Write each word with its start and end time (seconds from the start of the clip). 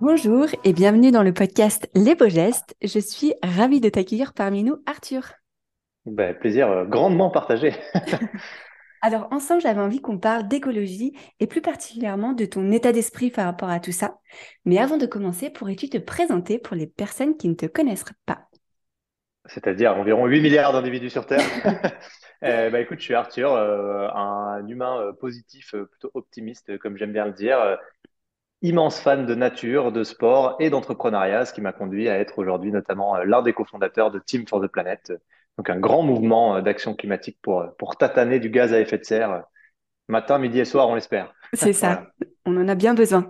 Bonjour 0.00 0.46
et 0.62 0.72
bienvenue 0.72 1.10
dans 1.10 1.24
le 1.24 1.32
podcast 1.32 1.90
Les 1.94 2.14
Beaux 2.14 2.28
Gestes. 2.28 2.76
Je 2.82 3.00
suis 3.00 3.34
ravie 3.42 3.80
de 3.80 3.88
t'accueillir 3.88 4.32
parmi 4.32 4.62
nous, 4.62 4.80
Arthur. 4.86 5.32
Ben, 6.06 6.38
plaisir 6.38 6.70
euh, 6.70 6.84
grandement 6.84 7.30
partagé. 7.30 7.74
Alors 9.02 9.26
ensemble, 9.32 9.60
j'avais 9.60 9.80
envie 9.80 10.00
qu'on 10.00 10.18
parle 10.18 10.46
d'écologie 10.46 11.16
et 11.40 11.48
plus 11.48 11.62
particulièrement 11.62 12.32
de 12.32 12.44
ton 12.44 12.70
état 12.70 12.92
d'esprit 12.92 13.30
par 13.30 13.46
rapport 13.46 13.70
à 13.70 13.80
tout 13.80 13.90
ça. 13.90 14.18
Mais 14.64 14.78
avant 14.78 14.98
de 14.98 15.06
commencer, 15.06 15.50
pourrais-tu 15.50 15.88
te 15.88 15.98
présenter 15.98 16.58
pour 16.58 16.76
les 16.76 16.86
personnes 16.86 17.36
qui 17.36 17.48
ne 17.48 17.54
te 17.54 17.66
connaissent 17.66 18.04
pas? 18.24 18.48
C'est-à-dire 19.46 19.96
environ 19.96 20.26
8 20.26 20.40
milliards 20.40 20.72
d'individus 20.72 21.10
sur 21.10 21.26
Terre. 21.26 21.40
euh, 22.44 22.70
bah, 22.70 22.80
écoute, 22.80 22.98
je 22.98 23.04
suis 23.04 23.14
Arthur, 23.14 23.52
euh, 23.52 24.08
un 24.14 24.66
humain 24.68 25.00
euh, 25.00 25.12
positif, 25.12 25.74
plutôt 25.90 26.10
optimiste, 26.14 26.78
comme 26.78 26.96
j'aime 26.96 27.12
bien 27.12 27.26
le 27.26 27.32
dire, 27.32 27.78
immense 28.62 29.00
fan 29.00 29.26
de 29.26 29.34
nature, 29.34 29.92
de 29.92 30.04
sport 30.04 30.56
et 30.58 30.70
d'entrepreneuriat, 30.70 31.44
ce 31.44 31.52
qui 31.52 31.60
m'a 31.60 31.72
conduit 31.72 32.08
à 32.08 32.18
être 32.18 32.38
aujourd'hui 32.38 32.72
notamment 32.72 33.16
euh, 33.16 33.24
l'un 33.24 33.42
des 33.42 33.52
cofondateurs 33.52 34.10
de 34.10 34.18
Team 34.18 34.46
for 34.48 34.60
the 34.60 34.66
Planet, 34.66 35.12
donc 35.56 35.70
un 35.70 35.78
grand 35.78 36.02
mouvement 36.02 36.56
euh, 36.56 36.60
d'action 36.60 36.94
climatique 36.94 37.38
pour, 37.42 37.60
euh, 37.60 37.68
pour 37.78 37.96
tataner 37.96 38.40
du 38.40 38.50
gaz 38.50 38.72
à 38.72 38.80
effet 38.80 38.98
de 38.98 39.04
serre 39.04 39.44
matin, 40.08 40.38
midi 40.38 40.58
et 40.58 40.64
soir, 40.64 40.88
on 40.88 40.94
l'espère. 40.94 41.34
C'est 41.52 41.74
ça, 41.74 42.06
on 42.46 42.56
en 42.56 42.66
a 42.66 42.74
bien 42.74 42.94
besoin. 42.94 43.28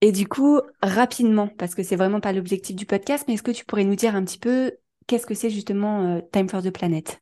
Et 0.00 0.12
du 0.12 0.28
coup, 0.28 0.60
rapidement, 0.82 1.48
parce 1.48 1.74
que 1.74 1.82
c'est 1.82 1.96
vraiment 1.96 2.20
pas 2.20 2.32
l'objectif 2.32 2.76
du 2.76 2.86
podcast, 2.86 3.24
mais 3.26 3.34
est-ce 3.34 3.42
que 3.42 3.50
tu 3.50 3.64
pourrais 3.64 3.84
nous 3.84 3.96
dire 3.96 4.14
un 4.14 4.22
petit 4.22 4.38
peu 4.38 4.72
qu'est-ce 5.06 5.26
que 5.26 5.34
c'est 5.34 5.50
justement 5.50 6.20
Time 6.30 6.48
for 6.48 6.62
the 6.62 6.70
Planet? 6.70 7.20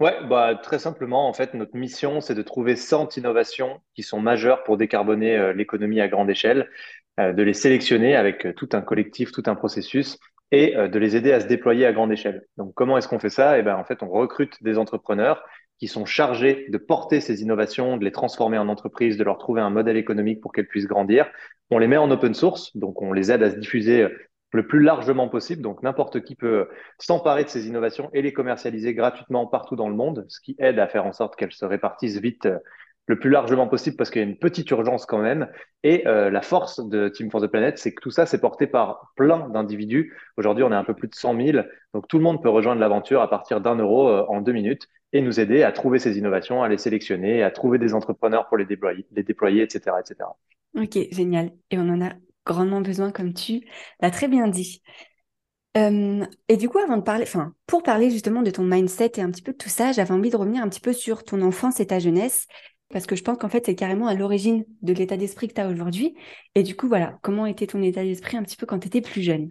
Ouais, 0.00 0.16
bah, 0.26 0.54
très 0.54 0.78
simplement, 0.78 1.28
en 1.28 1.34
fait, 1.34 1.52
notre 1.52 1.76
mission, 1.76 2.22
c'est 2.22 2.34
de 2.34 2.40
trouver 2.40 2.74
100 2.74 3.18
innovations 3.18 3.82
qui 3.94 4.02
sont 4.02 4.18
majeures 4.18 4.64
pour 4.64 4.78
décarboner 4.78 5.36
euh, 5.36 5.52
l'économie 5.52 6.00
à 6.00 6.08
grande 6.08 6.30
échelle, 6.30 6.70
euh, 7.18 7.34
de 7.34 7.42
les 7.42 7.52
sélectionner 7.52 8.16
avec 8.16 8.46
euh, 8.46 8.54
tout 8.54 8.70
un 8.72 8.80
collectif, 8.80 9.30
tout 9.30 9.42
un 9.44 9.54
processus 9.54 10.18
et 10.52 10.74
de 10.74 10.98
les 10.98 11.14
aider 11.14 11.30
à 11.30 11.38
se 11.38 11.46
déployer 11.46 11.86
à 11.86 11.92
grande 11.92 12.10
échelle. 12.10 12.42
Donc, 12.56 12.74
comment 12.74 12.98
est-ce 12.98 13.06
qu'on 13.06 13.20
fait 13.20 13.30
ça? 13.30 13.56
Eh 13.56 13.62
ben, 13.62 13.76
en 13.76 13.84
fait, 13.84 14.02
on 14.02 14.08
recrute 14.08 14.60
des 14.64 14.78
entrepreneurs 14.78 15.44
qui 15.78 15.86
sont 15.86 16.06
chargés 16.06 16.66
de 16.70 16.76
porter 16.76 17.20
ces 17.20 17.42
innovations, 17.42 17.96
de 17.98 18.04
les 18.04 18.10
transformer 18.10 18.58
en 18.58 18.66
entreprise, 18.66 19.16
de 19.16 19.22
leur 19.22 19.38
trouver 19.38 19.60
un 19.60 19.70
modèle 19.70 19.96
économique 19.96 20.40
pour 20.40 20.52
qu'elles 20.52 20.66
puissent 20.66 20.88
grandir. 20.88 21.30
On 21.70 21.78
les 21.78 21.86
met 21.86 21.98
en 21.98 22.10
open 22.10 22.34
source, 22.34 22.76
donc 22.76 23.00
on 23.00 23.12
les 23.12 23.30
aide 23.30 23.44
à 23.44 23.50
se 23.52 23.56
diffuser 23.58 24.08
le 24.52 24.66
plus 24.66 24.80
largement 24.80 25.28
possible. 25.28 25.62
Donc 25.62 25.82
n'importe 25.82 26.22
qui 26.22 26.34
peut 26.34 26.68
s'emparer 26.98 27.44
de 27.44 27.48
ces 27.48 27.68
innovations 27.68 28.10
et 28.12 28.22
les 28.22 28.32
commercialiser 28.32 28.94
gratuitement 28.94 29.46
partout 29.46 29.76
dans 29.76 29.88
le 29.88 29.94
monde, 29.94 30.24
ce 30.28 30.40
qui 30.40 30.56
aide 30.58 30.78
à 30.78 30.88
faire 30.88 31.06
en 31.06 31.12
sorte 31.12 31.36
qu'elles 31.36 31.52
se 31.52 31.64
répartissent 31.64 32.18
vite 32.18 32.46
euh, 32.46 32.58
le 33.06 33.18
plus 33.18 33.30
largement 33.30 33.66
possible 33.66 33.96
parce 33.96 34.08
qu'il 34.08 34.22
y 34.22 34.24
a 34.24 34.28
une 34.28 34.38
petite 34.38 34.70
urgence 34.70 35.04
quand 35.04 35.18
même. 35.18 35.48
Et 35.82 36.06
euh, 36.06 36.30
la 36.30 36.42
force 36.42 36.86
de 36.88 37.08
Team 37.08 37.30
for 37.30 37.40
the 37.40 37.48
Planet, 37.48 37.76
c'est 37.76 37.92
que 37.92 38.00
tout 38.00 38.10
ça, 38.10 38.24
c'est 38.24 38.40
porté 38.40 38.66
par 38.66 39.12
plein 39.16 39.48
d'individus. 39.48 40.16
Aujourd'hui, 40.36 40.62
on 40.62 40.70
est 40.70 40.76
un 40.76 40.84
peu 40.84 40.94
plus 40.94 41.08
de 41.08 41.14
100 41.14 41.36
000. 41.36 41.66
Donc 41.92 42.06
tout 42.06 42.18
le 42.18 42.22
monde 42.22 42.42
peut 42.42 42.48
rejoindre 42.48 42.80
l'aventure 42.80 43.20
à 43.20 43.28
partir 43.28 43.60
d'un 43.60 43.76
euro 43.76 44.08
euh, 44.08 44.24
en 44.28 44.40
deux 44.40 44.52
minutes 44.52 44.86
et 45.12 45.22
nous 45.22 45.40
aider 45.40 45.64
à 45.64 45.72
trouver 45.72 45.98
ces 45.98 46.18
innovations, 46.18 46.62
à 46.62 46.68
les 46.68 46.78
sélectionner, 46.78 47.42
à 47.42 47.50
trouver 47.50 47.78
des 47.78 47.94
entrepreneurs 47.94 48.46
pour 48.46 48.56
les 48.56 48.64
déployer, 48.64 49.04
les 49.10 49.24
déployer 49.24 49.62
etc., 49.62 49.96
etc. 49.98 50.30
Ok, 50.76 50.96
génial. 51.10 51.50
Et 51.72 51.78
on 51.78 51.88
en 51.88 52.00
a 52.00 52.12
grandement 52.46 52.80
besoin, 52.80 53.12
comme 53.12 53.34
tu 53.34 53.62
l'as 54.00 54.10
très 54.10 54.28
bien 54.28 54.48
dit. 54.48 54.82
Et 55.76 56.56
du 56.56 56.68
coup, 56.68 56.78
avant 56.78 56.96
de 56.96 57.02
parler, 57.02 57.24
enfin, 57.24 57.54
pour 57.66 57.82
parler 57.82 58.10
justement 58.10 58.42
de 58.42 58.50
ton 58.50 58.64
mindset 58.64 59.12
et 59.16 59.22
un 59.22 59.30
petit 59.30 59.42
peu 59.42 59.52
de 59.52 59.56
tout 59.56 59.68
ça, 59.68 59.92
j'avais 59.92 60.12
envie 60.12 60.30
de 60.30 60.36
revenir 60.36 60.62
un 60.62 60.68
petit 60.68 60.80
peu 60.80 60.92
sur 60.92 61.24
ton 61.24 61.42
enfance 61.42 61.80
et 61.80 61.86
ta 61.86 61.98
jeunesse, 61.98 62.46
parce 62.90 63.06
que 63.06 63.14
je 63.16 63.22
pense 63.22 63.38
qu'en 63.38 63.48
fait, 63.48 63.66
c'est 63.66 63.76
carrément 63.76 64.06
à 64.08 64.14
l'origine 64.14 64.64
de 64.82 64.92
l'état 64.92 65.16
d'esprit 65.16 65.48
que 65.48 65.54
tu 65.54 65.60
as 65.60 65.68
aujourd'hui. 65.68 66.16
Et 66.54 66.62
du 66.62 66.76
coup, 66.76 66.88
voilà, 66.88 67.18
comment 67.22 67.46
était 67.46 67.68
ton 67.68 67.82
état 67.82 68.02
d'esprit 68.02 68.36
un 68.36 68.42
petit 68.42 68.56
peu 68.56 68.66
quand 68.66 68.80
tu 68.80 68.88
étais 68.88 69.00
plus 69.00 69.22
jeune? 69.22 69.50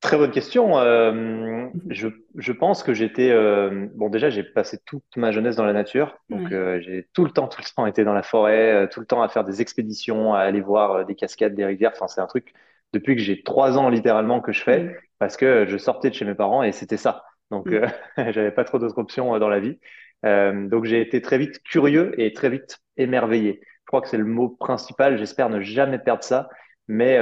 Très 0.00 0.16
bonne 0.16 0.30
question. 0.30 0.78
Euh, 0.78 1.12
mhm. 1.12 1.72
je, 1.90 2.08
je, 2.36 2.52
pense 2.52 2.84
que 2.84 2.94
j'étais 2.94 3.30
euh, 3.30 3.88
bon. 3.94 4.08
Déjà, 4.08 4.30
j'ai 4.30 4.44
passé 4.44 4.78
toute 4.86 5.04
ma 5.16 5.32
jeunesse 5.32 5.56
dans 5.56 5.64
la 5.64 5.72
nature, 5.72 6.16
donc 6.30 6.52
euh, 6.52 6.80
j'ai 6.80 7.08
tout 7.14 7.24
le 7.24 7.32
temps, 7.32 7.48
tout 7.48 7.60
le 7.60 7.74
temps 7.74 7.84
été 7.84 8.04
dans 8.04 8.12
la 8.12 8.22
forêt, 8.22 8.84
euh, 8.84 8.86
tout 8.86 9.00
le 9.00 9.06
temps 9.06 9.22
à 9.22 9.28
faire 9.28 9.42
des 9.42 9.60
expéditions, 9.60 10.34
à 10.34 10.40
aller 10.40 10.60
voir 10.60 10.92
euh, 10.92 11.04
des 11.04 11.16
cascades, 11.16 11.56
des 11.56 11.64
rivières. 11.64 11.90
Enfin, 11.94 12.06
c'est 12.06 12.20
un 12.20 12.28
truc 12.28 12.54
depuis 12.92 13.16
que 13.16 13.22
j'ai 13.22 13.42
trois 13.42 13.76
ans 13.76 13.88
littéralement 13.88 14.40
que 14.40 14.52
je 14.52 14.62
fais, 14.62 14.96
parce 15.18 15.36
que 15.36 15.66
je 15.66 15.76
sortais 15.76 16.10
de 16.10 16.14
chez 16.14 16.24
mes 16.24 16.36
parents 16.36 16.62
et 16.62 16.70
c'était 16.70 16.96
ça. 16.96 17.24
Donc, 17.50 17.66
j'avais 18.16 18.52
pas 18.52 18.62
trop 18.62 18.78
d'autres 18.78 18.98
options 18.98 19.36
dans 19.38 19.48
la 19.48 19.58
vie. 19.58 19.78
donc, 20.22 20.84
j'ai 20.84 21.00
été 21.00 21.20
très 21.20 21.38
vite 21.38 21.60
curieux 21.64 22.12
et 22.20 22.32
très 22.32 22.50
vite 22.50 22.78
émerveillé. 22.96 23.60
Je 23.62 23.86
crois 23.86 24.00
que 24.00 24.08
c'est 24.08 24.16
le 24.16 24.24
mot 24.24 24.48
principal. 24.48 25.18
J'espère 25.18 25.50
ne 25.50 25.60
jamais 25.60 25.98
perdre 25.98 26.22
ça. 26.22 26.48
Mais 26.86 27.18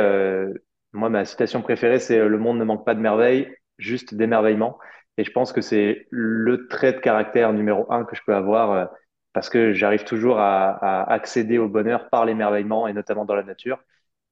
moi, 0.96 1.10
ma 1.10 1.24
citation 1.24 1.62
préférée, 1.62 2.00
c'est 2.00 2.18
euh, 2.18 2.28
Le 2.28 2.38
monde 2.38 2.58
ne 2.58 2.64
manque 2.64 2.84
pas 2.84 2.94
de 2.94 3.00
merveilles, 3.00 3.54
juste 3.78 4.14
d'émerveillement. 4.14 4.78
Et 5.18 5.24
je 5.24 5.30
pense 5.30 5.52
que 5.52 5.60
c'est 5.60 6.06
le 6.10 6.66
trait 6.68 6.92
de 6.92 6.98
caractère 6.98 7.52
numéro 7.52 7.90
un 7.92 8.04
que 8.04 8.16
je 8.16 8.22
peux 8.26 8.34
avoir 8.34 8.72
euh, 8.72 8.86
parce 9.32 9.48
que 9.48 9.72
j'arrive 9.72 10.04
toujours 10.04 10.38
à, 10.38 10.70
à, 10.70 11.12
accéder 11.12 11.58
au 11.58 11.68
bonheur 11.68 12.08
par 12.10 12.24
l'émerveillement 12.24 12.88
et 12.88 12.92
notamment 12.92 13.24
dans 13.24 13.34
la 13.34 13.42
nature. 13.42 13.78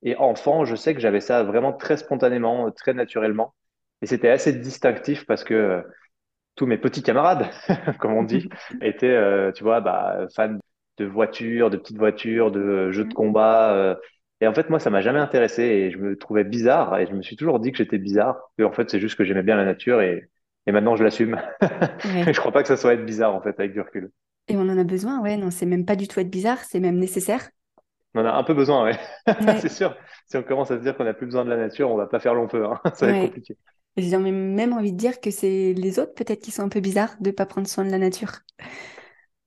Et 0.02 0.16
enfant, 0.16 0.64
je 0.64 0.76
sais 0.76 0.94
que 0.94 1.00
j'avais 1.00 1.20
ça 1.20 1.42
vraiment 1.44 1.72
très 1.72 1.96
spontanément, 1.96 2.70
très 2.70 2.94
naturellement. 2.94 3.54
Et 4.02 4.06
c'était 4.06 4.30
assez 4.30 4.52
distinctif 4.52 5.26
parce 5.26 5.44
que 5.44 5.54
euh, 5.54 5.82
tous 6.56 6.66
mes 6.66 6.78
petits 6.78 7.02
camarades, 7.02 7.48
comme 8.00 8.14
on 8.14 8.22
dit, 8.22 8.48
étaient, 8.82 9.52
tu 9.54 9.64
vois, 9.64 9.80
bah, 9.80 10.26
fans 10.34 10.58
de 10.98 11.04
voitures, 11.04 11.70
de 11.70 11.76
petites 11.76 11.98
voitures, 11.98 12.50
de 12.50 12.90
jeux 12.92 13.04
de 13.04 13.14
combat, 13.14 13.96
et 14.44 14.46
en 14.46 14.52
fait, 14.52 14.68
moi, 14.68 14.78
ça 14.78 14.90
m'a 14.90 15.00
jamais 15.00 15.20
intéressé 15.20 15.62
et 15.62 15.90
je 15.90 15.96
me 15.96 16.18
trouvais 16.18 16.44
bizarre 16.44 16.98
et 16.98 17.06
je 17.06 17.14
me 17.14 17.22
suis 17.22 17.34
toujours 17.34 17.60
dit 17.60 17.72
que 17.72 17.78
j'étais 17.78 17.96
bizarre. 17.96 18.50
Et 18.58 18.64
en 18.64 18.72
fait, 18.72 18.90
c'est 18.90 19.00
juste 19.00 19.16
que 19.16 19.24
j'aimais 19.24 19.42
bien 19.42 19.56
la 19.56 19.64
nature 19.64 20.02
et, 20.02 20.28
et 20.66 20.72
maintenant 20.72 20.96
je 20.96 21.02
l'assume. 21.02 21.40
Ouais. 21.62 22.32
je 22.34 22.38
crois 22.38 22.52
pas 22.52 22.60
que 22.60 22.68
ça 22.68 22.76
soit 22.76 22.92
être 22.92 23.06
bizarre 23.06 23.34
en 23.34 23.40
fait 23.40 23.58
avec 23.58 23.72
du 23.72 23.80
recul. 23.80 24.10
Et 24.48 24.56
on 24.58 24.68
en 24.68 24.78
a 24.78 24.84
besoin, 24.84 25.22
ouais. 25.22 25.38
Non, 25.38 25.50
c'est 25.50 25.64
même 25.64 25.86
pas 25.86 25.96
du 25.96 26.08
tout 26.08 26.20
être 26.20 26.28
bizarre, 26.28 26.58
c'est 26.58 26.78
même 26.78 26.98
nécessaire. 26.98 27.48
On 28.14 28.20
en 28.20 28.26
a 28.26 28.32
un 28.32 28.44
peu 28.44 28.52
besoin, 28.52 28.84
ouais. 28.84 28.98
c'est 29.60 29.70
sûr. 29.70 29.96
Si 30.26 30.36
on 30.36 30.42
commence 30.42 30.70
à 30.70 30.76
se 30.76 30.82
dire 30.82 30.94
qu'on 30.94 31.04
n'a 31.04 31.14
plus 31.14 31.24
besoin 31.24 31.46
de 31.46 31.50
la 31.50 31.56
nature, 31.56 31.90
on 31.90 31.96
va 31.96 32.06
pas 32.06 32.20
faire 32.20 32.34
long 32.34 32.46
feu. 32.46 32.66
Hein. 32.66 32.78
Ça 32.94 33.06
va 33.06 33.12
être 33.12 33.28
compliqué. 33.28 33.56
J'ai 33.96 34.18
même 34.18 34.74
envie 34.74 34.92
de 34.92 34.98
dire 34.98 35.20
que 35.20 35.30
c'est 35.30 35.72
les 35.72 35.98
autres 36.00 36.12
peut-être 36.12 36.42
qui 36.42 36.50
sont 36.50 36.64
un 36.64 36.68
peu 36.68 36.80
bizarres 36.80 37.14
de 37.20 37.30
pas 37.30 37.46
prendre 37.46 37.66
soin 37.66 37.86
de 37.86 37.90
la 37.90 37.98
nature. 37.98 38.32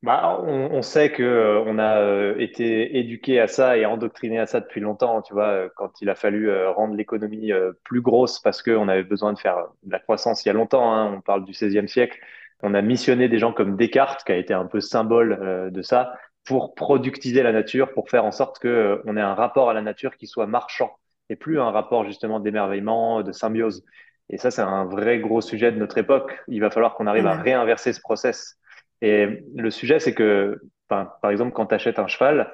Bah, 0.07 0.39
on, 0.41 0.69
on 0.71 0.81
sait 0.83 1.11
que 1.11 1.21
euh, 1.21 1.61
on 1.65 1.77
a 1.79 1.97
euh, 1.99 2.39
été 2.39 2.97
éduqué 2.97 3.41
à 3.41 3.47
ça 3.49 3.75
et 3.75 3.85
endoctriné 3.85 4.39
à 4.39 4.45
ça 4.45 4.61
depuis 4.61 4.79
longtemps. 4.79 5.21
Tu 5.21 5.33
vois, 5.33 5.47
euh, 5.47 5.69
quand 5.75 5.99
il 5.99 6.09
a 6.09 6.15
fallu 6.15 6.49
rendre 6.69 6.95
l'économie 6.95 7.51
plus 7.83 7.99
grosse 7.99 8.39
parce 8.39 8.61
qu'on 8.61 8.87
avait 8.87 9.03
besoin 9.03 9.33
de 9.33 9.37
faire 9.37 9.67
de 9.83 9.91
la 9.91 9.99
croissance 9.99 10.45
il 10.45 10.47
y 10.47 10.51
a 10.51 10.53
longtemps. 10.53 10.93
Hein, 10.93 11.13
on 11.13 11.19
parle 11.19 11.43
du 11.43 11.51
XVIe 11.51 11.89
siècle. 11.89 12.17
On 12.63 12.73
a 12.73 12.81
missionné 12.81 13.27
des 13.27 13.37
gens 13.37 13.51
comme 13.51 13.75
Descartes, 13.75 14.23
qui 14.23 14.31
a 14.31 14.37
été 14.37 14.53
un 14.53 14.65
peu 14.65 14.79
symbole 14.79 15.69
de 15.73 15.81
ça, 15.81 16.13
pour 16.45 16.73
productiser 16.73 17.43
la 17.43 17.51
nature, 17.51 17.91
pour 17.91 18.09
faire 18.09 18.23
en 18.23 18.31
sorte 18.31 18.59
que 18.59 19.01
on 19.05 19.17
ait 19.17 19.21
un 19.21 19.35
rapport 19.35 19.69
à 19.69 19.73
la 19.73 19.81
nature 19.81 20.15
qui 20.15 20.25
soit 20.25 20.47
marchand 20.47 20.95
et 21.29 21.35
plus 21.35 21.59
un 21.59 21.71
rapport 21.71 22.05
justement 22.05 22.39
d'émerveillement, 22.39 23.23
de 23.23 23.33
symbiose. 23.33 23.83
Et 24.29 24.37
ça, 24.37 24.51
c'est 24.51 24.61
un 24.61 24.85
vrai 24.85 25.19
gros 25.19 25.41
sujet 25.41 25.73
de 25.73 25.77
notre 25.77 25.97
époque. 25.97 26.39
Il 26.47 26.61
va 26.61 26.69
falloir 26.69 26.95
qu'on 26.95 27.07
arrive 27.07 27.27
à 27.27 27.33
réinverser 27.33 27.91
ce 27.91 27.99
process. 27.99 28.57
Et 29.01 29.43
le 29.55 29.69
sujet, 29.71 29.99
c'est 29.99 30.13
que, 30.13 30.61
par 30.87 31.19
exemple, 31.29 31.53
quand 31.53 31.67
tu 31.67 31.75
achètes 31.75 31.99
un 31.99 32.07
cheval, 32.07 32.51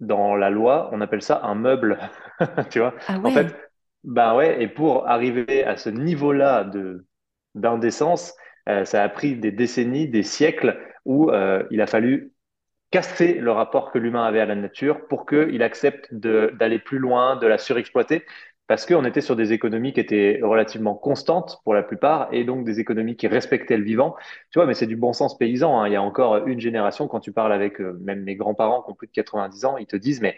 dans 0.00 0.36
la 0.36 0.50
loi, 0.50 0.90
on 0.92 1.00
appelle 1.00 1.22
ça 1.22 1.40
un 1.42 1.54
meuble. 1.54 1.98
tu 2.70 2.78
vois 2.80 2.94
ah 3.08 3.18
En 3.22 3.30
fait, 3.30 3.54
ben 4.04 4.34
ouais, 4.34 4.62
et 4.62 4.68
pour 4.68 5.08
arriver 5.08 5.64
à 5.64 5.76
ce 5.76 5.90
niveau-là 5.90 6.64
de 6.64 7.04
d'indécence, 7.54 8.36
euh, 8.68 8.84
ça 8.84 9.02
a 9.02 9.08
pris 9.08 9.34
des 9.36 9.50
décennies, 9.50 10.08
des 10.08 10.22
siècles 10.22 10.78
où 11.04 11.30
euh, 11.30 11.64
il 11.70 11.80
a 11.80 11.86
fallu 11.86 12.32
casser 12.90 13.34
le 13.34 13.50
rapport 13.50 13.90
que 13.90 13.98
l'humain 13.98 14.24
avait 14.24 14.40
à 14.40 14.46
la 14.46 14.54
nature 14.54 15.06
pour 15.08 15.26
qu'il 15.26 15.62
accepte 15.62 16.12
d'aller 16.14 16.78
plus 16.78 16.98
loin, 16.98 17.36
de 17.36 17.46
la 17.46 17.58
surexploiter. 17.58 18.24
Parce 18.68 18.84
qu'on 18.84 19.04
était 19.04 19.22
sur 19.22 19.34
des 19.34 19.52
économies 19.54 19.94
qui 19.94 20.00
étaient 20.00 20.40
relativement 20.42 20.94
constantes 20.94 21.60
pour 21.64 21.74
la 21.74 21.82
plupart, 21.82 22.28
et 22.32 22.44
donc 22.44 22.64
des 22.64 22.80
économies 22.80 23.16
qui 23.16 23.26
respectaient 23.26 23.78
le 23.78 23.82
vivant. 23.84 24.14
Tu 24.50 24.58
vois, 24.58 24.66
mais 24.66 24.74
c'est 24.74 24.86
du 24.86 24.96
bon 24.96 25.14
sens 25.14 25.38
paysan. 25.38 25.80
Hein. 25.80 25.88
Il 25.88 25.94
y 25.94 25.96
a 25.96 26.02
encore 26.02 26.46
une 26.46 26.60
génération, 26.60 27.08
quand 27.08 27.20
tu 27.20 27.32
parles 27.32 27.52
avec 27.52 27.80
euh, 27.80 27.98
même 28.02 28.22
mes 28.22 28.36
grands-parents 28.36 28.82
qui 28.82 28.92
ont 28.92 28.94
plus 28.94 29.06
de 29.06 29.12
90 29.12 29.64
ans, 29.64 29.78
ils 29.78 29.86
te 29.86 29.96
disent, 29.96 30.20
mais 30.20 30.36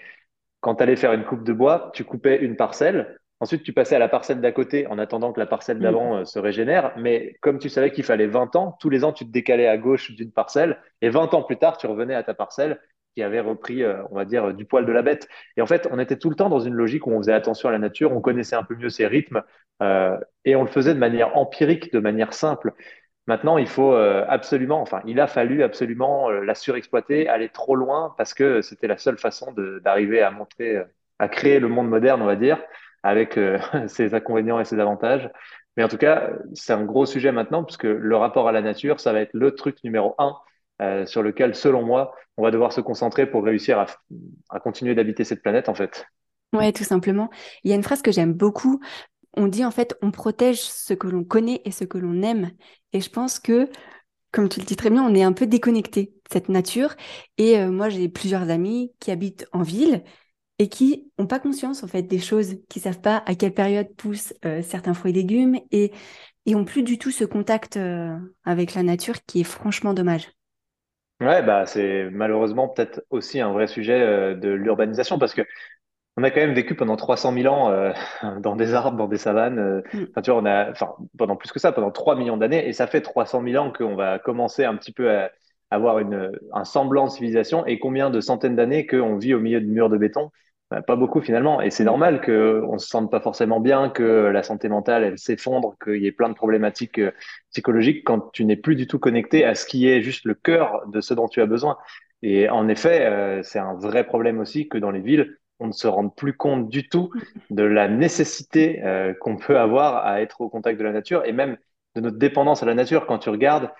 quand 0.61 0.77
tu 0.77 0.83
allais 0.85 0.97
faire 0.97 1.13
une 1.13 1.25
coupe 1.25 1.43
de 1.43 1.53
bois, 1.53 1.91
tu 1.93 2.05
coupais 2.05 2.37
une 2.37 2.55
parcelle, 2.55 3.19
ensuite 3.41 3.65
tu 3.65 3.73
passais 3.73 3.97
à 3.97 3.99
la 3.99 4.09
parcelle 4.09 4.41
d'à 4.41 4.53
côté 4.53 4.87
en 4.87 4.99
attendant 4.99 5.33
que 5.33 5.41
la 5.41 5.47
parcelle 5.47 5.81
d'avant 5.81 6.19
euh, 6.19 6.25
se 6.25 6.39
régénère, 6.39 6.93
mais 6.99 7.37
comme 7.41 7.59
tu 7.59 7.69
savais 7.69 7.91
qu'il 7.91 8.05
fallait 8.05 8.29
20 8.29 8.55
ans, 8.55 8.77
tous 8.79 8.91
les 8.91 9.03
ans 9.03 9.13
tu 9.13 9.27
te 9.27 9.31
décalais 9.33 9.67
à 9.67 9.77
gauche 9.77 10.13
d'une 10.13 10.31
parcelle, 10.31 10.79
et 11.01 11.09
20 11.11 11.35
ans 11.35 11.43
plus 11.43 11.57
tard, 11.57 11.79
tu 11.79 11.89
revenais 11.89 12.15
à 12.15 12.23
ta 12.23 12.35
parcelle 12.35 12.81
qui 13.15 13.23
avait 13.23 13.41
repris, 13.41 13.83
euh, 13.83 14.03
on 14.11 14.17
va 14.17 14.25
dire, 14.25 14.55
du 14.55 14.65
poil 14.65 14.87
de 14.87 14.93
la 14.93 15.03
bête. 15.03 15.29
Et 15.57 15.63
en 15.63 15.67
fait, 15.67 15.89
on 15.91 15.99
était 15.99 16.17
tout 16.17 16.31
le 16.31 16.37
temps 16.37 16.49
dans 16.49 16.61
une 16.61 16.75
logique 16.75 17.07
où 17.07 17.13
on 17.13 17.19
faisait 17.19 17.33
attention 17.33 17.69
à 17.69 17.73
la 17.73 17.79
nature, 17.79 18.13
on 18.13 18.21
connaissait 18.21 18.57
un 18.57 18.63
peu 18.63 18.75
mieux 18.77 18.91
ses 18.91 19.07
rythmes, 19.07 19.43
euh, 19.83 20.19
et 20.45 20.57
on 20.57 20.63
le 20.63 20.69
faisait 20.69 20.95
de 20.95 20.99
manière 20.99 21.37
empirique, 21.37 21.93
de 21.93 22.01
manière 22.01 22.33
simple. 22.33 22.75
Maintenant, 23.27 23.59
il 23.59 23.67
faut 23.69 23.95
euh, 23.95 24.25
absolument, 24.29 24.81
enfin, 24.81 25.03
il 25.07 25.21
a 25.21 25.27
fallu 25.27 25.63
absolument 25.63 26.31
la 26.31 26.55
surexploiter, 26.55 27.29
aller 27.29 27.49
trop 27.49 27.77
loin, 27.77 28.15
parce 28.17 28.35
que 28.35 28.61
c'était 28.63 28.87
la 28.89 28.99
seule 28.99 29.19
façon 29.19 29.53
d'arriver 29.83 30.23
à 30.23 30.31
montrer, 30.31 30.83
à 31.19 31.29
créer 31.29 31.61
le 31.61 31.69
monde 31.69 31.89
moderne, 31.89 32.23
on 32.23 32.27
va 32.27 32.37
dire, 32.37 32.63
avec 33.03 33.39
ses 33.87 34.15
inconvénients 34.15 34.61
et 34.61 34.65
ses 34.65 34.81
avantages. 34.81 35.31
Mais 35.77 35.85
en 35.85 35.89
tout 35.89 35.99
cas, 35.99 36.31
c'est 36.55 36.73
un 36.73 36.85
gros 36.85 37.07
sujet 37.07 37.33
maintenant, 37.33 37.65
puisque 37.65 37.85
le 37.85 38.17
rapport 38.17 38.49
à 38.49 38.53
la 38.53 38.63
nature, 38.63 39.01
ça 39.01 39.13
va 39.13 39.21
être 39.21 39.35
le 39.35 39.55
truc 39.55 39.83
numéro 39.85 40.15
un, 40.19 40.37
euh, 40.81 41.05
sur 41.05 41.23
lequel, 41.23 41.55
selon 41.55 41.85
moi, 41.85 42.15
on 42.37 42.43
va 42.43 42.51
devoir 42.51 42.73
se 42.73 42.81
concentrer 42.81 43.27
pour 43.31 43.45
réussir 43.45 43.85
à, 44.49 44.61
continuer 44.61 44.95
d'habiter 44.95 45.25
cette 45.25 45.43
planète, 45.43 45.69
en 45.69 45.75
fait. 45.75 46.07
Ouais, 46.55 46.73
tout 46.73 46.85
simplement. 46.85 47.29
Il 47.65 47.71
y 47.71 47.73
a 47.73 47.77
une 47.77 47.83
phrase 47.83 48.01
que 48.03 48.13
j'aime 48.13 48.33
beaucoup. 48.33 48.81
On 49.37 49.47
dit 49.47 49.65
en 49.65 49.71
fait, 49.71 49.97
on 50.03 50.11
protège 50.11 50.63
ce 50.63 50.95
que 50.95 51.07
l'on 51.07 51.23
connaît 51.23 51.61
et 51.65 51.71
ce 51.71 51.85
que 51.85 51.99
l'on 51.99 52.23
aime. 52.23 52.51
Et 52.93 53.01
je 53.01 53.11
pense 53.11 53.39
que, 53.39 53.69
comme 54.33 54.49
tu 54.49 54.59
le 54.59 54.67
dis 54.67 54.75
très 54.75 54.91
bien, 54.91 55.05
on 55.05 55.15
est 55.15 55.23
un 55.23 55.33
peu 55.33 55.47
déconnecté 55.47 56.07
de 56.07 56.33
cette 56.33 56.49
nature. 56.49 56.95
Et 57.37 57.59
euh, 57.59 57.71
moi, 57.71 57.91
j'ai 57.91 58.09
plusieurs 58.09 58.49
amis 58.51 58.93
qui 59.01 59.11
habitent 59.11 59.47
en 59.53 59.63
ville 59.63 60.03
et 60.59 60.69
qui 60.69 61.13
n'ont 61.19 61.27
pas 61.27 61.41
conscience 61.41 61.85
en 61.85 61.89
fait 61.89 62.03
des 62.03 62.19
choses, 62.19 62.57
qui 62.69 62.81
savent 62.81 63.01
pas 63.01 63.23
à 63.27 63.35
quelle 63.35 63.55
période 63.55 63.95
poussent 63.97 64.35
euh, 64.45 64.63
certains 64.63 64.95
fruits 64.95 65.13
et 65.13 65.15
légumes 65.15 65.59
et, 65.71 65.93
et 66.47 66.55
ont 66.55 66.65
plus 66.65 66.83
du 66.83 66.99
tout 66.99 67.11
ce 67.11 67.25
contact 67.25 67.79
avec 68.45 68.75
la 68.75 68.83
nature 68.83 69.17
qui 69.27 69.41
est 69.41 69.45
franchement 69.45 69.95
dommage. 69.95 70.29
Ouais, 71.21 71.43
bah, 71.43 71.67
c'est 71.67 72.09
malheureusement 72.11 72.69
peut-être 72.69 73.03
aussi 73.11 73.41
un 73.41 73.53
vrai 73.53 73.67
sujet 73.67 74.01
euh, 74.01 74.35
de 74.35 74.49
l'urbanisation, 74.49 75.19
parce 75.19 75.35
que 75.35 75.43
On 76.17 76.25
a 76.25 76.31
quand 76.31 76.41
même 76.41 76.55
vécu 76.55 76.75
pendant 76.77 76.97
300 76.97 77.33
000 77.33 77.49
ans 77.49 77.71
euh, 77.71 77.93
dans 78.41 78.57
des 78.57 78.75
arbres, 78.75 78.99
dans 78.99 79.09
des 79.09 79.19
savanes. 79.19 79.59
euh, 79.59 79.83
Mm. 79.95 80.05
Enfin, 80.11 80.23
tu 80.23 80.31
vois, 80.33 80.41
on 80.43 80.47
a, 80.47 80.71
enfin, 80.71 80.95
pendant 81.19 81.37
plus 81.37 81.53
que 81.53 81.61
ça, 81.61 81.73
pendant 81.73 81.91
3 81.93 82.17
millions 82.17 82.37
d'années. 82.39 82.69
Et 82.69 82.73
ça 82.75 82.87
fait 82.89 83.03
300 83.03 83.43
000 83.43 83.59
ans 83.59 83.73
qu'on 83.73 83.97
va 83.97 84.19
commencer 84.21 84.65
un 84.65 84.77
petit 84.77 84.93
peu 84.93 85.11
à 85.17 85.31
avoir 85.71 86.01
une, 86.01 86.33
un 86.55 86.65
semblant 86.65 87.07
de 87.07 87.11
civilisation. 87.13 87.67
Et 87.67 87.79
combien 87.81 88.11
de 88.11 88.21
centaines 88.21 88.57
d'années 88.57 88.87
qu'on 88.87 89.17
vit 89.19 89.35
au 89.35 89.41
milieu 89.41 89.61
de 89.63 89.67
murs 89.67 89.91
de 89.91 89.99
béton? 89.99 90.31
Ben, 90.71 90.83
pas 90.83 90.95
beaucoup 90.95 91.21
finalement. 91.21 91.61
Et 91.61 91.71
c'est 91.71 91.85
normal 91.85 92.21
qu'on 92.21 92.79
se 92.79 92.87
sente 92.87 93.11
pas 93.11 93.21
forcément 93.21 93.59
bien, 93.59 93.91
que 93.91 94.03
la 94.03 94.43
santé 94.45 94.69
mentale, 94.69 95.03
elle 95.03 95.19
s'effondre, 95.19 95.75
qu'il 95.83 95.97
y 95.97 96.07
ait 96.07 96.13
plein 96.13 96.29
de 96.29 96.35
problématiques 96.35 96.99
euh, 97.01 97.11
psychologiques 97.51 98.05
quand 98.05 98.31
tu 98.33 98.45
n'es 98.45 98.57
plus 98.57 98.77
du 98.77 98.87
tout 98.87 99.01
connecté 99.01 99.45
à 99.45 99.57
ce 99.57 99.67
qui 99.67 99.89
est 99.89 100.01
juste 100.01 100.25
le 100.25 100.35
cœur 100.35 100.83
de 100.87 101.01
ce 101.01 101.13
dont 101.13 101.27
tu 101.27 101.41
as 101.41 101.47
besoin. 101.47 101.77
Et 102.23 102.49
en 102.49 102.69
effet, 102.69 103.07
euh, 103.07 103.43
c'est 103.43 103.59
un 103.59 103.75
vrai 103.75 104.05
problème 104.05 104.39
aussi 104.39 104.69
que 104.69 104.79
dans 104.79 104.93
les 104.93 105.01
villes, 105.01 105.37
on 105.59 105.67
ne 105.67 105.73
se 105.73 105.89
rende 105.89 106.15
plus 106.15 106.35
compte 106.37 106.69
du 106.69 106.89
tout 106.89 107.11
de 107.51 107.65
la 107.65 107.89
nécessité 107.89 108.81
euh, 108.85 109.13
qu'on 109.21 109.37
peut 109.37 109.59
avoir 109.59 110.07
à 110.07 110.21
être 110.23 110.41
au 110.41 110.49
contact 110.49 110.79
de 110.79 110.85
la 110.85 110.93
nature 110.93 111.25
et 111.25 111.33
même 111.33 111.57
de 111.97 112.01
notre 112.01 112.19
dépendance 112.19 112.63
à 112.63 112.67
la 112.67 112.75
nature. 112.75 113.07
Quand 113.07 113.19
tu 113.19 113.29
regardes, 113.31 113.71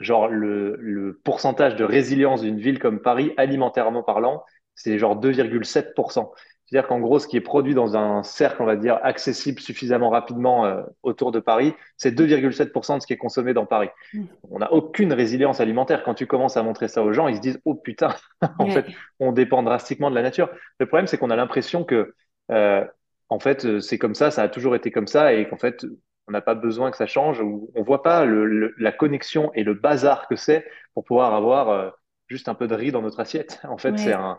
genre 0.00 0.26
le, 0.28 0.76
le 0.80 1.20
pourcentage 1.24 1.76
de 1.76 1.84
résilience 1.84 2.42
d'une 2.42 2.58
ville 2.58 2.80
comme 2.80 3.00
Paris, 3.00 3.32
alimentairement 3.36 4.02
parlant, 4.02 4.42
c'est 4.74 4.98
genre 4.98 5.16
2,7%. 5.16 6.32
C'est-à-dire 6.66 6.88
qu'en 6.88 7.00
gros, 7.00 7.18
ce 7.18 7.28
qui 7.28 7.36
est 7.36 7.40
produit 7.42 7.74
dans 7.74 7.96
un 7.96 8.22
cercle, 8.22 8.62
on 8.62 8.66
va 8.66 8.76
dire, 8.76 8.98
accessible 9.02 9.60
suffisamment 9.60 10.08
rapidement 10.08 10.64
euh, 10.64 10.82
autour 11.02 11.30
de 11.30 11.38
Paris, 11.38 11.74
c'est 11.98 12.12
2,7% 12.12 12.96
de 12.96 13.02
ce 13.02 13.06
qui 13.06 13.12
est 13.12 13.18
consommé 13.18 13.52
dans 13.52 13.66
Paris. 13.66 13.90
Mm. 14.12 14.28
On 14.50 14.58
n'a 14.58 14.72
aucune 14.72 15.12
résilience 15.12 15.60
alimentaire. 15.60 16.02
Quand 16.04 16.14
tu 16.14 16.26
commences 16.26 16.56
à 16.56 16.62
montrer 16.62 16.88
ça 16.88 17.02
aux 17.02 17.12
gens, 17.12 17.28
ils 17.28 17.36
se 17.36 17.40
disent, 17.40 17.60
oh 17.64 17.74
putain, 17.74 18.14
en 18.58 18.66
Ouais. 18.66 18.70
fait, 18.70 18.86
on 19.20 19.32
dépend 19.32 19.62
drastiquement 19.62 20.10
de 20.10 20.14
la 20.14 20.22
nature. 20.22 20.50
Le 20.78 20.86
problème, 20.86 21.06
c'est 21.06 21.18
qu'on 21.18 21.30
a 21.30 21.36
l'impression 21.36 21.84
que, 21.84 22.14
euh, 22.50 22.84
en 23.28 23.38
fait, 23.38 23.64
euh, 23.64 23.80
c'est 23.80 23.98
comme 23.98 24.14
ça, 24.14 24.30
ça 24.30 24.42
a 24.42 24.48
toujours 24.48 24.74
été 24.74 24.90
comme 24.90 25.06
ça, 25.06 25.32
et 25.34 25.48
qu'en 25.48 25.56
fait, 25.58 25.84
on 26.28 26.32
n'a 26.32 26.40
pas 26.40 26.54
besoin 26.54 26.90
que 26.90 26.96
ça 26.96 27.06
change, 27.06 27.40
ou 27.40 27.70
on 27.74 27.82
voit 27.82 28.02
pas 28.02 28.24
le, 28.24 28.46
le- 28.46 28.74
la 28.78 28.92
connexion 28.92 29.50
et 29.54 29.64
le 29.64 29.74
bazar 29.74 30.28
que 30.28 30.36
c'est 30.36 30.66
pour 30.94 31.04
pouvoir 31.04 31.34
avoir 31.34 31.68
euh, 31.70 31.90
juste 32.28 32.48
un 32.48 32.54
peu 32.54 32.66
de 32.68 32.74
riz 32.74 32.92
dans 32.92 33.02
notre 33.02 33.20
assiette. 33.20 33.60
En 33.64 33.78
fait, 33.78 33.98
c'est 33.98 34.12
un, 34.12 34.38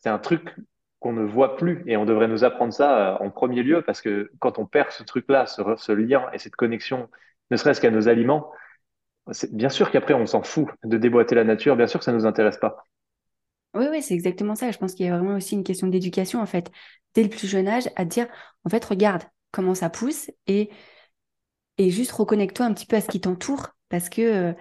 c'est 0.00 0.08
un 0.08 0.18
truc 0.18 0.54
qu'on 0.98 1.12
ne 1.12 1.24
voit 1.24 1.56
plus, 1.56 1.82
et 1.86 1.96
on 1.96 2.04
devrait 2.04 2.28
nous 2.28 2.44
apprendre 2.44 2.72
ça 2.72 3.14
euh, 3.14 3.24
en 3.24 3.30
premier 3.30 3.62
lieu, 3.62 3.82
parce 3.82 4.02
que 4.02 4.30
quand 4.38 4.58
on 4.58 4.66
perd 4.66 4.90
ce 4.90 5.02
truc-là, 5.02 5.46
ce, 5.46 5.92
lien 5.92 6.26
et 6.32 6.38
cette 6.38 6.56
connexion, 6.56 7.08
ne 7.50 7.56
serait-ce 7.56 7.80
qu'à 7.80 7.90
nos 7.90 8.08
aliments, 8.08 8.52
bien 9.50 9.70
sûr 9.70 9.90
qu'après 9.90 10.14
on 10.14 10.26
s'en 10.26 10.42
fout 10.42 10.68
de 10.84 10.98
déboîter 10.98 11.34
la 11.34 11.44
nature, 11.44 11.76
bien 11.76 11.86
sûr 11.86 11.98
que 11.98 12.04
ça 12.04 12.12
nous 12.12 12.26
intéresse 12.26 12.58
pas. 12.58 12.84
Oui, 13.74 13.86
oui, 13.90 14.02
c'est 14.02 14.14
exactement 14.14 14.56
ça. 14.56 14.70
Je 14.72 14.78
pense 14.78 14.94
qu'il 14.94 15.06
y 15.06 15.08
a 15.08 15.16
vraiment 15.16 15.36
aussi 15.36 15.54
une 15.54 15.64
question 15.64 15.86
d'éducation, 15.86 16.40
en 16.40 16.46
fait, 16.46 16.70
dès 17.14 17.22
le 17.22 17.28
plus 17.28 17.48
jeune 17.48 17.68
âge, 17.68 17.88
à 17.96 18.04
dire, 18.04 18.26
en 18.64 18.68
fait, 18.68 18.84
regarde 18.84 19.22
comment 19.52 19.74
ça 19.74 19.90
pousse 19.90 20.30
et, 20.46 20.70
et 21.78 21.90
juste 21.90 22.12
reconnecte-toi 22.12 22.66
un 22.66 22.74
petit 22.74 22.86
peu 22.86 22.96
à 22.96 23.00
ce 23.00 23.08
qui 23.08 23.20
t'entoure. 23.20 23.70
Parce 23.88 24.08
que, 24.08 24.22
euh, 24.22 24.52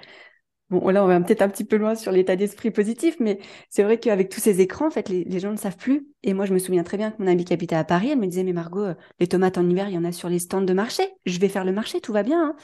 bon, 0.69 0.89
là, 0.89 1.03
on 1.03 1.07
va 1.07 1.19
peut-être 1.21 1.41
un 1.41 1.49
petit 1.49 1.63
peu 1.65 1.75
loin 1.77 1.95
sur 1.95 2.11
l'état 2.11 2.35
d'esprit 2.35 2.71
positif, 2.71 3.15
mais 3.19 3.39
c'est 3.69 3.83
vrai 3.83 3.99
qu'avec 3.99 4.29
tous 4.29 4.39
ces 4.39 4.61
écrans, 4.61 4.87
en 4.87 4.91
fait, 4.91 5.09
les, 5.09 5.23
les 5.23 5.39
gens 5.39 5.51
ne 5.51 5.57
savent 5.57 5.77
plus. 5.77 6.07
Et 6.23 6.33
moi, 6.33 6.45
je 6.45 6.53
me 6.53 6.59
souviens 6.59 6.83
très 6.83 6.97
bien 6.97 7.11
que 7.11 7.21
mon 7.21 7.27
amie 7.27 7.45
qui 7.45 7.53
habitait 7.53 7.75
à 7.75 7.83
Paris, 7.83 8.09
elle 8.11 8.19
me 8.19 8.27
disait, 8.27 8.43
mais 8.43 8.53
Margot, 8.53 8.81
euh, 8.83 8.95
les 9.19 9.27
tomates 9.27 9.57
en 9.57 9.67
hiver, 9.69 9.89
il 9.89 9.95
y 9.95 9.97
en 9.97 10.05
a 10.05 10.11
sur 10.11 10.29
les 10.29 10.39
stands 10.39 10.61
de 10.61 10.73
marché. 10.73 11.03
Je 11.25 11.39
vais 11.39 11.49
faire 11.49 11.65
le 11.65 11.71
marché, 11.73 12.01
tout 12.01 12.13
va 12.13 12.23
bien. 12.23 12.49
hein. 12.49 12.55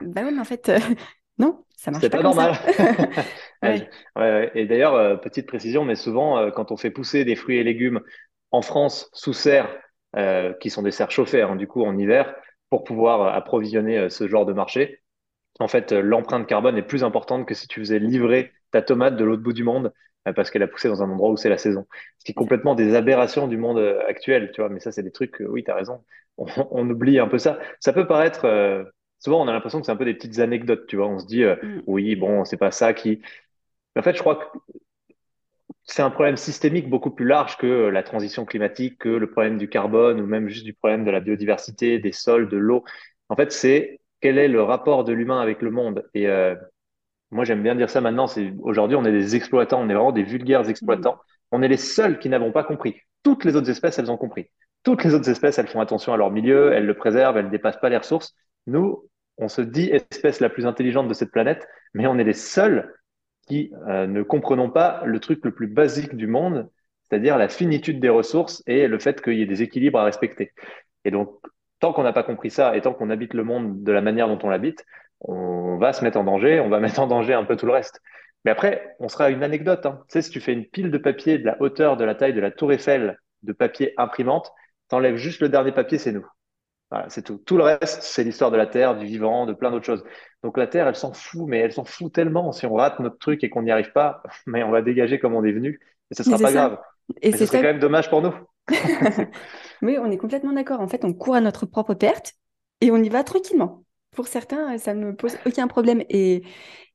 Bah 0.00 0.22
oui, 0.24 0.32
mais 0.32 0.40
en 0.40 0.44
fait, 0.44 0.68
euh, 0.70 0.78
non, 1.38 1.64
ça 1.76 1.90
marche 1.90 2.08
C'est 2.08 2.10
pas 2.10 2.18
pas 2.18 2.22
comme 2.22 2.32
ça. 2.32 2.50
normal. 2.50 2.58
Ouais, 3.62 3.76
je- 3.76 3.84
Ouais. 3.84 3.92
ouais, 4.16 4.22
ouais. 4.22 4.50
Et 4.56 4.66
d'ailleurs, 4.66 4.94
euh, 4.94 5.16
petite 5.16 5.46
précision, 5.46 5.84
mais 5.84 5.94
souvent, 5.94 6.36
euh, 6.38 6.50
quand 6.50 6.72
on 6.72 6.76
fait 6.76 6.90
pousser 6.90 7.24
des 7.24 7.36
fruits 7.36 7.58
et 7.58 7.64
légumes 7.64 8.00
en 8.50 8.60
France 8.62 9.08
sous 9.12 9.32
serre, 9.32 9.68
qui 10.60 10.68
sont 10.70 10.82
des 10.82 10.90
serres 10.90 11.10
chauffées, 11.10 11.42
hein, 11.42 11.56
du 11.56 11.66
coup, 11.66 11.84
en 11.84 11.96
hiver, 11.96 12.34
pour 12.70 12.84
pouvoir 12.84 13.34
approvisionner 13.34 14.10
ce 14.10 14.28
genre 14.28 14.44
de 14.46 14.52
marché, 14.52 15.01
en 15.62 15.68
fait, 15.68 15.92
euh, 15.92 16.02
l'empreinte 16.02 16.46
carbone 16.46 16.76
est 16.76 16.82
plus 16.82 17.04
importante 17.04 17.46
que 17.46 17.54
si 17.54 17.68
tu 17.68 17.80
faisais 17.80 17.98
livrer 17.98 18.52
ta 18.70 18.82
tomate 18.82 19.16
de 19.16 19.24
l'autre 19.24 19.42
bout 19.42 19.52
du 19.52 19.64
monde, 19.64 19.92
euh, 20.28 20.32
parce 20.32 20.50
qu'elle 20.50 20.62
a 20.62 20.68
poussé 20.68 20.88
dans 20.88 21.02
un 21.02 21.10
endroit 21.10 21.30
où 21.30 21.36
c'est 21.36 21.48
la 21.48 21.58
saison. 21.58 21.86
Ce 22.18 22.24
qui 22.24 22.32
est 22.32 22.34
complètement 22.34 22.74
des 22.74 22.94
aberrations 22.94 23.48
du 23.48 23.56
monde 23.56 23.78
euh, 23.78 24.00
actuel, 24.08 24.50
tu 24.54 24.60
vois. 24.60 24.70
Mais 24.70 24.80
ça, 24.80 24.92
c'est 24.92 25.02
des 25.02 25.12
trucs, 25.12 25.36
oui, 25.40 25.64
tu 25.64 25.70
as 25.70 25.74
raison. 25.74 26.04
On, 26.38 26.46
on 26.70 26.88
oublie 26.90 27.18
un 27.18 27.28
peu 27.28 27.38
ça. 27.38 27.58
Ça 27.80 27.92
peut 27.92 28.06
paraître, 28.06 28.44
euh, 28.46 28.84
souvent, 29.18 29.42
on 29.44 29.48
a 29.48 29.52
l'impression 29.52 29.80
que 29.80 29.86
c'est 29.86 29.92
un 29.92 29.96
peu 29.96 30.04
des 30.04 30.14
petites 30.14 30.38
anecdotes, 30.38 30.86
tu 30.86 30.96
vois. 30.96 31.08
On 31.08 31.18
se 31.18 31.26
dit, 31.26 31.44
euh, 31.44 31.56
Mm. 31.62 31.82
oui, 31.86 32.16
bon, 32.16 32.44
c'est 32.44 32.56
pas 32.56 32.70
ça 32.70 32.92
qui. 32.94 33.20
Mais 33.96 34.00
en 34.00 34.04
fait, 34.04 34.14
je 34.16 34.20
crois 34.20 34.36
que 34.36 34.58
c'est 35.84 36.02
un 36.02 36.10
problème 36.10 36.36
systémique 36.36 36.88
beaucoup 36.88 37.10
plus 37.10 37.26
large 37.26 37.56
que 37.56 37.66
la 37.88 38.02
transition 38.02 38.44
climatique, 38.44 38.98
que 38.98 39.08
le 39.08 39.30
problème 39.30 39.58
du 39.58 39.68
carbone 39.68 40.20
ou 40.20 40.26
même 40.26 40.48
juste 40.48 40.64
du 40.64 40.74
problème 40.74 41.04
de 41.04 41.10
la 41.10 41.20
biodiversité, 41.20 41.98
des 41.98 42.12
sols, 42.12 42.48
de 42.48 42.56
l'eau. 42.56 42.84
En 43.28 43.36
fait, 43.36 43.52
c'est 43.52 44.00
quel 44.22 44.38
est 44.38 44.48
le 44.48 44.62
rapport 44.62 45.04
de 45.04 45.12
l'humain 45.12 45.40
avec 45.40 45.62
le 45.62 45.70
monde. 45.70 46.08
Et 46.14 46.28
euh, 46.28 46.54
moi, 47.30 47.44
j'aime 47.44 47.62
bien 47.62 47.74
dire 47.74 47.90
ça 47.90 48.00
maintenant. 48.00 48.26
C'est 48.26 48.54
aujourd'hui, 48.60 48.96
on 48.96 49.04
est 49.04 49.12
des 49.12 49.36
exploitants, 49.36 49.80
on 49.82 49.88
est 49.88 49.94
vraiment 49.94 50.12
des 50.12 50.22
vulgaires 50.22 50.64
Mm. 50.64 50.70
exploitants. 50.70 51.18
On 51.50 51.62
est 51.62 51.68
les 51.68 51.76
seuls 51.76 52.18
qui 52.18 52.28
n'avons 52.28 52.52
pas 52.52 52.64
compris. 52.64 52.96
Toutes 53.22 53.44
les 53.44 53.56
autres 53.56 53.68
espèces, 53.70 53.98
elles 53.98 54.10
ont 54.10 54.16
compris. 54.16 54.46
Toutes 54.84 55.04
les 55.04 55.14
autres 55.14 55.28
espèces, 55.28 55.58
elles 55.58 55.68
font 55.68 55.80
attention 55.80 56.12
à 56.12 56.16
leur 56.16 56.30
milieu, 56.30 56.72
elles 56.72 56.86
le 56.86 56.94
préservent, 56.94 57.36
elles 57.36 57.46
ne 57.46 57.50
dépassent 57.50 57.80
pas 57.80 57.88
les 57.88 57.96
ressources. 57.96 58.34
Nous, 58.66 59.08
on 59.38 59.48
se 59.48 59.60
dit 59.62 59.90
espèce 59.90 60.40
la 60.40 60.48
plus 60.50 60.66
intelligente 60.66 61.08
de 61.08 61.14
cette 61.14 61.30
planète, 61.30 61.66
mais 61.94 62.06
on 62.06 62.18
est 62.18 62.24
les 62.24 62.32
seuls 62.32 62.94
qui 63.46 63.72
euh, 63.88 64.06
ne 64.06 64.22
comprenons 64.22 64.70
pas 64.70 65.02
le 65.04 65.20
truc 65.20 65.44
le 65.44 65.52
plus 65.52 65.66
basique 65.66 66.14
du 66.16 66.26
monde, 66.26 66.68
c'est-à-dire 67.02 67.38
la 67.38 67.48
finitude 67.48 68.00
des 68.00 68.08
ressources 68.08 68.62
et 68.66 68.88
le 68.88 68.98
fait 68.98 69.20
qu'il 69.20 69.34
y 69.34 69.42
ait 69.42 69.46
des 69.46 69.62
équilibres 69.62 69.98
à 69.98 70.04
respecter. 70.04 70.52
Et 71.04 71.10
donc, 71.10 71.30
tant 71.82 71.92
qu'on 71.92 72.04
n'a 72.04 72.12
pas 72.12 72.22
compris 72.22 72.50
ça 72.50 72.76
et 72.76 72.80
tant 72.80 72.94
qu'on 72.94 73.10
habite 73.10 73.34
le 73.34 73.42
monde 73.42 73.82
de 73.82 73.92
la 73.92 74.00
manière 74.00 74.28
dont 74.28 74.38
on 74.44 74.48
l'habite, 74.48 74.86
on 75.20 75.78
va 75.78 75.92
se 75.92 76.04
mettre 76.04 76.16
en 76.16 76.22
danger, 76.22 76.60
on 76.60 76.68
va 76.68 76.78
mettre 76.80 77.00
en 77.00 77.08
danger 77.08 77.34
un 77.34 77.44
peu 77.44 77.56
tout 77.56 77.66
le 77.66 77.72
reste. 77.72 78.00
Mais 78.44 78.52
après, 78.52 78.96
on 79.00 79.08
sera 79.08 79.30
une 79.30 79.42
anecdote. 79.42 79.84
Hein. 79.84 80.00
Tu 80.08 80.12
sais, 80.14 80.22
si 80.22 80.30
tu 80.30 80.40
fais 80.40 80.52
une 80.52 80.64
pile 80.64 80.92
de 80.92 80.98
papier 80.98 81.38
de 81.38 81.44
la 81.44 81.60
hauteur 81.60 81.96
de 81.96 82.04
la 82.04 82.14
taille 82.14 82.34
de 82.34 82.40
la 82.40 82.52
tour 82.52 82.72
Eiffel 82.72 83.18
de 83.42 83.52
papier 83.52 83.94
imprimante, 83.96 84.52
t'enlèves 84.88 85.16
juste 85.16 85.40
le 85.40 85.48
dernier 85.48 85.72
papier, 85.72 85.98
c'est 85.98 86.12
nous. 86.12 86.26
Voilà, 86.90 87.08
c'est 87.08 87.22
tout. 87.22 87.38
Tout 87.46 87.56
le 87.56 87.64
reste, 87.64 88.02
c'est 88.02 88.22
l'histoire 88.22 88.52
de 88.52 88.56
la 88.56 88.66
Terre, 88.66 88.96
du 88.96 89.06
vivant, 89.06 89.46
de 89.46 89.52
plein 89.52 89.72
d'autres 89.72 89.86
choses. 89.86 90.04
Donc 90.44 90.58
la 90.58 90.68
Terre, 90.68 90.86
elle 90.86 90.94
s'en 90.94 91.12
fout, 91.12 91.48
mais 91.48 91.58
elle 91.58 91.72
s'en 91.72 91.84
fout 91.84 92.12
tellement. 92.12 92.52
Si 92.52 92.64
on 92.66 92.74
rate 92.74 93.00
notre 93.00 93.18
truc 93.18 93.42
et 93.42 93.50
qu'on 93.50 93.62
n'y 93.62 93.72
arrive 93.72 93.92
pas, 93.92 94.22
mais 94.46 94.62
on 94.62 94.70
va 94.70 94.82
dégager 94.82 95.18
comme 95.18 95.34
on 95.34 95.42
est 95.42 95.52
venu, 95.52 95.80
et 96.10 96.14
ce 96.14 96.22
sera 96.22 96.38
pas 96.38 96.48
ça. 96.48 96.52
grave. 96.52 96.78
Et 97.22 97.32
c'est 97.32 97.50
quand 97.50 97.62
même 97.62 97.80
dommage 97.80 98.08
pour 98.08 98.22
nous. 98.22 98.34
Oui, 99.82 99.96
on 99.98 100.10
est 100.10 100.18
complètement 100.18 100.52
d'accord. 100.52 100.80
En 100.80 100.88
fait, 100.88 101.04
on 101.04 101.12
court 101.12 101.34
à 101.34 101.40
notre 101.40 101.66
propre 101.66 101.94
perte 101.94 102.34
et 102.80 102.90
on 102.90 102.96
y 103.02 103.08
va 103.08 103.24
tranquillement. 103.24 103.84
Pour 104.12 104.28
certains, 104.28 104.76
ça 104.78 104.94
ne 104.94 105.06
me 105.06 105.16
pose 105.16 105.36
aucun 105.46 105.66
problème. 105.68 106.02
Et, 106.08 106.42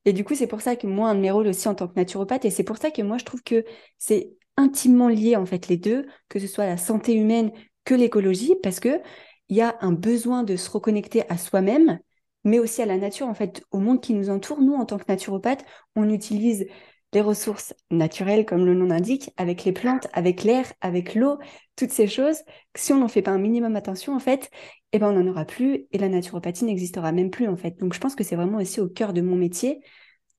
et 0.04 0.12
du 0.12 0.24
coup, 0.24 0.34
c'est 0.34 0.46
pour 0.46 0.60
ça 0.62 0.76
que 0.76 0.86
moi, 0.86 1.10
un 1.10 1.14
de 1.16 1.20
mes 1.20 1.30
rôles 1.30 1.48
aussi 1.48 1.68
en 1.68 1.74
tant 1.74 1.88
que 1.88 1.94
naturopathe, 1.96 2.44
et 2.44 2.50
c'est 2.50 2.64
pour 2.64 2.78
ça 2.78 2.90
que 2.90 3.02
moi, 3.02 3.18
je 3.18 3.24
trouve 3.24 3.42
que 3.42 3.64
c'est 3.98 4.32
intimement 4.56 5.08
lié, 5.08 5.36
en 5.36 5.46
fait, 5.46 5.68
les 5.68 5.76
deux, 5.78 6.06
que 6.28 6.38
ce 6.40 6.46
soit 6.46 6.66
la 6.66 6.76
santé 6.78 7.14
humaine 7.14 7.52
que 7.84 7.94
l'écologie, 7.94 8.54
parce 8.62 8.80
que 8.80 9.00
il 9.48 9.56
y 9.56 9.62
a 9.62 9.76
un 9.80 9.92
besoin 9.92 10.44
de 10.44 10.56
se 10.56 10.70
reconnecter 10.70 11.28
à 11.30 11.38
soi-même, 11.38 11.98
mais 12.44 12.58
aussi 12.60 12.82
à 12.82 12.86
la 12.86 12.98
nature, 12.98 13.26
en 13.28 13.34
fait, 13.34 13.64
au 13.72 13.78
monde 13.80 14.00
qui 14.02 14.14
nous 14.14 14.30
entoure. 14.30 14.60
Nous, 14.60 14.74
en 14.74 14.86
tant 14.86 14.98
que 14.98 15.04
naturopathe, 15.08 15.64
on 15.96 16.08
utilise 16.10 16.66
les 17.12 17.20
ressources 17.20 17.74
naturelles, 17.90 18.44
comme 18.44 18.66
le 18.66 18.74
nom 18.74 18.86
l'indique, 18.86 19.30
avec 19.36 19.64
les 19.64 19.72
plantes, 19.72 20.08
avec 20.12 20.42
l'air, 20.42 20.66
avec 20.80 21.14
l'eau, 21.14 21.38
toutes 21.76 21.90
ces 21.90 22.06
choses. 22.06 22.38
Si 22.74 22.92
on 22.92 22.98
n'en 22.98 23.08
fait 23.08 23.22
pas 23.22 23.30
un 23.30 23.38
minimum 23.38 23.76
attention, 23.76 24.14
en 24.14 24.18
fait, 24.18 24.50
eh 24.92 24.98
ben, 24.98 25.10
on 25.10 25.22
n'en 25.22 25.30
aura 25.30 25.44
plus 25.44 25.86
et 25.90 25.98
la 25.98 26.08
naturopathie 26.08 26.64
n'existera 26.64 27.12
même 27.12 27.30
plus, 27.30 27.48
en 27.48 27.56
fait. 27.56 27.78
Donc, 27.78 27.94
je 27.94 28.00
pense 28.00 28.14
que 28.14 28.24
c'est 28.24 28.36
vraiment 28.36 28.58
aussi 28.58 28.80
au 28.80 28.88
cœur 28.88 29.12
de 29.12 29.22
mon 29.22 29.36
métier 29.36 29.80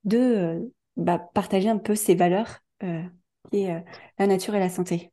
de 0.04 0.18
euh, 0.18 0.60
bah, 0.96 1.18
partager 1.34 1.68
un 1.68 1.78
peu 1.78 1.94
ces 1.94 2.14
valeurs 2.14 2.58
euh, 2.82 3.02
qui 3.50 3.68
euh, 3.68 3.80
la 4.18 4.26
nature 4.26 4.54
et 4.54 4.60
la 4.60 4.68
santé. 4.68 5.10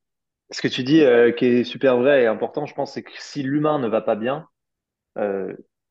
Ce 0.51 0.61
que 0.61 0.67
tu 0.67 0.83
dis, 0.83 1.03
qui 1.37 1.45
est 1.45 1.63
super 1.65 1.97
vrai 1.97 2.23
et 2.23 2.25
important, 2.25 2.65
je 2.65 2.73
pense, 2.73 2.93
c'est 2.93 3.03
que 3.03 3.11
si 3.17 3.43
l'humain 3.43 3.79
ne 3.79 3.87
va 3.89 3.99
pas 3.99 4.15
bien, 4.15 4.47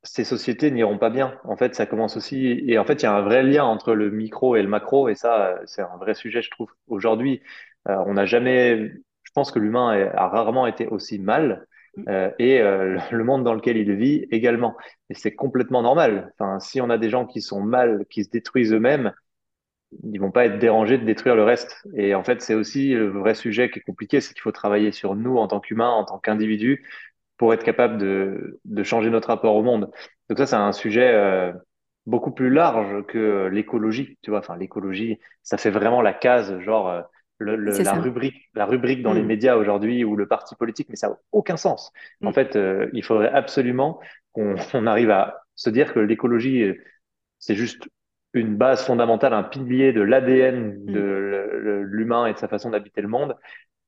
ces 0.07 0.25
sociétés 0.25 0.71
n'iront 0.71 0.99
pas 0.99 1.11
bien. 1.11 1.39
En 1.45 1.57
fait, 1.57 1.75
ça 1.75 1.87
commence 1.87 2.17
aussi. 2.17 2.63
Et 2.67 2.79
en 2.79 2.85
fait, 2.85 3.03
il 3.03 3.05
y 3.05 3.07
a 3.07 3.15
un 3.15 3.23
vrai 3.23 3.43
lien 3.43 3.65
entre 3.65 3.95
le 3.95 4.11
micro 4.11 4.57
et 4.57 4.63
le 4.63 4.69
macro. 4.69 5.09
Et 5.09 5.15
ça, 5.15 5.61
c'est 5.67 5.83
un 5.83 5.97
vrai 5.99 6.15
sujet, 6.15 6.43
je 6.43 6.51
trouve. 6.51 6.71
Aujourd'hui, 6.89 7.43
euh, 7.89 7.97
on 8.07 8.15
n'a 8.15 8.25
jamais. 8.27 8.93
Je 9.23 9.33
pense 9.35 9.51
que 9.51 9.59
l'humain 9.59 10.11
a 10.15 10.29
rarement 10.29 10.67
été 10.67 10.87
aussi 10.87 11.19
mal. 11.19 11.67
Euh, 12.09 12.31
et 12.39 12.61
euh, 12.61 12.99
le 13.11 13.25
monde 13.25 13.45
dans 13.45 13.55
lequel 13.55 13.77
il 13.77 13.93
vit 13.95 14.27
également. 14.31 14.77
Et 15.11 15.15
c'est 15.15 15.35
complètement 15.35 15.83
normal. 15.83 16.33
Enfin, 16.39 16.61
si 16.61 16.81
on 16.81 16.91
a 16.91 16.99
des 16.99 17.11
gens 17.11 17.27
qui 17.27 17.41
sont 17.43 17.61
mal, 17.61 18.05
qui 18.11 18.25
se 18.25 18.31
détruisent 18.31 18.73
eux-mêmes, 18.73 19.13
ils 20.05 20.21
vont 20.21 20.31
pas 20.31 20.47
être 20.47 20.59
dérangés 20.59 20.99
de 20.99 21.05
détruire 21.05 21.37
le 21.37 21.45
reste. 21.45 21.87
Et 21.95 22.15
en 22.15 22.25
fait, 22.25 22.43
c'est 22.43 22.55
aussi 22.55 22.91
le 22.95 23.09
vrai 23.09 23.35
sujet 23.35 23.71
qui 23.71 23.79
est 23.79 23.83
compliqué, 23.83 24.21
c'est 24.21 24.35
qu'il 24.35 24.43
faut 24.43 24.53
travailler 24.53 24.93
sur 24.93 25.15
nous 25.15 25.37
en 25.39 25.49
tant 25.49 25.61
qu'humains, 25.61 25.91
en 25.91 26.05
tant 26.05 26.19
qu'individus, 26.19 26.85
pour 27.37 27.53
être 27.53 27.65
capable 27.65 27.99
de, 27.99 28.61
de 28.65 28.83
changer 28.83 29.11
notre 29.11 29.29
rapport 29.29 29.55
au 29.55 29.63
monde. 29.63 29.91
Donc 30.29 30.39
ça, 30.39 30.47
c'est 30.47 30.57
un 30.57 30.73
sujet 30.73 31.11
euh, 31.13 31.53
beaucoup 32.07 32.31
plus 32.31 32.51
large 32.51 33.05
que 33.07 33.47
l'écologie. 33.47 34.19
Tu 34.23 34.31
vois, 34.31 34.41
enfin 34.41 34.57
l'écologie, 34.57 35.19
ça 35.43 35.59
fait 35.59 35.71
vraiment 35.71 36.03
la 36.03 36.13
case, 36.13 36.59
genre 36.61 36.89
euh, 36.89 37.03
le, 37.39 37.57
la 37.57 37.93
rubrique, 37.93 38.49
la 38.55 38.65
rubrique 38.65 39.03
dans 39.03 39.13
les 39.13 39.23
mm. 39.23 39.27
médias 39.27 39.57
aujourd'hui 39.57 40.05
ou 40.05 40.17
le 40.17 40.27
parti 40.27 40.55
politique, 40.55 40.89
mais 40.89 40.97
ça 40.97 41.09
n'a 41.09 41.17
aucun 41.33 41.57
sens. 41.57 41.93
En 42.23 42.31
mm. 42.31 42.35
fait, 42.35 42.57
euh, 42.57 42.89
il 42.93 43.05
faudrait 43.05 43.31
absolument 43.31 44.01
qu'on 44.33 44.55
on 44.75 44.87
arrive 44.87 45.11
à 45.11 45.43
se 45.55 45.71
dire 45.71 45.93
que 45.93 46.01
l'écologie, 46.01 46.73
c'est 47.39 47.55
juste 47.55 47.89
une 48.33 48.57
base 48.57 48.85
fondamentale, 48.85 49.33
un 49.33 49.43
pilier 49.43 49.93
de 49.93 50.03
l'ADN 50.03 50.79
mm. 50.79 50.93
de 50.93 51.83
l'humain 51.85 52.27
et 52.27 52.33
de 52.33 52.39
sa 52.39 52.49
façon 52.49 52.71
d'habiter 52.71 53.03
le 53.03 53.09
monde, 53.09 53.37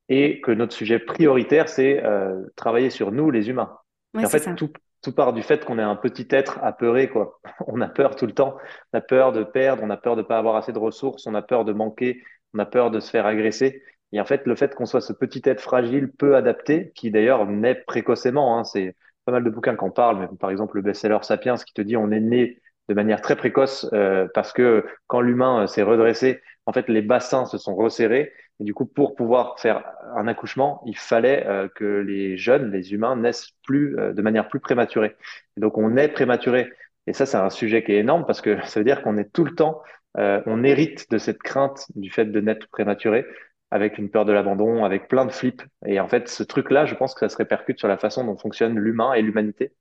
et 0.08 0.40
que 0.40 0.50
notre 0.50 0.72
sujet 0.72 0.98
prioritaire, 0.98 1.68
c'est 1.68 2.02
euh, 2.04 2.42
travailler 2.56 2.90
sur 2.90 3.12
nous, 3.12 3.30
les 3.30 3.50
humains. 3.50 3.76
en 4.14 4.26
fait, 4.26 4.54
tout, 4.54 4.72
tout, 5.02 5.14
part 5.14 5.32
du 5.32 5.42
fait 5.42 5.64
qu'on 5.64 5.78
est 5.78 5.82
un 5.82 5.96
petit 5.96 6.26
être 6.30 6.58
apeuré, 6.62 7.08
quoi. 7.08 7.40
On 7.66 7.80
a 7.80 7.88
peur 7.88 8.16
tout 8.16 8.26
le 8.26 8.32
temps. 8.32 8.56
On 8.92 8.98
a 8.98 9.00
peur 9.00 9.32
de 9.32 9.44
perdre, 9.44 9.82
on 9.82 9.90
a 9.90 9.96
peur 9.96 10.16
de 10.16 10.22
pas 10.22 10.38
avoir 10.38 10.56
assez 10.56 10.72
de 10.72 10.78
ressources, 10.78 11.26
on 11.26 11.34
a 11.34 11.42
peur 11.42 11.64
de 11.64 11.72
manquer, 11.72 12.22
on 12.54 12.58
a 12.58 12.66
peur 12.66 12.90
de 12.90 13.00
se 13.00 13.10
faire 13.10 13.26
agresser. 13.26 13.82
Et 14.12 14.20
en 14.20 14.24
fait, 14.24 14.46
le 14.46 14.54
fait 14.54 14.74
qu'on 14.74 14.86
soit 14.86 15.02
ce 15.02 15.12
petit 15.12 15.42
être 15.44 15.60
fragile, 15.60 16.10
peu 16.10 16.36
adapté, 16.36 16.92
qui 16.94 17.10
d'ailleurs 17.10 17.46
naît 17.46 17.74
précocement, 17.86 18.58
hein, 18.58 18.64
c'est 18.64 18.96
pas 19.28 19.32
mal 19.32 19.44
de 19.44 19.50
bouquins 19.50 19.76
qui 19.76 19.84
en 19.84 19.90
parlent, 19.90 20.20
mais 20.20 20.38
par 20.38 20.50
exemple 20.50 20.76
le 20.76 20.82
best-seller 20.82 21.18
Sapiens 21.20 21.56
qui 21.56 21.74
te 21.74 21.82
dit 21.82 21.98
on 21.98 22.10
est 22.10 22.20
né 22.20 22.62
de 22.88 22.94
manière 22.94 23.20
très 23.20 23.36
précoce 23.36 23.86
euh, 23.92 24.26
parce 24.32 24.54
que 24.54 24.86
quand 25.06 25.20
l'humain 25.20 25.64
euh, 25.64 25.66
s'est 25.66 25.82
redressé, 25.82 26.40
en 26.64 26.72
fait 26.72 26.88
les 26.88 27.02
bassins 27.02 27.44
se 27.44 27.58
sont 27.58 27.76
resserrés 27.76 28.32
et 28.60 28.64
du 28.64 28.74
coup, 28.74 28.86
pour 28.86 29.14
pouvoir 29.14 29.58
faire 29.60 29.84
un 30.16 30.26
accouchement, 30.26 30.82
il 30.86 30.96
fallait 30.96 31.46
euh, 31.46 31.68
que 31.68 31.84
les 31.84 32.36
jeunes, 32.36 32.72
les 32.72 32.92
humains, 32.92 33.16
naissent 33.16 33.52
plus 33.64 33.96
euh, 33.98 34.12
de 34.12 34.22
manière 34.22 34.48
plus 34.48 34.60
prématurée. 34.60 35.16
Et 35.56 35.60
donc, 35.60 35.78
on 35.78 35.96
est 35.96 36.08
prématuré. 36.08 36.72
Et 37.06 37.12
ça, 37.12 37.24
c'est 37.24 37.36
un 37.36 37.50
sujet 37.50 37.84
qui 37.84 37.92
est 37.92 37.98
énorme 37.98 38.26
parce 38.26 38.40
que 38.40 38.60
ça 38.66 38.80
veut 38.80 38.84
dire 38.84 39.02
qu'on 39.02 39.16
est 39.16 39.32
tout 39.32 39.44
le 39.44 39.54
temps, 39.54 39.82
euh, 40.18 40.42
on 40.46 40.64
hérite 40.64 41.10
de 41.10 41.18
cette 41.18 41.38
crainte 41.42 41.86
du 41.94 42.10
fait 42.10 42.26
de 42.26 42.40
naître 42.40 42.68
prématuré, 42.68 43.26
avec 43.70 43.98
une 43.98 44.10
peur 44.10 44.24
de 44.24 44.32
l'abandon, 44.32 44.84
avec 44.84 45.08
plein 45.08 45.24
de 45.24 45.32
flips. 45.32 45.62
Et 45.86 46.00
en 46.00 46.08
fait, 46.08 46.28
ce 46.28 46.42
truc-là, 46.42 46.84
je 46.86 46.94
pense 46.94 47.14
que 47.14 47.20
ça 47.20 47.28
se 47.28 47.36
répercute 47.36 47.78
sur 47.78 47.88
la 47.88 47.98
façon 47.98 48.24
dont 48.24 48.36
fonctionne 48.36 48.78
l'humain 48.78 49.12
et 49.12 49.22
l'humanité. 49.22 49.72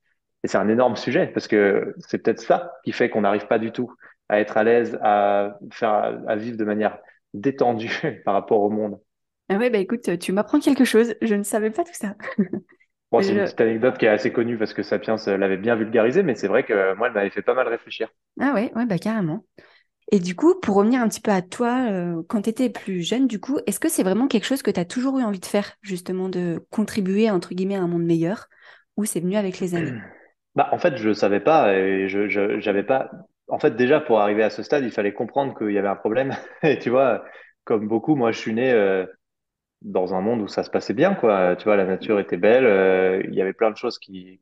Et 0.44 0.48
c'est 0.48 0.58
un 0.58 0.68
énorme 0.68 0.96
sujet 0.96 1.26
parce 1.26 1.48
que 1.48 1.94
c'est 1.98 2.18
peut-être 2.18 2.40
ça 2.40 2.74
qui 2.84 2.92
fait 2.92 3.10
qu'on 3.10 3.22
n'arrive 3.22 3.46
pas 3.48 3.58
du 3.58 3.72
tout 3.72 3.92
à 4.28 4.40
être 4.40 4.56
à 4.56 4.62
l'aise, 4.62 4.98
à 5.02 5.58
faire, 5.72 6.20
à 6.28 6.36
vivre 6.36 6.56
de 6.56 6.64
manière 6.64 6.98
détendu 7.34 7.90
par 8.24 8.34
rapport 8.34 8.60
au 8.60 8.70
monde. 8.70 9.00
Ah 9.48 9.56
ouais, 9.56 9.70
bah 9.70 9.78
écoute, 9.78 10.18
tu 10.18 10.32
m'apprends 10.32 10.60
quelque 10.60 10.84
chose. 10.84 11.14
Je 11.22 11.34
ne 11.34 11.42
savais 11.42 11.70
pas 11.70 11.84
tout 11.84 11.94
ça. 11.94 12.14
bon, 13.10 13.22
c'est 13.22 13.32
une 13.32 13.42
petite 13.42 13.60
anecdote 13.60 13.98
qui 13.98 14.04
est 14.06 14.08
assez 14.08 14.32
connue 14.32 14.58
parce 14.58 14.74
que 14.74 14.82
Sapiens 14.82 15.16
l'avait 15.26 15.56
bien 15.56 15.76
vulgarisé, 15.76 16.22
mais 16.22 16.34
c'est 16.34 16.48
vrai 16.48 16.64
que 16.64 16.94
moi, 16.94 17.08
elle 17.08 17.14
m'avait 17.14 17.30
fait 17.30 17.42
pas 17.42 17.54
mal 17.54 17.68
réfléchir. 17.68 18.08
Ah 18.40 18.52
ouais, 18.54 18.72
ouais, 18.74 18.86
bah 18.86 18.98
carrément. 18.98 19.44
Et 20.12 20.20
du 20.20 20.34
coup, 20.36 20.54
pour 20.60 20.76
revenir 20.76 21.02
un 21.02 21.08
petit 21.08 21.20
peu 21.20 21.32
à 21.32 21.42
toi, 21.42 21.88
euh, 21.90 22.22
quand 22.28 22.42
tu 22.42 22.50
étais 22.50 22.70
plus 22.70 23.02
jeune, 23.02 23.26
du 23.26 23.40
coup, 23.40 23.58
est-ce 23.66 23.80
que 23.80 23.88
c'est 23.88 24.02
vraiment 24.02 24.28
quelque 24.28 24.44
chose 24.46 24.62
que 24.62 24.70
tu 24.70 24.80
as 24.80 24.84
toujours 24.86 25.18
eu 25.18 25.22
envie 25.24 25.40
de 25.40 25.46
faire, 25.46 25.74
justement, 25.82 26.28
de 26.28 26.64
contribuer, 26.70 27.30
entre 27.30 27.54
guillemets, 27.54 27.76
à 27.76 27.82
un 27.82 27.88
monde 27.88 28.04
meilleur, 28.04 28.48
ou 28.96 29.04
c'est 29.04 29.20
venu 29.20 29.36
avec 29.36 29.60
les 29.60 29.74
années? 29.74 29.94
Bah, 30.54 30.68
En 30.72 30.78
fait, 30.78 30.96
je 30.96 31.12
savais 31.12 31.40
pas 31.40 31.74
et 31.74 32.08
je 32.08 32.28
j'avais 32.60 32.82
pas 32.82 33.10
en 33.48 33.58
fait, 33.58 33.76
déjà, 33.76 34.00
pour 34.00 34.20
arriver 34.20 34.42
à 34.42 34.50
ce 34.50 34.62
stade, 34.62 34.84
il 34.84 34.90
fallait 34.90 35.12
comprendre 35.14 35.56
qu'il 35.56 35.72
y 35.72 35.78
avait 35.78 35.88
un 35.88 35.96
problème. 35.96 36.36
Et 36.62 36.78
tu 36.78 36.90
vois, 36.90 37.24
comme 37.64 37.88
beaucoup, 37.88 38.14
moi, 38.16 38.32
je 38.32 38.38
suis 38.38 38.54
né 38.54 38.70
euh, 38.72 39.06
dans 39.82 40.14
un 40.14 40.20
monde 40.22 40.42
où 40.42 40.48
ça 40.48 40.64
se 40.64 40.70
passait 40.70 40.94
bien, 40.94 41.14
quoi. 41.14 41.56
Tu 41.56 41.64
vois, 41.64 41.76
la 41.76 41.86
nature 41.86 42.20
était 42.20 42.36
belle, 42.38 42.66
euh, 42.66 43.22
il 43.28 43.34
y 43.34 43.42
avait 43.42 43.54
plein 43.54 43.70
de 43.70 43.76
choses 43.76 43.98
qui, 43.98 44.40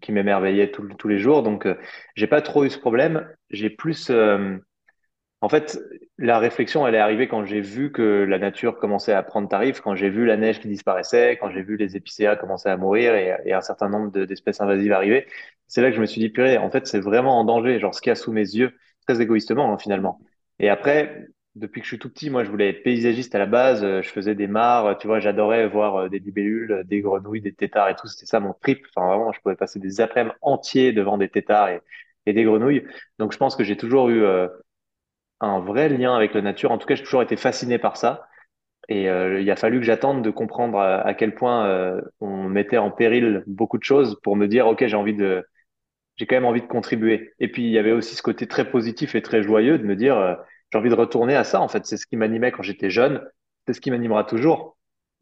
qui 0.00 0.12
m'émerveillaient 0.12 0.70
tous 0.72 1.08
les 1.08 1.18
jours. 1.18 1.42
Donc, 1.42 1.66
euh, 1.66 1.76
j'ai 2.16 2.26
pas 2.28 2.42
trop 2.42 2.64
eu 2.64 2.70
ce 2.70 2.78
problème. 2.78 3.28
J'ai 3.50 3.70
plus, 3.70 4.10
en 5.42 5.48
fait, 5.48 5.78
la 6.18 6.38
réflexion, 6.38 6.86
elle 6.86 6.94
est 6.94 6.98
arrivée 6.98 7.26
quand 7.26 7.44
j'ai 7.46 7.62
vu 7.62 7.92
que 7.92 8.26
la 8.28 8.38
nature 8.38 8.78
commençait 8.78 9.14
à 9.14 9.22
prendre 9.22 9.48
tarif, 9.48 9.80
quand 9.80 9.94
j'ai 9.94 10.10
vu 10.10 10.26
la 10.26 10.36
neige 10.36 10.60
qui 10.60 10.68
disparaissait, 10.68 11.38
quand 11.40 11.50
j'ai 11.50 11.62
vu 11.62 11.76
les 11.76 11.96
épicéas 11.96 12.36
commencer 12.36 12.68
à 12.68 12.76
mourir 12.76 13.14
et, 13.14 13.52
un 13.52 13.60
certain 13.62 13.88
nombre 13.88 14.10
d'espèces 14.10 14.60
invasives 14.60 14.92
arriver. 14.92 15.26
C'est 15.66 15.80
là 15.80 15.90
que 15.90 15.96
je 15.96 16.00
me 16.00 16.06
suis 16.06 16.20
dit, 16.20 16.28
purée, 16.28 16.58
en 16.58 16.70
fait, 16.70 16.86
c'est 16.86 17.00
vraiment 17.00 17.38
en 17.38 17.44
danger, 17.44 17.78
genre 17.78 17.94
ce 17.94 18.02
qu'il 18.02 18.10
y 18.10 18.12
a 18.12 18.16
sous 18.16 18.32
mes 18.32 18.40
yeux, 18.42 18.72
très 19.06 19.22
égoïstement, 19.22 19.72
hein, 19.72 19.78
finalement. 19.78 20.20
Et 20.58 20.68
après, 20.68 21.26
depuis 21.54 21.80
que 21.80 21.84
je 21.86 21.90
suis 21.90 21.98
tout 21.98 22.10
petit, 22.10 22.28
moi, 22.28 22.44
je 22.44 22.50
voulais 22.50 22.68
être 22.68 22.82
paysagiste 22.82 23.34
à 23.34 23.38
la 23.38 23.46
base. 23.46 23.82
Je 23.82 24.08
faisais 24.08 24.34
des 24.34 24.46
mares, 24.46 24.98
tu 24.98 25.06
vois, 25.06 25.20
j'adorais 25.20 25.66
voir 25.68 25.96
euh, 25.96 26.08
des 26.08 26.18
libellules, 26.18 26.82
des 26.86 27.00
grenouilles, 27.00 27.40
des 27.40 27.52
têtards 27.54 27.88
et 27.88 27.96
tout. 27.96 28.06
C'était 28.08 28.26
ça 28.26 28.40
mon 28.40 28.54
trip. 28.54 28.86
Enfin, 28.94 29.06
vraiment, 29.08 29.32
je 29.32 29.40
pouvais 29.40 29.56
passer 29.56 29.78
des 29.80 30.00
après-midi 30.00 30.34
entiers 30.42 30.92
devant 30.92 31.18
des 31.18 31.28
têtards 31.28 31.70
et, 31.70 31.80
et, 32.26 32.32
des 32.34 32.44
grenouilles. 32.44 32.84
Donc, 33.18 33.32
je 33.32 33.38
pense 33.38 33.56
que 33.56 33.64
j'ai 33.64 33.76
toujours 33.76 34.10
eu 34.10 34.22
euh, 34.22 34.48
un 35.40 35.60
vrai 35.60 35.88
lien 35.88 36.14
avec 36.14 36.34
la 36.34 36.42
nature. 36.42 36.70
En 36.70 36.78
tout 36.78 36.86
cas, 36.86 36.94
j'ai 36.94 37.02
toujours 37.02 37.22
été 37.22 37.36
fasciné 37.36 37.78
par 37.78 37.96
ça. 37.96 38.28
Et 38.88 39.08
euh, 39.08 39.40
il 39.40 39.50
a 39.50 39.56
fallu 39.56 39.78
que 39.78 39.86
j'attende 39.86 40.22
de 40.22 40.30
comprendre 40.30 40.78
à, 40.78 41.14
quel 41.14 41.34
point 41.34 41.66
euh, 41.66 42.00
on 42.20 42.48
mettait 42.48 42.76
en 42.76 42.90
péril 42.90 43.44
beaucoup 43.46 43.78
de 43.78 43.84
choses 43.84 44.18
pour 44.22 44.36
me 44.36 44.48
dire, 44.48 44.66
OK, 44.66 44.84
j'ai 44.84 44.96
envie 44.96 45.14
de, 45.14 45.46
j'ai 46.16 46.26
quand 46.26 46.36
même 46.36 46.44
envie 46.44 46.60
de 46.60 46.66
contribuer. 46.66 47.32
Et 47.38 47.48
puis, 47.48 47.62
il 47.62 47.70
y 47.70 47.78
avait 47.78 47.92
aussi 47.92 48.16
ce 48.16 48.22
côté 48.22 48.46
très 48.46 48.68
positif 48.68 49.14
et 49.14 49.22
très 49.22 49.42
joyeux 49.42 49.78
de 49.78 49.84
me 49.84 49.94
dire, 49.94 50.16
euh, 50.16 50.34
j'ai 50.72 50.78
envie 50.78 50.90
de 50.90 50.94
retourner 50.94 51.36
à 51.36 51.44
ça. 51.44 51.60
En 51.60 51.68
fait, 51.68 51.86
c'est 51.86 51.96
ce 51.96 52.06
qui 52.06 52.16
m'animait 52.16 52.50
quand 52.50 52.62
j'étais 52.62 52.90
jeune. 52.90 53.22
C'est 53.66 53.74
ce 53.74 53.80
qui 53.80 53.90
m'animera 53.90 54.24
toujours. 54.24 54.76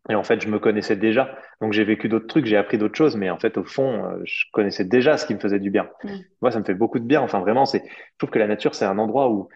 Et 0.09 0.15
en 0.15 0.25
fait, 0.25 0.41
je 0.41 0.49
me 0.49 0.59
connaissais 0.59 0.97
déjà. 0.97 1.37
Donc, 1.61 1.75
j'ai 1.75 1.85
vécu 1.85 2.09
d'autres 2.09 2.27
trucs, 2.27 2.47
j'ai 2.47 2.57
appris 2.57 2.79
d'autres 2.79 2.97
choses. 2.97 3.17
Mais 3.17 3.29
en 3.29 3.39
fait, 3.39 3.59
au 3.59 3.65
fond, 3.65 4.19
je 4.25 4.45
connaissais 4.53 4.85
déjà 4.85 5.19
ce 5.19 5.27
qui 5.27 5.35
me 5.35 5.41
faisait 5.41 5.61
du 5.61 5.71
bien. 5.71 5.91
Mmh. 6.05 6.11
Moi, 6.41 6.51
ça 6.53 6.59
me 6.59 6.65
fait 6.65 6.75
beaucoup 6.75 6.99
de 6.99 7.05
bien. 7.05 7.21
Enfin, 7.21 7.41
vraiment, 7.41 7.67
c'est, 7.67 7.83
je 7.85 8.19
trouve 8.19 8.31
que 8.31 8.39
la 8.39 8.47
nature, 8.47 8.75
c'est 8.75 8.87
un 8.87 8.97
endroit 8.97 9.29
où 9.31 9.51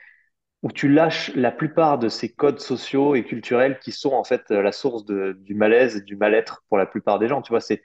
où 0.63 0.71
tu 0.73 0.89
lâches 0.89 1.35
la 1.35 1.51
plupart 1.51 1.99
de 1.99 2.09
ces 2.09 2.33
codes 2.33 2.61
sociaux 2.61 3.15
et 3.15 3.25
culturels 3.25 3.79
qui 3.81 3.93
sont 3.93 4.13
en 4.13 4.25
fait 4.25 4.51
la 4.51 4.73
source 4.73 5.05
de, 5.05 5.33
du 5.41 5.55
malaise 5.55 5.97
et 5.97 6.01
du 6.03 6.17
mal-être 6.17 6.65
pour 6.69 6.79
la 6.79 6.87
plupart 6.87 7.19
des 7.19 7.29
gens. 7.29 7.43
Tu 7.43 7.51
vois, 7.51 7.61
c'est 7.61 7.83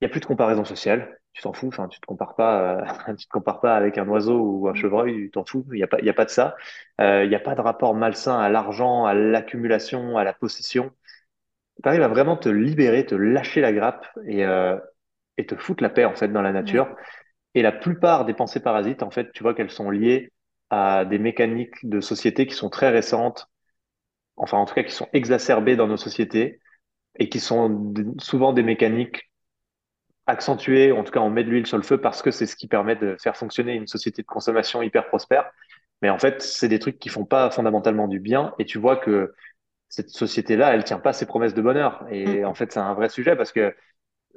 il 0.00 0.04
y 0.04 0.06
a 0.06 0.08
plus 0.10 0.20
de 0.20 0.26
comparaison 0.26 0.64
sociale. 0.64 1.18
Tu 1.32 1.42
t'en 1.42 1.52
fous. 1.52 1.68
Enfin, 1.68 1.88
tu 1.88 2.00
te 2.00 2.06
compares 2.06 2.34
pas. 2.36 2.80
Euh, 3.08 3.14
tu 3.18 3.26
te 3.26 3.30
compares 3.30 3.60
pas 3.60 3.76
avec 3.76 3.98
un 3.98 4.08
oiseau 4.08 4.38
ou 4.40 4.68
un 4.68 4.74
chevreuil. 4.74 5.14
Tu 5.14 5.30
t'en 5.30 5.44
fous. 5.44 5.64
Il 5.72 5.78
y 5.78 5.82
a 5.82 5.86
pas. 5.86 5.98
Il 6.00 6.06
y 6.06 6.10
a 6.10 6.14
pas 6.14 6.24
de 6.24 6.30
ça. 6.30 6.56
Euh, 7.00 7.24
il 7.24 7.28
n'y 7.30 7.34
a 7.36 7.40
pas 7.40 7.54
de 7.54 7.60
rapport 7.60 7.94
malsain 7.94 8.38
à 8.38 8.48
l'argent, 8.50 9.04
à 9.06 9.14
l'accumulation, 9.14 10.18
à 10.18 10.24
la 10.24 10.32
possession. 10.34 10.92
Tu 11.82 11.88
arrives 11.88 12.02
à 12.02 12.08
vraiment 12.08 12.36
te 12.36 12.48
libérer, 12.48 13.06
te 13.06 13.14
lâcher 13.14 13.60
la 13.60 13.72
grappe 13.72 14.06
et 14.26 14.44
euh, 14.44 14.78
et 15.38 15.46
te 15.46 15.56
foutre 15.56 15.82
la 15.82 15.90
paix 15.90 16.04
en 16.04 16.14
fait 16.14 16.28
dans 16.28 16.42
la 16.42 16.52
nature. 16.52 16.94
Et 17.54 17.62
la 17.62 17.72
plupart 17.72 18.24
des 18.26 18.34
pensées 18.34 18.60
parasites, 18.60 19.02
en 19.02 19.10
fait, 19.10 19.32
tu 19.32 19.42
vois 19.42 19.54
qu'elles 19.54 19.70
sont 19.70 19.90
liées 19.90 20.32
à 20.72 21.04
des 21.06 21.20
mécaniques 21.20 21.76
de 21.84 22.00
société 22.00 22.48
qui 22.48 22.54
sont 22.54 22.70
très 22.70 22.90
récentes, 22.90 23.48
enfin 24.36 24.58
en 24.58 24.66
tout 24.66 24.74
cas 24.74 24.84
qui 24.84 24.92
sont 24.92 25.08
exacerbées 25.12 25.76
dans 25.76 25.88
nos 25.88 25.98
sociétés, 25.98 26.60
et 27.18 27.28
qui 27.28 27.40
sont 27.40 27.94
souvent 28.18 28.52
des 28.52 28.62
mécaniques 28.64 29.30
accentuées, 30.26 30.92
en 30.92 31.04
tout 31.04 31.12
cas 31.12 31.20
on 31.20 31.30
met 31.30 31.44
de 31.44 31.50
l'huile 31.50 31.66
sur 31.66 31.76
le 31.76 31.82
feu 31.82 32.00
parce 32.00 32.22
que 32.22 32.30
c'est 32.30 32.46
ce 32.46 32.56
qui 32.56 32.68
permet 32.68 32.96
de 32.96 33.16
faire 33.20 33.36
fonctionner 33.36 33.74
une 33.74 33.86
société 33.86 34.22
de 34.22 34.26
consommation 34.26 34.82
hyper 34.82 35.06
prospère. 35.08 35.50
Mais 36.00 36.10
en 36.10 36.18
fait, 36.18 36.42
c'est 36.42 36.68
des 36.68 36.78
trucs 36.78 36.98
qui 36.98 37.08
font 37.08 37.24
pas 37.24 37.50
fondamentalement 37.50 38.08
du 38.08 38.20
bien 38.20 38.54
et 38.58 38.64
tu 38.64 38.78
vois 38.78 38.96
que 38.96 39.34
cette 39.88 40.10
société-là, 40.10 40.74
elle 40.74 40.84
tient 40.84 40.98
pas 41.00 41.12
ses 41.12 41.26
promesses 41.26 41.54
de 41.54 41.62
bonheur. 41.62 42.06
Et 42.10 42.44
Mm. 42.44 42.46
en 42.46 42.54
fait, 42.54 42.72
c'est 42.72 42.80
un 42.80 42.94
vrai 42.94 43.08
sujet 43.08 43.36
parce 43.36 43.52
que 43.52 43.74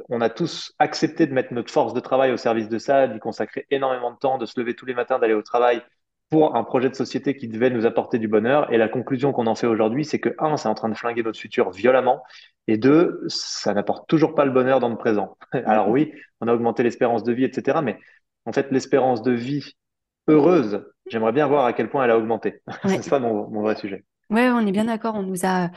on 0.10 0.22
a 0.22 0.30
tous 0.30 0.74
accepté 0.80 1.28
de 1.28 1.34
mettre 1.34 1.54
notre 1.54 1.72
force 1.72 1.94
de 1.94 2.00
travail 2.00 2.32
au 2.32 2.38
service 2.38 2.70
de 2.70 2.78
ça, 2.80 3.08
d'y 3.08 3.20
consacrer 3.20 3.66
énormément 3.72 4.12
de 4.12 4.18
temps, 4.18 4.38
de 4.38 4.46
se 4.46 4.60
lever 4.60 4.76
tous 4.76 4.86
les 4.86 4.94
matins, 4.94 5.20
d'aller 5.20 5.34
au 5.34 5.42
travail 5.44 5.84
pour 6.30 6.56
un 6.56 6.64
projet 6.64 6.90
de 6.90 6.96
société 6.96 7.36
qui 7.36 7.48
devait 7.48 7.70
nous 7.70 7.86
apporter 7.86 8.18
du 8.20 8.28
bonheur. 8.28 8.72
Et 8.74 8.78
la 8.78 8.90
conclusion 8.90 9.32
qu'on 9.32 9.48
en 9.48 9.56
fait 9.56 9.68
aujourd'hui, 9.68 10.06
c'est 10.06 10.20
que, 10.20 10.36
un, 10.40 10.58
c'est 10.58 10.68
en 10.68 10.76
train 10.76 10.90
de 10.90 10.96
flinguer 10.96 11.24
notre 11.24 11.40
futur 11.40 11.72
violemment, 11.72 12.24
et 12.68 12.78
deux, 12.78 13.24
ça 13.28 13.74
n'apporte 13.74 14.08
toujours 14.08 14.34
pas 14.34 14.46
le 14.46 14.52
bonheur 14.52 14.80
dans 14.80 14.90
le 14.90 14.98
présent. 14.98 15.38
Alors 15.66 15.90
oui, 15.90 16.12
on 16.42 16.48
a 16.48 16.54
augmenté 16.54 16.84
l'espérance 16.84 17.24
de 17.24 17.34
vie, 17.34 17.44
etc., 17.44 17.80
mais 17.84 18.00
en 18.46 18.54
fait, 18.54 18.72
l'espérance 18.72 19.22
de 19.22 19.32
vie 19.32 19.74
heureuse, 20.28 20.84
j'aimerais 21.08 21.32
bien 21.32 21.48
voir 21.48 21.66
à 21.66 21.74
quel 21.74 21.90
point 21.90 22.04
elle 22.04 22.12
a 22.12 22.18
augmenté. 22.18 22.62
Ouais. 22.84 22.98
C'est 22.98 23.10
ça 23.10 23.20
mon, 23.20 23.50
mon 23.50 23.62
vrai 23.62 23.76
sujet. 23.76 24.04
Ouais, 24.30 24.50
on 24.50 24.66
est 24.66 24.72
bien 24.72 24.86
d'accord. 24.86 25.16
On 25.16 25.24
nous 25.24 25.46
a 25.46 25.70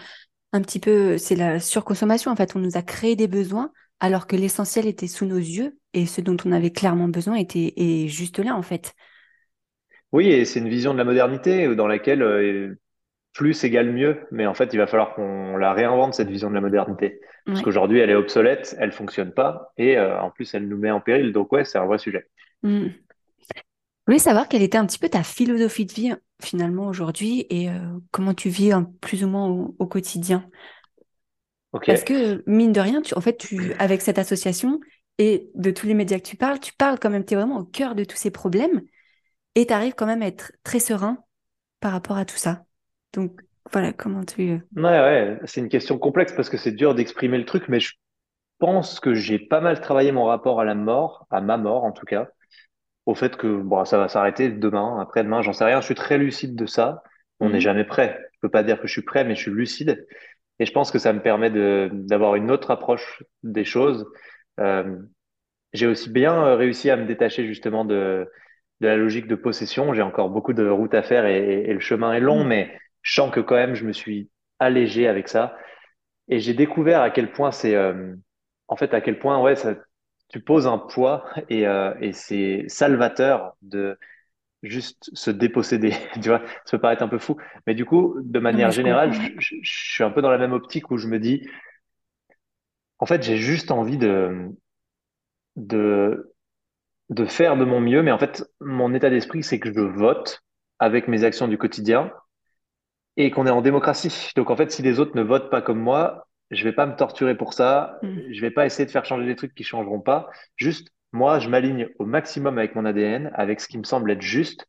un 0.53 0.63
petit 0.63 0.81
peu, 0.81 1.19
c'est 1.19 1.37
la 1.37 1.61
surconsommation 1.61 2.31
en 2.31 2.37
fait. 2.37 2.57
On 2.57 2.59
nous 2.61 2.77
a 2.77 2.83
créé 2.83 3.17
des 3.17 3.29
besoins 3.29 3.71
alors 4.01 4.27
que 4.27 4.37
l'essentiel 4.37 4.87
était 4.87 5.07
sous 5.07 5.27
nos 5.27 5.37
yeux 5.37 5.79
et 5.93 6.07
ce 6.07 6.21
dont 6.21 6.37
on 6.45 6.53
avait 6.53 6.71
clairement 6.71 7.09
besoin 7.09 7.35
était 7.35 7.75
est 7.77 8.09
juste 8.09 8.39
là 8.39 8.55
en 8.55 8.63
fait. 8.63 8.95
Oui, 10.13 10.29
et 10.31 10.45
c'est 10.45 10.61
une 10.61 10.69
vision 10.69 10.93
de 10.93 10.99
la 10.99 11.05
modernité 11.05 11.75
dans 11.77 11.87
laquelle 11.87 12.23
euh, 12.23 12.75
plus 13.35 13.65
égale 13.65 13.93
mieux. 13.93 14.19
Mais 14.33 14.47
en 14.47 14.55
fait, 14.55 14.73
il 14.73 14.79
va 14.79 14.87
falloir 14.87 15.15
qu'on 15.15 15.57
la 15.57 15.73
réinvente, 15.73 16.15
cette 16.15 16.31
vision 16.31 16.51
de 16.51 16.55
la 16.55 16.61
modernité. 16.63 17.21
Parce 17.53 17.63
Ouais. 17.63 17.65
qu'aujourd'hui, 17.65 18.01
elle 18.01 18.11
est 18.11 18.15
obsolète, 18.15 18.77
elle 18.81 18.93
fonctionne 18.93 19.33
pas, 19.33 19.73
et 19.79 19.99
euh, 19.99 20.21
en 20.21 20.31
plus, 20.31 20.55
elle 20.55 20.69
nous 20.69 20.79
met 20.79 20.91
en 20.91 21.01
péril. 21.01 21.33
Donc 21.33 21.53
ouais, 21.53 21.65
c'est 21.65 21.79
un 21.79 21.87
vrai 21.87 21.99
sujet. 21.99 22.27
Mm. 22.63 22.89
Je 24.07 24.13
voulais 24.13 24.19
savoir 24.19 24.49
quelle 24.49 24.63
était 24.63 24.79
un 24.79 24.87
petit 24.87 24.99
peu 24.99 25.09
ta 25.09 25.23
philosophie 25.23 25.85
de 25.87 25.93
vie 25.93 26.13
finalement 26.43 26.87
aujourd'hui 26.89 27.47
et 27.51 27.69
euh, 27.71 27.75
comment 28.11 28.35
tu 28.35 28.49
vis 28.49 28.73
hein, 28.73 28.91
plus 29.01 29.23
ou 29.25 29.29
moins 29.29 29.47
au, 29.49 29.77
au 29.79 29.87
quotidien. 29.87 30.49
Parce 31.87 32.05
que 32.05 32.43
mine 32.47 32.73
de 32.73 32.81
rien, 32.81 33.01
tu, 33.03 33.15
en 33.15 33.21
fait, 33.21 33.37
tu, 33.39 33.73
avec 33.79 34.03
cette 34.03 34.19
association 34.19 34.81
et 35.19 35.51
de 35.55 35.71
tous 35.71 35.87
les 35.87 35.95
médias 35.95 36.19
que 36.19 36.25
tu 36.29 36.37
parles, 36.37 36.61
tu 36.61 36.73
parles 36.75 36.99
quand 36.99 37.11
même, 37.11 37.25
tu 37.25 37.35
es 37.35 37.37
vraiment 37.37 37.59
au 37.59 37.65
cœur 37.65 37.95
de 37.95 38.05
tous 38.05 38.17
ces 38.17 38.31
problèmes 38.31 38.83
et 39.61 39.67
tu 39.67 39.73
arrives 39.75 39.95
quand 39.95 40.07
même 40.07 40.23
à 40.23 40.27
être 40.29 40.53
très 40.65 40.81
serein 40.81 41.25
par 41.81 41.93
rapport 41.93 42.17
à 42.19 42.25
tout 42.27 42.37
ça. 42.39 42.67
Donc 43.15 43.43
voilà, 43.73 43.93
comment 43.93 44.25
tu... 44.25 44.51
euh, 44.53 44.59
Ouais, 44.77 44.83
ouais, 44.83 45.39
c'est 45.47 45.61
une 45.61 45.69
question 45.69 45.99
complexe 45.99 46.33
parce 46.33 46.51
que 46.51 46.57
c'est 46.59 46.73
dur 46.73 46.95
d'exprimer 46.95 47.39
le 47.39 47.45
truc, 47.47 47.65
mais 47.69 47.81
je 47.81 47.95
pense 48.59 49.01
que 49.01 49.15
j'ai 49.15 49.39
pas 49.39 49.61
mal 49.61 49.81
travaillé 49.81 50.13
mon 50.13 50.25
rapport 50.27 50.61
à 50.61 50.65
la 50.65 50.75
mort, 50.75 51.27
à 51.31 51.41
ma 51.41 51.57
mort 51.59 51.85
en 51.85 51.93
tout 51.93 52.07
cas, 52.07 52.29
au 53.07 53.15
fait 53.15 53.37
que 53.37 53.61
bon, 53.63 53.85
ça 53.85 53.99
va 53.99 54.09
s'arrêter 54.09 54.51
demain, 54.51 55.01
après-demain, 55.01 55.43
j'en 55.43 55.53
sais 55.55 55.65
rien. 55.65 55.81
Je 55.81 55.87
suis 55.87 55.95
très 55.97 56.19
lucide 56.19 56.57
de 56.57 56.67
ça. 56.67 57.03
On 57.41 57.51
n'est 57.51 57.61
Mhm. 57.61 57.61
jamais 57.61 57.85
prêt. 57.85 58.21
Je 58.35 58.39
peux 58.43 58.51
pas 58.51 58.63
dire 58.65 58.81
que 58.81 58.89
je 58.89 58.93
suis 58.93 59.03
prêt, 59.03 59.25
mais 59.25 59.37
je 59.37 59.43
suis 59.43 59.51
lucide. 59.53 60.07
Et 60.61 60.67
je 60.67 60.73
pense 60.73 60.91
que 60.93 60.99
ça 61.01 61.13
me 61.13 61.23
permet 61.23 61.51
d'avoir 61.91 62.37
une 62.37 62.51
autre 62.51 62.71
approche 62.71 63.23
des 63.45 63.65
choses. 63.65 64.07
Euh, 64.61 64.99
j'ai 65.73 65.87
aussi 65.87 66.11
bien 66.11 66.35
euh, 66.45 66.57
réussi 66.57 66.91
à 66.91 66.97
me 66.97 67.07
détacher 67.07 67.47
justement 67.47 67.85
de, 67.85 68.31
de 68.81 68.89
la 68.89 68.97
logique 68.97 69.27
de 69.29 69.35
possession. 69.35 69.95
J'ai 69.95 70.03
encore 70.03 70.31
beaucoup 70.31 70.53
de 70.53 70.69
route 70.69 70.95
à 70.95 71.03
faire 71.03 71.27
et, 71.27 71.63
et 71.71 71.73
le 71.75 71.81
chemin 71.81 72.13
est 72.15 72.21
long, 72.21 72.45
Mhm. 72.45 72.45
mais 72.45 72.79
je 73.03 73.15
sens 73.15 73.33
que 73.33 73.41
quand 73.41 73.57
même 73.57 73.75
je 73.75 73.85
me 73.87 73.93
suis 73.93 74.31
allégé 74.59 75.09
avec 75.09 75.29
ça. 75.29 75.57
Et 76.29 76.41
j'ai 76.41 76.55
découvert 76.55 77.01
à 77.03 77.11
quel 77.11 77.33
point 77.33 77.53
c'est, 77.53 77.75
euh, 77.75 78.15
en 78.69 78.77
fait, 78.77 78.95
à 78.95 79.01
quel 79.01 79.19
point 79.19 79.41
ouais, 79.43 79.57
ça, 79.57 79.75
tu 80.29 80.41
poses 80.41 80.67
un 80.67 80.79
poids 80.79 81.25
et, 81.49 81.67
euh, 81.67 81.95
et 82.01 82.13
c'est 82.13 82.65
salvateur 82.69 83.57
de 83.63 83.99
juste 84.63 85.11
se 85.15 85.31
déposséder. 85.31 85.93
Tu 86.23 86.29
vois, 86.29 86.41
ça 86.67 86.73
peut 86.73 86.81
paraître 86.81 87.03
un 87.03 87.09
peu 87.09 87.19
fou, 87.19 87.37
mais 87.67 87.75
du 87.75 87.85
coup, 87.87 88.17
de 88.23 88.39
Non 88.53 88.69
manière 88.69 88.71
je 88.71 88.81
générale, 88.81 89.13
je- 89.39 89.57
je 89.63 89.71
suis 89.93 90.05
un 90.05 90.11
peu 90.11 90.23
dans 90.23 90.31
la 90.31 90.39
même 90.39 90.53
optique 90.55 90.91
où 90.91 90.99
je 90.99 91.09
me 91.09 91.19
dis, 91.21 91.49
en 93.01 93.07
fait, 93.07 93.23
j'ai 93.25 93.39
juste 93.39 93.71
envie 93.73 93.99
de, 93.99 94.51
de, 95.57 96.33
de 97.11 97.27
faire 97.27 97.57
de 97.57 97.65
mon 97.65 97.81
mieux, 97.81 98.03
mais 98.03 98.13
en 98.13 98.19
fait, 98.19 98.45
mon 98.61 98.95
état 98.95 99.11
d'esprit, 99.11 99.43
c'est 99.43 99.59
que 99.61 99.73
je 99.73 99.81
vote 99.81 100.43
avec 100.79 101.09
mes 101.09 101.25
actions 101.25 101.49
du 101.49 101.59
quotidien 101.59 102.13
et 103.17 103.31
qu'on 103.31 103.47
est 103.47 103.51
en 103.51 103.63
démocratie. 103.63 104.31
Donc, 104.37 104.51
en 104.51 104.57
fait, 104.57 104.71
si 104.71 104.83
les 104.83 105.01
autres 105.01 105.17
ne 105.17 105.23
votent 105.23 105.51
pas 105.51 105.63
comme 105.63 105.79
moi, 105.81 106.27
je 106.51 106.65
vais 106.65 106.73
pas 106.73 106.87
me 106.87 106.97
torturer 106.97 107.37
pour 107.37 107.53
ça. 107.53 107.99
Mhm. 108.03 108.33
Je 108.33 108.41
vais 108.41 108.51
pas 108.51 108.67
essayer 108.67 108.87
de 108.87 108.91
faire 108.91 109.05
changer 109.05 109.27
des 109.27 109.37
trucs 109.37 109.55
qui 109.55 109.65
changeront 109.65 110.01
pas. 110.01 110.29
Juste, 110.57 110.89
moi, 111.13 111.39
je 111.39 111.49
m'aligne 111.49 111.89
au 111.99 112.05
maximum 112.07 112.59
avec 112.59 112.75
mon 112.75 112.85
ADN, 112.85 113.31
avec 113.35 113.61
ce 113.61 113.69
qui 113.69 113.79
me 113.79 113.85
semble 113.85 114.11
être 114.11 114.23
juste 114.23 114.67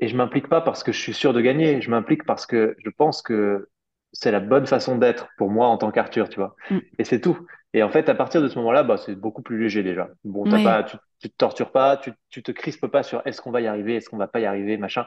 Et 0.00 0.08
je 0.08 0.16
m'implique 0.16 0.48
pas 0.48 0.60
parce 0.62 0.84
que 0.84 0.92
je 0.92 1.00
suis 1.00 1.14
sûr 1.14 1.32
de 1.34 1.40
gagner, 1.40 1.80
je 1.82 1.90
m'implique 1.90 2.24
parce 2.26 2.46
que 2.46 2.76
je 2.84 2.90
pense 2.90 3.22
que 3.22 3.68
c'est 4.12 4.32
la 4.32 4.40
bonne 4.40 4.66
façon 4.66 4.98
d'être 4.98 5.28
pour 5.38 5.50
moi 5.50 5.68
en 5.68 5.78
tant 5.78 5.90
qu'Arthur, 5.92 6.28
tu 6.28 6.36
vois. 6.38 6.56
Mhm. 6.70 6.96
Et 6.98 7.04
c'est 7.04 7.20
tout. 7.20 7.38
Et 7.74 7.82
en 7.82 7.90
fait, 7.90 8.08
à 8.08 8.14
partir 8.14 8.42
de 8.42 8.48
ce 8.48 8.56
moment-là, 8.58 8.82
bah, 8.84 8.96
c'est 8.98 9.14
beaucoup 9.16 9.42
plus 9.42 9.58
léger 9.62 9.82
déjà. 9.84 10.08
Bon, 10.24 10.46
t'as 10.48 10.60
Ouais, 10.60 10.60
pas, 10.60 10.84
tu, 10.84 10.96
tu 11.20 11.30
te 11.30 11.36
tortures 11.36 11.72
pas, 11.72 11.96
tu, 11.96 12.12
tu 12.30 12.42
te 12.42 12.52
crispes 12.52 12.86
pas 12.88 13.02
sur 13.02 13.22
est-ce 13.26 13.40
qu'on 13.42 13.50
va 13.50 13.60
y 13.60 13.66
arriver, 13.66 13.96
est-ce 13.96 14.08
qu'on 14.10 14.16
va 14.18 14.28
pas 14.28 14.40
y 14.40 14.46
arriver, 14.46 14.76
machin. 14.76 15.06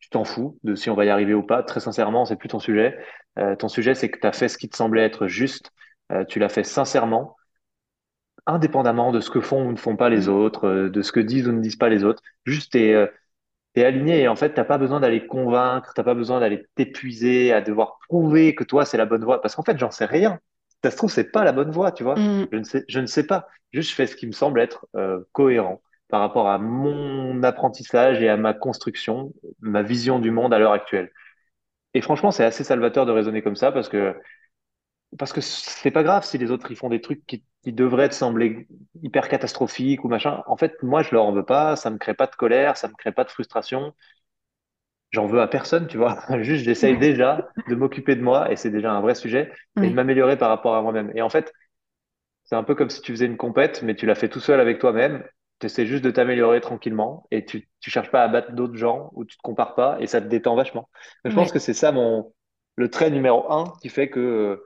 Tu 0.00 0.10
t'en 0.10 0.24
fous 0.24 0.58
de 0.64 0.74
si 0.74 0.90
on 0.90 0.94
va 0.94 1.04
y 1.06 1.10
arriver 1.10 1.34
ou 1.34 1.42
pas. 1.42 1.62
Très 1.62 1.80
sincèrement, 1.80 2.24
c'est 2.26 2.36
plus 2.36 2.48
ton 2.48 2.60
sujet. 2.60 2.98
Euh, 3.38 3.56
ton 3.56 3.68
sujet, 3.68 3.94
c'est 3.94 4.10
que 4.10 4.18
tu 4.20 4.26
as 4.26 4.32
fait 4.32 4.48
ce 4.48 4.58
qui 4.58 4.68
te 4.68 4.76
semblait 4.76 5.04
être 5.04 5.26
juste. 5.26 5.72
Euh, 6.12 6.24
tu 6.24 6.38
l'as 6.38 6.48
fait 6.50 6.64
sincèrement, 6.64 7.36
indépendamment 8.46 9.12
de 9.12 9.20
ce 9.20 9.30
que 9.30 9.40
font 9.40 9.66
ou 9.68 9.72
ne 9.72 9.76
font 9.76 9.96
pas 9.96 10.08
les 10.08 10.28
Mhm. 10.28 10.34
autres, 10.34 10.66
euh, 10.66 10.90
de 10.90 11.02
ce 11.02 11.12
que 11.12 11.20
disent 11.20 11.48
ou 11.48 11.52
ne 11.52 11.60
disent 11.60 11.76
pas 11.76 11.88
les 11.88 12.04
autres. 12.04 12.22
Juste, 12.44 12.74
euh, 12.76 13.08
T'es 13.74 13.84
aligné 13.86 14.22
et 14.22 14.28
en 14.28 14.36
fait, 14.36 14.54
t'as 14.54 14.64
pas 14.64 14.78
besoin 14.78 15.00
d'aller 15.00 15.26
convaincre, 15.26 15.92
t'as 15.94 16.02
pas 16.04 16.14
besoin 16.14 16.40
d'aller 16.40 16.66
t'épuiser 16.76 17.52
à 17.52 17.60
devoir 17.62 17.98
prouver 18.08 18.54
que 18.54 18.64
toi, 18.64 18.84
c'est 18.84 18.98
la 18.98 19.06
bonne 19.06 19.24
voie. 19.24 19.42
Parce 19.42 19.54
qu'en 19.56 19.62
fait, 19.64 19.78
j'en 19.78 19.90
sais 19.92 20.06
rien. 20.06 20.40
Ça 20.86 20.90
se 20.92 20.96
trouve, 20.96 21.10
c'est 21.10 21.32
pas 21.32 21.44
la 21.44 21.52
bonne 21.52 21.70
voie, 21.70 21.92
tu 21.92 22.04
vois. 22.04 22.14
Mhm. 22.16 22.48
Je 22.52 22.58
ne 22.58 22.64
sais, 22.64 22.84
je 22.88 23.00
ne 23.00 23.06
sais 23.06 23.26
pas. 23.26 23.48
Juste, 23.72 23.90
je 23.90 23.94
fais 23.96 24.06
ce 24.06 24.16
qui 24.16 24.26
me 24.26 24.32
semble 24.32 24.60
être 24.60 24.86
euh, 24.96 25.20
cohérent 25.32 25.82
par 26.08 26.20
rapport 26.20 26.48
à 26.48 26.58
mon 26.58 27.42
apprentissage 27.42 28.22
et 28.22 28.28
à 28.28 28.36
ma 28.36 28.54
construction, 28.54 29.32
ma 29.60 29.82
vision 29.82 30.20
du 30.20 30.30
monde 30.30 30.54
à 30.54 30.58
l'heure 30.60 30.72
actuelle. 30.72 31.10
Et 31.94 32.00
franchement, 32.02 32.30
c'est 32.30 32.44
assez 32.44 32.64
salvateur 32.64 33.06
de 33.06 33.12
raisonner 33.12 33.42
comme 33.42 33.56
ça 33.56 33.72
parce 33.72 33.88
que 33.88 34.16
parce 35.18 35.32
que 35.32 35.40
c'est 35.40 35.90
pas 35.90 36.02
grave 36.02 36.24
si 36.24 36.36
les 36.38 36.50
autres 36.50 36.70
ils 36.70 36.76
font 36.76 36.88
des 36.88 37.00
trucs 37.00 37.24
qui, 37.26 37.44
qui 37.62 37.72
devraient 37.72 38.08
te 38.08 38.14
sembler 38.14 38.66
hyper 39.02 39.28
catastrophiques 39.28 40.04
ou 40.04 40.08
machin. 40.08 40.42
En 40.46 40.56
fait, 40.56 40.82
moi, 40.82 41.02
je 41.02 41.10
leur 41.14 41.24
en 41.24 41.32
veux 41.32 41.44
pas. 41.44 41.76
Ça 41.76 41.90
me 41.90 41.98
crée 41.98 42.14
pas 42.14 42.26
de 42.26 42.34
colère, 42.36 42.76
ça 42.76 42.88
me 42.88 42.94
crée 42.94 43.12
pas 43.12 43.24
de 43.24 43.30
frustration. 43.30 43.94
J'en 45.10 45.26
veux 45.26 45.40
à 45.40 45.48
personne, 45.48 45.86
tu 45.88 45.96
vois. 45.98 46.20
Juste, 46.42 46.64
j'essaye 46.64 46.98
déjà 46.98 47.48
de 47.66 47.74
m'occuper 47.74 48.16
de 48.16 48.22
moi 48.22 48.50
et 48.52 48.56
c'est 48.56 48.70
déjà 48.70 48.92
un 48.92 49.00
vrai 49.00 49.14
sujet 49.14 49.52
et 49.82 49.90
de 49.90 49.94
m'améliorer 49.94 50.36
par 50.38 50.48
rapport 50.48 50.74
à 50.76 50.82
moi-même. 50.82 51.12
Et 51.14 51.22
en 51.22 51.28
fait, 51.30 51.52
c'est 52.44 52.56
un 52.56 52.62
peu 52.64 52.74
comme 52.74 52.90
si 52.90 53.00
tu 53.00 53.12
faisais 53.12 53.26
une 53.26 53.36
compète, 53.36 53.82
mais 53.82 53.94
tu 53.94 54.06
l'as 54.06 54.14
fait 54.14 54.28
tout 54.28 54.40
seul 54.40 54.60
avec 54.60 54.78
toi-même. 54.78 55.24
Tu 55.60 55.66
essaies 55.66 55.86
juste 55.86 56.04
de 56.04 56.10
t'améliorer 56.10 56.60
tranquillement 56.60 57.26
et 57.30 57.44
tu, 57.44 57.68
tu 57.80 57.90
cherches 57.90 58.10
pas 58.10 58.22
à 58.22 58.28
battre 58.28 58.52
d'autres 58.52 58.76
gens 58.76 59.10
ou 59.14 59.24
tu 59.24 59.36
te 59.36 59.42
compares 59.42 59.74
pas 59.74 59.96
et 60.00 60.06
ça 60.06 60.20
te 60.20 60.26
détend 60.26 60.54
vachement. 60.54 60.88
Donc, 61.24 61.30
je 61.30 61.34
pense 61.34 61.50
que 61.52 61.58
c'est 61.58 61.74
ça 61.74 61.92
mon, 61.92 62.32
le 62.76 62.90
trait 62.90 63.10
numéro 63.10 63.50
un 63.52 63.72
qui 63.82 63.88
fait 63.88 64.10
que, 64.10 64.62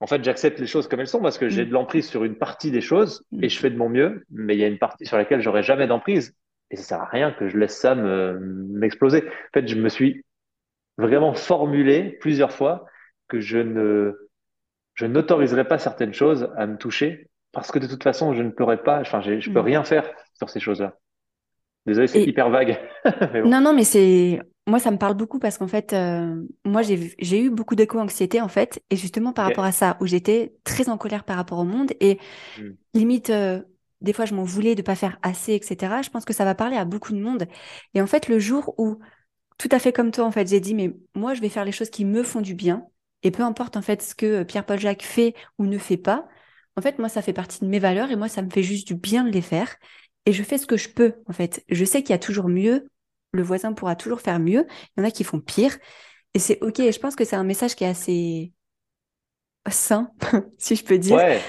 en 0.00 0.06
fait, 0.06 0.22
j'accepte 0.24 0.58
les 0.60 0.66
choses 0.66 0.88
comme 0.88 1.00
elles 1.00 1.08
sont 1.08 1.20
parce 1.22 1.38
que 1.38 1.48
j'ai 1.48 1.64
de 1.64 1.70
Mhm. 1.70 1.72
l'emprise 1.72 2.08
sur 2.08 2.24
une 2.24 2.36
partie 2.36 2.70
des 2.70 2.80
choses 2.80 3.24
et 3.40 3.48
je 3.48 3.58
fais 3.58 3.70
de 3.70 3.76
mon 3.76 3.88
mieux, 3.88 4.24
mais 4.30 4.54
il 4.54 4.60
y 4.60 4.64
a 4.64 4.68
une 4.68 4.78
partie 4.78 5.06
sur 5.06 5.16
laquelle 5.16 5.40
j'aurai 5.40 5.62
jamais 5.62 5.86
d'emprise 5.86 6.34
et 6.70 6.76
ça 6.76 6.82
sert 6.82 7.00
à 7.02 7.06
rien 7.06 7.32
que 7.32 7.48
je 7.48 7.56
laisse 7.56 7.78
ça 7.78 7.94
me, 7.94 8.38
m'exploser. 8.40 9.24
En 9.26 9.30
fait, 9.60 9.68
je 9.68 9.76
me 9.76 9.88
suis 9.88 10.24
vraiment 10.98 11.34
formulé 11.34 12.12
plusieurs 12.20 12.52
fois 12.52 12.86
que 13.28 13.40
je 13.40 13.58
ne, 13.58 14.12
je 14.94 15.06
n'autoriserai 15.06 15.66
pas 15.66 15.78
certaines 15.78 16.14
choses 16.14 16.50
à 16.56 16.66
me 16.66 16.76
toucher 16.78 17.30
parce 17.52 17.72
que 17.72 17.78
de 17.78 17.86
toute 17.86 18.02
façon, 18.02 18.34
je 18.34 18.42
ne 18.42 18.50
pourrais 18.50 18.82
pas, 18.82 19.00
enfin, 19.00 19.20
je 19.22 19.50
peux 19.50 19.60
Mhm. 19.60 19.60
rien 19.60 19.84
faire 19.84 20.10
sur 20.34 20.50
ces 20.50 20.60
choses-là. 20.60 20.96
Désolé, 21.86 22.08
c'est 22.08 22.22
Et 22.22 22.26
hyper 22.26 22.50
vague, 22.50 22.80
mais 23.34 23.42
bon. 23.42 23.52
non, 23.52 23.60
non, 23.60 23.74
mais 23.74 23.84
c'est 23.84 24.40
moi, 24.66 24.78
ça 24.78 24.90
me 24.90 24.96
parle 24.96 25.14
beaucoup 25.14 25.38
parce 25.38 25.58
qu'en 25.58 25.68
fait, 25.68 25.92
euh, 25.92 26.42
moi, 26.64 26.80
j'ai 26.82 27.40
eu 27.42 27.50
beaucoup 27.50 27.74
d'éco-anxiété 27.74 28.40
en 28.40 28.48
fait, 28.48 28.82
et 28.90 28.96
justement 28.96 29.32
par 29.34 29.44
rapport 29.44 29.64
à 29.64 29.72
ça, 29.72 29.98
où 30.00 30.06
j'étais 30.06 30.54
très 30.64 30.88
en 30.88 30.96
colère 30.96 31.24
par 31.24 31.36
rapport 31.36 31.58
au 31.58 31.64
monde 31.64 31.92
et 32.00 32.18
Hmm. 32.56 32.74
limite, 32.94 33.30
euh, 33.30 33.62
des 34.02 34.12
fois, 34.14 34.26
je 34.26 34.34
m'en 34.34 34.44
voulais 34.44 34.74
de 34.76 34.82
pas 34.82 34.96
faire 34.96 35.18
assez, 35.22 35.54
etc. 35.54 36.02
Je 36.02 36.10
pense 36.10 36.24
que 36.26 36.34
ça 36.34 36.44
va 36.44 36.54
parler 36.54 36.76
à 36.76 36.84
beaucoup 36.86 37.12
de 37.12 37.20
monde. 37.20 37.46
Et 37.94 38.02
en 38.02 38.06
fait, 38.08 38.28
le 38.28 38.38
jour 38.40 38.74
où 38.78 38.98
tout 39.58 39.68
à 39.70 39.78
fait 39.78 39.92
comme 39.92 40.10
toi, 40.10 40.24
en 40.24 40.30
fait, 40.30 40.48
j'ai 40.48 40.60
dit, 40.60 40.74
mais 40.74 40.94
moi, 41.14 41.34
je 41.34 41.40
vais 41.40 41.48
faire 41.48 41.64
les 41.64 41.72
choses 41.72 41.90
qui 41.90 42.04
me 42.04 42.22
font 42.22 42.40
du 42.40 42.54
bien. 42.54 42.86
Et 43.22 43.30
peu 43.30 43.42
importe, 43.42 43.76
en 43.76 43.82
fait, 43.82 44.02
ce 44.02 44.14
que 44.14 44.42
Pierre-Paul 44.42 44.78
Jacques 44.78 45.02
fait 45.02 45.34
ou 45.58 45.66
ne 45.66 45.78
fait 45.78 45.96
pas. 45.96 46.26
En 46.76 46.82
fait, 46.82 46.98
moi, 46.98 47.08
ça 47.08 47.22
fait 47.22 47.32
partie 47.32 47.60
de 47.60 47.66
mes 47.66 47.78
valeurs 47.78 48.10
et 48.10 48.16
moi, 48.16 48.28
ça 48.28 48.42
me 48.42 48.50
fait 48.50 48.62
juste 48.62 48.86
du 48.86 48.94
bien 48.94 49.24
de 49.24 49.30
les 49.30 49.40
faire. 49.40 49.76
Et 50.26 50.32
je 50.32 50.42
fais 50.42 50.58
ce 50.58 50.66
que 50.66 50.76
je 50.76 50.88
peux, 50.88 51.14
en 51.26 51.32
fait. 51.32 51.64
Je 51.68 51.84
sais 51.84 52.02
qu'il 52.02 52.10
y 52.10 52.14
a 52.14 52.18
toujours 52.18 52.48
mieux. 52.48 52.88
Le 53.32 53.42
voisin 53.42 53.72
pourra 53.72 53.96
toujours 53.96 54.20
faire 54.20 54.38
mieux. 54.38 54.66
Il 54.96 55.00
y 55.00 55.04
en 55.04 55.08
a 55.08 55.10
qui 55.10 55.24
font 55.24 55.40
pire. 55.40 55.76
Et 56.34 56.38
c'est 56.38 56.58
OK. 56.62 56.80
Et 56.80 56.92
je 56.92 56.98
pense 57.00 57.16
que 57.16 57.24
c'est 57.24 57.36
un 57.36 57.44
message 57.44 57.76
qui 57.76 57.84
est 57.84 57.88
assez 57.88 58.52
sain, 59.70 60.10
si 60.58 60.76
je 60.76 60.84
peux 60.84 60.98
dire. 60.98 61.16
Ouais, 61.16 61.40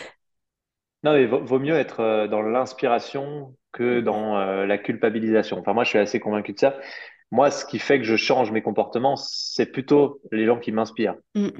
non, 1.04 1.14
mais 1.14 1.26
vaut, 1.26 1.44
vaut 1.44 1.60
mieux 1.60 1.76
être 1.76 2.00
euh, 2.00 2.28
dans 2.28 2.42
l'inspiration 2.42 3.56
que 3.72 4.00
dans 4.00 4.38
euh, 4.38 4.66
la 4.66 4.78
culpabilisation. 4.78 5.60
Enfin, 5.60 5.74
moi, 5.74 5.84
je 5.84 5.90
suis 5.90 6.00
assez 6.00 6.20
convaincu 6.20 6.54
de 6.54 6.60
ça. 6.60 6.78
Moi, 7.36 7.52
ce 7.52 7.66
qui 7.66 7.80
fait 7.80 8.00
que 8.00 8.06
je 8.06 8.16
change 8.16 8.52
mes 8.52 8.62
comportements, 8.62 9.16
c'est 9.18 9.68
plutôt 9.68 10.22
les 10.32 10.46
gens 10.46 10.60
qui 10.60 10.72
m'inspirent. 10.72 11.16
Mm, 11.36 11.52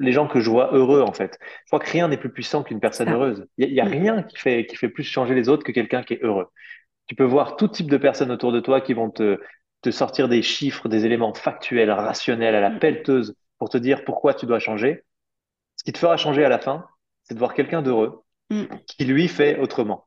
Les 0.00 0.12
gens 0.12 0.28
que 0.28 0.40
je 0.40 0.50
vois 0.50 0.72
heureux, 0.74 1.02
en 1.02 1.12
fait. 1.12 1.38
Je 1.42 1.66
crois 1.68 1.80
que 1.80 1.90
rien 1.90 2.08
n'est 2.08 2.16
plus 2.16 2.30
puissant 2.32 2.62
qu'une 2.62 2.80
personne 2.80 3.10
heureuse. 3.12 3.46
Il 3.58 3.66
n'y 3.72 3.80
a, 3.80 3.84
y 3.84 3.86
a 3.86 3.88
Mm, 3.88 3.90
rien 3.90 4.22
qui 4.22 4.36
fait, 4.38 4.66
qui 4.66 4.76
fait 4.76 4.88
plus 4.88 5.04
changer 5.04 5.34
les 5.34 5.48
autres 5.48 5.64
que 5.64 5.72
quelqu'un 5.72 6.02
qui 6.02 6.14
est 6.14 6.22
heureux. 6.24 6.48
Tu 7.06 7.14
peux 7.16 7.24
voir 7.24 7.56
tout 7.56 7.68
type 7.68 7.90
de 7.90 7.98
personnes 7.98 8.32
autour 8.32 8.52
de 8.52 8.60
toi 8.60 8.80
qui 8.80 8.94
vont 8.94 9.10
te, 9.10 9.40
te 9.82 9.90
sortir 9.92 10.28
des 10.28 10.42
chiffres, 10.42 10.88
des 10.88 11.06
éléments 11.06 11.34
factuels, 11.34 11.90
rationnels, 11.90 12.54
à 12.56 12.60
la 12.62 12.70
mm, 12.70 12.78
pelleteuse, 12.80 13.36
pour 13.58 13.70
te 13.70 13.78
dire 13.78 14.04
pourquoi 14.04 14.34
tu 14.34 14.46
dois 14.46 14.60
changer. 14.60 15.04
Ce 15.76 15.84
qui 15.84 15.92
te 15.92 15.98
fera 15.98 16.16
changer 16.16 16.44
à 16.44 16.48
la 16.48 16.58
fin, 16.58 16.86
c'est 17.24 17.34
de 17.34 17.38
voir 17.38 17.54
quelqu'un 17.54 17.82
d'heureux 17.82 18.24
mm, 18.50 18.84
qui 18.86 19.04
lui 19.04 19.28
fait 19.28 19.58
autrement. 19.58 20.06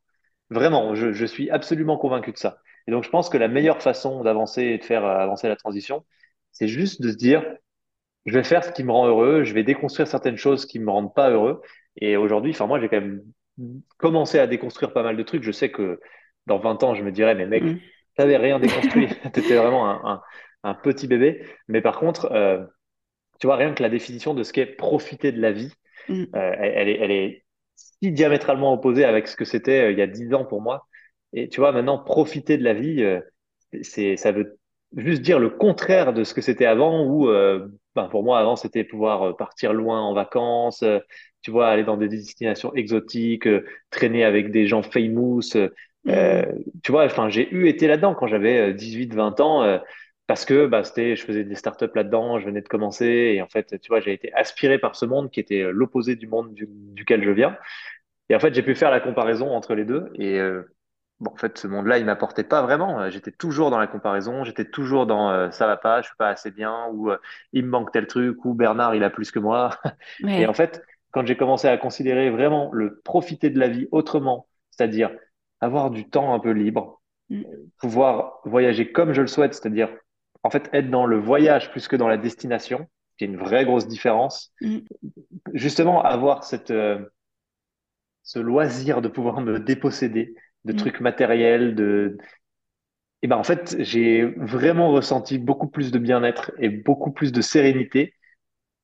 Vraiment, 0.50 0.96
je, 0.96 1.14
je 1.14 1.26
suis 1.26 1.50
absolument 1.50 1.98
convaincu 1.98 2.32
de 2.32 2.38
ça. 2.38 2.60
Et 2.88 2.92
donc, 2.92 3.04
je 3.04 3.10
pense 3.10 3.30
que 3.30 3.38
la 3.38 3.48
meilleure 3.48 3.82
façon 3.82 4.24
d'avancer 4.24 4.64
et 4.64 4.78
de 4.78 4.84
faire 4.84 5.06
euh, 5.06 5.18
avancer 5.20 5.48
la 5.48 5.56
transition, 5.56 6.06
c'est 6.52 6.68
juste 6.68 7.02
de 7.02 7.12
se 7.12 7.18
dire, 7.18 7.44
je 8.26 8.34
vais 8.34 8.44
faire 8.44 8.64
ce 8.64 8.72
qui 8.72 8.84
me 8.84 8.92
rend 8.92 9.08
heureux, 9.08 9.44
je 9.44 9.54
vais 9.54 9.64
déconstruire 9.64 10.08
certaines 10.08 10.38
choses 10.38 10.66
qui 10.66 10.80
me 10.80 10.92
rendent 10.92 11.14
pas 11.16 11.30
heureux. 11.32 11.62
Et 11.98 12.18
aujourd'hui, 12.18 12.52
enfin, 12.52 12.68
moi, 12.68 12.80
j'ai 12.80 12.90
quand 12.90 13.02
même 13.02 13.24
commencé 13.98 14.40
à 14.40 14.48
déconstruire 14.48 14.94
pas 14.94 15.04
mal 15.04 15.18
de 15.18 15.24
trucs. 15.24 15.44
Je 15.44 15.52
sais 15.52 15.72
que 15.72 16.00
dans 16.46 16.60
20 16.60 16.84
ans, 16.84 16.96
je 16.96 17.04
me 17.04 17.12
dirais, 17.12 17.36
mais 17.36 17.46
mec, 17.48 17.64
mm, 17.64 17.80
t'avais 18.16 18.38
rien 18.38 18.60
déconstruit. 18.60 19.08
T'étais 19.34 19.56
vraiment 19.56 19.90
un, 19.90 20.02
un, 20.64 20.72
un 20.72 20.74
petit 20.76 21.08
bébé. 21.08 21.46
Mais 21.68 21.82
par 21.82 22.00
contre, 22.00 22.32
euh, 22.32 22.66
tu 23.40 23.48
vois, 23.48 23.56
rien 23.58 23.74
que 23.74 23.84
la 23.84 23.90
définition 23.90 24.34
de 24.34 24.44
ce 24.44 24.54
qu'est 24.54 24.66
profiter 24.66 25.32
de 25.32 25.42
la 25.42 25.52
vie, 25.52 25.72
mm, 26.10 26.26
euh, 26.36 26.54
elle, 26.60 26.74
elle 26.76 26.90
est, 26.90 27.00
elle 27.02 27.12
est 27.12 27.46
si 27.76 28.12
diamétralement 28.12 28.74
opposée 28.74 29.06
avec 29.06 29.28
ce 29.28 29.36
que 29.36 29.46
c'était 29.46 29.82
euh, 29.88 29.92
il 29.92 30.00
y 30.00 30.02
a 30.02 30.08
10 30.08 30.34
ans 30.34 30.46
pour 30.46 30.62
moi. 30.62 30.88
Et 31.34 31.50
tu 31.50 31.60
vois, 31.60 31.72
maintenant, 31.72 31.98
profiter 32.00 32.58
de 32.58 32.64
la 32.64 32.74
vie, 32.74 33.04
euh, 33.04 33.20
c'est, 33.82 34.16
ça 34.18 34.32
veut 34.32 34.58
juste 34.96 35.22
dire 35.22 35.40
le 35.40 35.50
contraire 35.50 36.14
de 36.14 36.24
ce 36.24 36.34
que 36.34 36.42
c'était 36.42 36.66
avant, 36.66 37.04
où 37.06 37.30
euh, 37.30 37.68
ben, 37.96 38.08
pour 38.08 38.24
moi, 38.24 38.40
avant, 38.40 38.56
c'était 38.56 38.84
pouvoir 38.84 39.24
euh, 39.24 39.34
partir 39.34 39.74
loin 39.74 40.02
en 40.02 40.14
vacances, 40.14 40.84
euh, 40.84 41.00
tu 41.42 41.52
vois, 41.52 41.68
aller 41.70 41.84
dans 41.84 41.98
des 41.98 42.08
destinations 42.10 42.74
exotiques, 42.76 43.48
traîner 43.90 44.24
avec 44.24 44.52
des 44.52 44.68
gens 44.68 44.82
famous. 44.84 45.42
euh, 45.56 45.70
euh, 46.08 46.46
mm, 46.46 46.64
tu 46.84 46.92
vois, 46.92 47.06
enfin, 47.06 47.30
j'ai 47.30 47.50
eu 47.54 47.68
été 47.68 47.88
là-dedans 47.88 48.16
quand 48.16 48.28
j'avais 48.28 48.74
18-20 48.74 49.40
ans. 49.40 49.64
euh, 49.64 49.80
parce 50.28 50.44
que 50.46 50.68
bah, 50.68 50.84
c'était, 50.84 51.16
je 51.16 51.24
faisais 51.26 51.44
des 51.46 51.56
startups 51.56 51.86
là-dedans, 51.96 52.38
je 52.40 52.46
venais 52.46 52.62
de 52.62 52.68
commencer 52.68 53.06
et 53.06 53.42
en 53.42 53.48
fait, 53.48 53.80
tu 53.80 53.88
vois, 53.88 54.02
j'ai 54.02 54.12
été 54.14 54.34
aspiré 54.34 54.78
par 54.78 54.96
ce 54.98 55.06
monde 55.06 55.32
qui 55.32 55.40
était 55.40 55.64
l'opposé 55.72 56.16
du 56.18 56.28
monde 56.28 56.54
du- 56.54 56.68
duquel 56.70 57.24
je 57.24 57.32
viens. 57.32 57.58
Et 58.30 58.36
en 58.36 58.40
fait, 58.40 58.54
j'ai 58.54 58.64
pu 58.64 58.76
faire 58.76 58.92
la 58.92 59.00
comparaison 59.02 59.50
entre 59.52 59.76
les 59.76 59.86
deux. 59.86 60.12
Et 60.16 60.40
bon, 61.20 61.32
en 61.32 61.36
fait, 61.36 61.58
ce 61.58 61.68
monde-là, 61.68 61.98
il 61.98 62.06
m'apportait 62.06 62.44
pas 62.44 62.62
vraiment. 62.62 63.00
Euh, 63.02 63.10
J'étais 63.10 63.32
toujours 63.32 63.72
dans 63.72 63.80
la 63.80 63.88
comparaison, 63.88 64.44
j'étais 64.44 64.66
toujours 64.66 65.06
dans 65.06 65.30
euh, 65.32 65.52
ça 65.52 65.68
va 65.68 65.78
pas, 65.78 66.02
je 66.02 66.08
suis 66.08 66.16
pas 66.18 66.30
assez 66.30 66.52
bien, 66.52 66.88
ou 66.94 67.12
euh, 67.12 67.18
il 67.54 67.66
me 67.66 67.70
manque 67.70 67.92
tel 67.92 68.08
truc, 68.08 68.44
ou 68.46 68.54
Bernard, 68.54 68.96
il 68.96 69.04
a 69.04 69.10
plus 69.10 69.32
que 69.32 69.40
moi. 69.40 69.72
Et 70.28 70.46
en 70.48 70.54
fait, 70.54 70.84
quand 71.12 71.26
j'ai 71.26 71.38
commencé 71.38 71.68
à 71.68 71.78
considérer 71.78 72.30
vraiment 72.30 72.70
le 72.74 73.00
profiter 73.04 73.50
de 73.50 73.60
la 73.60 73.68
vie 73.68 73.88
autrement, 73.92 74.48
c'est-à-dire 74.72 75.12
avoir 75.62 75.90
du 75.92 76.10
temps 76.10 76.34
un 76.34 76.40
peu 76.40 76.52
libre, 76.52 76.98
Mm, 77.30 77.44
pouvoir 77.80 78.40
voyager 78.46 78.92
comme 78.92 79.14
je 79.14 79.22
le 79.22 79.28
souhaite, 79.28 79.54
c'est-à-dire 79.54 79.90
en 80.44 80.50
fait 80.50 80.70
être 80.72 80.90
dans 80.90 81.06
le 81.06 81.18
voyage 81.18 81.72
plus 81.72 81.88
que 81.88 81.96
dans 81.96 82.08
la 82.08 82.18
destination, 82.18 82.88
qui 83.18 83.26
est 83.26 83.28
une 83.28 83.38
vraie 83.38 83.66
grosse 83.66 83.88
différence. 83.88 84.54
mm, 84.62 84.88
Justement, 85.54 86.02
avoir 86.04 86.44
cette 86.44 86.72
euh, 86.72 87.00
ce 88.24 88.40
loisir 88.40 89.02
de 89.02 89.08
pouvoir 89.08 89.42
me 89.42 89.60
déposséder 89.60 90.36
de 90.66 90.74
mm. 90.74 90.76
trucs 90.78 91.00
matériels, 91.00 91.76
de... 91.76 92.18
Et 93.24 93.28
ben 93.28 93.38
en 93.38 93.44
fait, 93.44 93.76
j'ai 93.80 94.26
vraiment 94.26 94.92
ressenti 94.92 95.40
beaucoup 95.40 95.68
plus 95.68 95.92
de 95.92 95.98
bien-être 96.00 96.52
et 96.60 96.70
beaucoup 96.70 97.12
plus 97.12 97.32
de 97.32 97.42
sérénité 97.42 98.14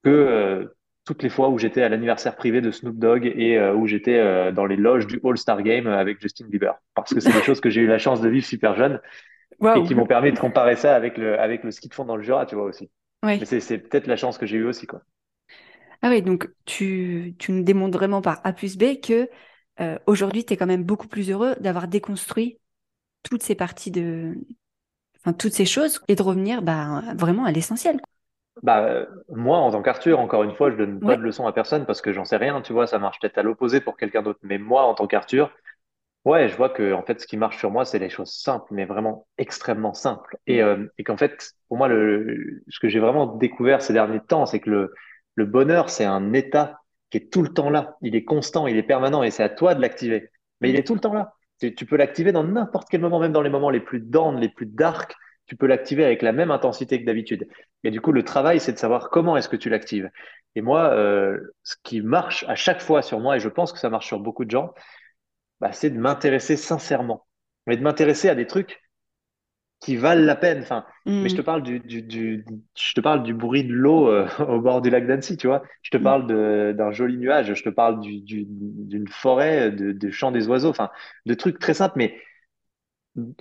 que 0.04 0.10
euh, 0.10 0.66
toutes 1.06 1.22
les 1.22 1.30
fois 1.30 1.50
où 1.50 1.60
j'étais 1.60 1.84
à 1.84 1.90
l'anniversaire 1.90 2.36
privé 2.36 2.62
de 2.62 2.72
Snoop 2.72 2.98
Dogg 2.98 3.26
et 3.26 3.58
euh, 3.58 3.76
où 3.76 3.86
j'étais 3.86 4.18
euh, 4.18 4.52
dans 4.52 4.66
les 4.66 4.76
loges 4.76 5.06
du 5.06 5.20
All-Star 5.24 5.62
Game 5.62 5.88
avec 5.88 6.20
Justin 6.20 6.48
Bieber. 6.48 6.74
Parce 6.96 7.14
que 7.14 7.20
c'est 7.20 7.32
des 7.32 7.42
choses 7.44 7.62
que 7.62 7.70
j'ai 7.70 7.82
eu 7.82 7.88
la 7.88 8.00
chance 8.00 8.22
de 8.22 8.30
vivre 8.30 8.46
super 8.46 8.76
jeune 8.76 9.00
et 9.76 9.84
qui 9.84 9.96
m'ont 9.96 10.06
permis 10.06 10.32
de 10.32 10.40
comparer 10.40 10.76
ça 10.76 10.96
avec 10.96 11.18
le, 11.18 11.40
avec 11.40 11.64
le 11.64 11.72
ski 11.72 11.90
de 11.90 11.94
fond 11.94 12.06
dans 12.06 12.16
le 12.16 12.24
Jura, 12.24 12.46
tu 12.46 12.56
vois 12.56 12.66
aussi. 12.66 12.90
Mais 13.24 13.40
Ouais. 13.40 13.46
c'est 13.46 13.78
peut-être 13.78 14.08
la 14.08 14.18
chance 14.18 14.38
que 14.38 14.46
j'ai 14.46 14.58
eue 14.58 14.66
aussi, 14.66 14.88
quoi. 14.88 15.02
Ah 16.02 16.10
oui, 16.10 16.22
donc 16.22 16.50
tu, 16.66 17.36
tu 17.40 17.54
nous 17.54 17.64
démontres 17.64 17.98
vraiment 17.98 18.22
par 18.22 18.42
A 18.44 18.52
plus 18.52 18.78
B 18.78 19.00
que 19.02 19.30
euh, 19.80 19.98
aujourd'hui, 20.08 20.46
tu 20.46 20.54
es 20.54 20.58
quand 20.58 20.66
même 20.66 20.84
beaucoup 20.84 21.08
plus 21.08 21.30
heureux 21.32 21.56
d'avoir 21.60 21.88
déconstruit 21.88 22.60
toutes 23.24 23.44
ces 23.44 23.56
parties 23.56 23.92
de, 23.92 24.36
enfin, 25.20 25.34
toutes 25.34 25.54
ces 25.54 25.66
choses 25.66 26.02
et 26.08 26.16
de 26.16 26.24
revenir 26.24 26.62
bah, 26.62 27.04
vraiment 27.16 27.46
à 27.46 27.52
l'essentiel. 27.52 28.02
Bah, 28.62 29.08
moi, 29.30 29.58
en 29.58 29.72
tant 29.72 29.82
qu'Arthur, 29.82 30.20
encore 30.20 30.44
une 30.44 30.56
fois, 30.56 30.72
je 30.72 30.76
donne 30.78 31.02
pas 31.02 31.16
de 31.16 31.22
leçons 31.22 31.48
à 31.48 31.54
personne 31.54 31.86
parce 31.86 32.02
que 32.02 32.14
j'en 32.14 32.24
sais 32.24 32.38
rien, 32.38 32.62
tu 32.62 32.72
vois, 32.72 32.88
ça 32.88 33.00
marche 33.00 33.20
peut-être 33.20 33.38
à 33.40 33.44
l'opposé 33.44 33.82
pour 33.82 33.98
quelqu'un 33.98 34.22
d'autre. 34.22 34.40
Mais 34.44 34.58
moi, 34.60 34.84
en 34.84 34.94
tant 34.94 35.08
qu'Arthur, 35.08 35.52
ouais, 36.26 36.50
je 36.50 36.58
vois 36.58 36.70
que, 36.70 36.94
en 36.94 37.04
fait, 37.04 37.22
ce 37.22 37.28
qui 37.28 37.38
marche 37.38 37.58
sur 37.60 37.72
moi, 37.72 37.86
c'est 37.86 38.00
les 38.00 38.10
choses 38.10 38.32
simples, 38.32 38.68
mais 38.72 38.86
vraiment 38.86 39.28
extrêmement 39.38 39.94
simples. 39.94 40.38
Et, 40.48 40.62
euh, 40.64 40.88
et 41.00 41.04
qu'en 41.04 41.18
fait, 41.18 41.54
pour 41.68 41.78
moi, 41.78 41.88
le, 41.88 42.64
ce 42.70 42.80
que 42.80 42.90
j'ai 42.90 43.00
vraiment 43.00 43.28
découvert 43.28 43.82
ces 43.82 43.94
derniers 43.94 44.22
temps, 44.22 44.46
c'est 44.46 44.60
que 44.62 44.70
le, 44.70 44.94
le 45.36 45.46
bonheur, 45.46 45.90
c'est 45.90 46.06
un 46.06 46.34
état 46.34 46.83
est 47.18 47.32
tout 47.32 47.42
le 47.42 47.50
temps 47.50 47.70
là. 47.70 47.98
Il 48.02 48.16
est 48.16 48.24
constant, 48.24 48.68
il 48.68 48.78
est 48.78 48.84
permanent 48.84 49.24
et 49.24 49.32
c'est 49.32 49.44
à 49.44 49.50
toi 49.50 49.76
de 49.76 49.82
l'activer. 49.82 50.30
Mais 50.62 50.70
il 50.70 50.76
est 50.76 50.86
tout 50.86 50.94
le 50.94 51.00
temps 51.00 51.14
là. 51.14 51.34
Tu, 51.60 51.76
tu 51.76 51.86
peux 51.86 51.98
l'activer 51.98 52.32
dans 52.32 52.44
n'importe 52.44 52.88
quel 52.90 53.02
moment, 53.02 53.20
même 53.20 53.32
dans 53.32 53.42
les 53.42 53.50
moments 53.50 53.70
les 53.70 53.80
plus 53.80 54.00
down, 54.00 54.40
les 54.40 54.50
plus 54.50 54.66
dark. 54.66 55.16
Tu 55.46 55.56
peux 55.56 55.68
l'activer 55.68 56.06
avec 56.06 56.22
la 56.22 56.32
même 56.32 56.52
intensité 56.52 57.00
que 57.00 57.06
d'habitude. 57.06 57.48
Et 57.84 57.92
du 57.92 58.00
coup, 58.02 58.12
le 58.12 58.24
travail, 58.24 58.60
c'est 58.60 58.72
de 58.72 58.78
savoir 58.78 59.10
comment 59.10 59.36
est-ce 59.36 59.50
que 59.50 59.58
tu 59.58 59.70
l'actives. 59.70 60.10
Et 60.56 60.62
moi, 60.62 60.94
euh, 60.94 61.38
ce 61.64 61.76
qui 61.84 62.02
marche 62.02 62.46
à 62.48 62.56
chaque 62.56 62.82
fois 62.82 63.02
sur 63.02 63.20
moi, 63.20 63.38
et 63.38 63.40
je 63.40 63.50
pense 63.50 63.74
que 63.74 63.80
ça 63.80 63.90
marche 63.90 64.08
sur 64.08 64.20
beaucoup 64.20 64.46
de 64.46 64.52
gens, 64.52 64.74
bah, 65.60 65.72
c'est 65.72 65.90
de 65.90 66.00
m'intéresser 66.00 66.58
sincèrement. 66.58 67.26
Mais 67.68 67.78
de 67.78 67.82
m'intéresser 67.82 68.30
à 68.30 68.36
des 68.36 68.48
trucs 68.48 68.83
qui 69.84 69.96
valent 69.98 70.26
la 70.26 70.36
peine. 70.36 70.62
Enfin, 70.62 70.86
mais 71.20 71.30
je 71.30 71.36
te 71.36 71.42
Mm, 71.42 71.44
parle 71.44 71.64
du, 71.64 71.80
du, 71.80 72.02
du, 72.02 72.46
je 72.78 72.94
te 72.94 73.02
parle 73.02 73.24
du 73.24 73.34
bruit 73.34 73.64
de 73.64 73.74
l'eau 73.74 74.10
euh, 74.10 74.28
au 74.48 74.60
bord 74.62 74.82
du 74.82 74.90
lac 74.90 75.08
d'Annecy, 75.08 75.38
tu 75.38 75.48
vois. 75.48 75.64
Je 75.82 75.92
te 75.92 75.98
mm. 75.98 75.98
parle 75.98 76.28
d'un 76.76 76.92
joli 76.92 77.18
nuage. 77.18 77.54
Je 77.54 77.64
te 77.64 77.70
parle 77.70 78.00
du, 78.02 78.22
du, 78.22 78.46
d'une 78.48 79.08
forêt, 79.08 79.72
de, 79.72 79.92
de 79.92 80.12
chant 80.12 80.32
des 80.32 80.48
oiseaux. 80.48 80.70
Enfin, 80.70 80.90
de 81.26 81.34
trucs 81.34 81.60
très 81.60 81.74
simples, 81.74 81.96
mais 81.98 82.18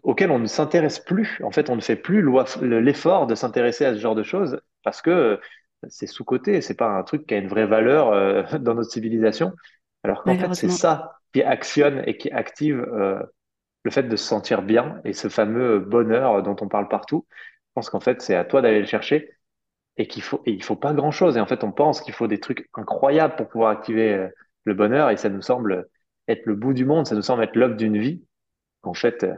auxquels 0.02 0.30
on 0.30 0.38
ne 0.38 0.46
s'intéresse 0.46 0.98
plus. 0.98 1.40
En 1.42 1.50
fait, 1.50 1.70
on 1.70 1.76
ne 1.76 1.80
fait 1.80 1.96
plus 1.96 2.22
l'effort 2.62 3.26
de 3.26 3.34
s'intéresser 3.34 3.84
à 3.84 3.94
ce 3.94 3.98
genre 4.00 4.14
de 4.14 4.22
choses 4.22 4.60
parce 4.82 5.00
que 5.02 5.40
c'est 5.88 6.06
sous-coté. 6.06 6.60
C'est 6.60 6.74
pas 6.76 6.88
un 6.88 7.02
truc 7.02 7.26
qui 7.26 7.34
a 7.34 7.38
une 7.38 7.48
vraie 7.48 7.66
valeur 7.66 8.08
euh, 8.12 8.42
dans 8.60 8.74
notre 8.74 8.90
civilisation. 8.90 9.52
Alors 10.04 10.24
qu'en 10.24 10.36
fait, 10.36 10.54
c'est 10.54 10.68
ça 10.68 11.18
qui 11.32 11.42
actionne 11.42 12.02
et 12.06 12.16
qui 12.16 12.30
active 12.30 12.80
euh, 12.92 13.22
le 13.84 13.90
fait 13.90 14.04
de 14.04 14.16
se 14.16 14.24
sentir 14.24 14.62
bien 14.62 15.00
et 15.04 15.12
ce 15.12 15.28
fameux 15.28 15.78
bonheur 15.80 16.42
dont 16.42 16.56
on 16.60 16.68
parle 16.68 16.88
partout. 16.88 17.26
Je 17.32 17.72
pense 17.74 17.90
qu'en 17.90 18.00
fait, 18.00 18.22
c'est 18.22 18.36
à 18.36 18.44
toi 18.44 18.62
d'aller 18.62 18.80
le 18.80 18.86
chercher 18.86 19.30
et 19.96 20.06
qu'il 20.08 20.22
faut, 20.22 20.42
et 20.46 20.52
il 20.52 20.62
faut 20.62 20.76
pas 20.76 20.94
grand-chose. 20.94 21.36
Et 21.36 21.40
en 21.40 21.46
fait, 21.46 21.64
on 21.64 21.72
pense 21.72 22.00
qu'il 22.00 22.14
faut 22.14 22.26
des 22.28 22.40
trucs 22.40 22.68
incroyables 22.74 23.36
pour 23.36 23.48
pouvoir 23.48 23.70
activer 23.72 24.14
euh, 24.14 24.28
le 24.64 24.74
bonheur 24.74 25.10
et 25.10 25.16
ça 25.16 25.28
nous 25.28 25.42
semble 25.42 25.88
être 26.28 26.46
le 26.46 26.54
bout 26.54 26.74
du 26.74 26.84
monde, 26.84 27.06
ça 27.06 27.14
nous 27.14 27.22
semble 27.22 27.42
être 27.44 27.56
l'œuvre 27.56 27.76
d'une 27.76 27.98
vie. 27.98 28.24
En 28.82 28.94
fait, 28.94 29.24
euh, 29.24 29.34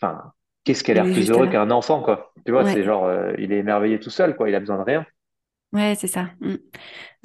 enfin, 0.00 0.32
qu'est-ce 0.64 0.84
qui 0.84 0.90
a 0.90 0.94
l'air 0.94 1.10
est 1.10 1.10
plus 1.10 1.30
heureux 1.30 1.48
qu'un 1.48 1.70
enfant, 1.70 2.02
quoi? 2.02 2.32
Tu 2.46 2.52
vois, 2.52 2.64
Ouais. 2.64 2.66
c'est 2.66 2.84
genre, 2.84 3.04
euh, 3.06 3.32
il 3.38 3.52
est 3.52 3.58
émerveillé 3.58 4.00
tout 4.00 4.10
seul, 4.10 4.36
quoi. 4.36 4.48
Il 4.48 4.54
a 4.54 4.60
besoin 4.60 4.78
de 4.78 4.82
rien. 4.84 5.06
Ouais, 5.74 5.96
c'est 5.96 6.06
ça. 6.06 6.30
Mm. 6.40 6.54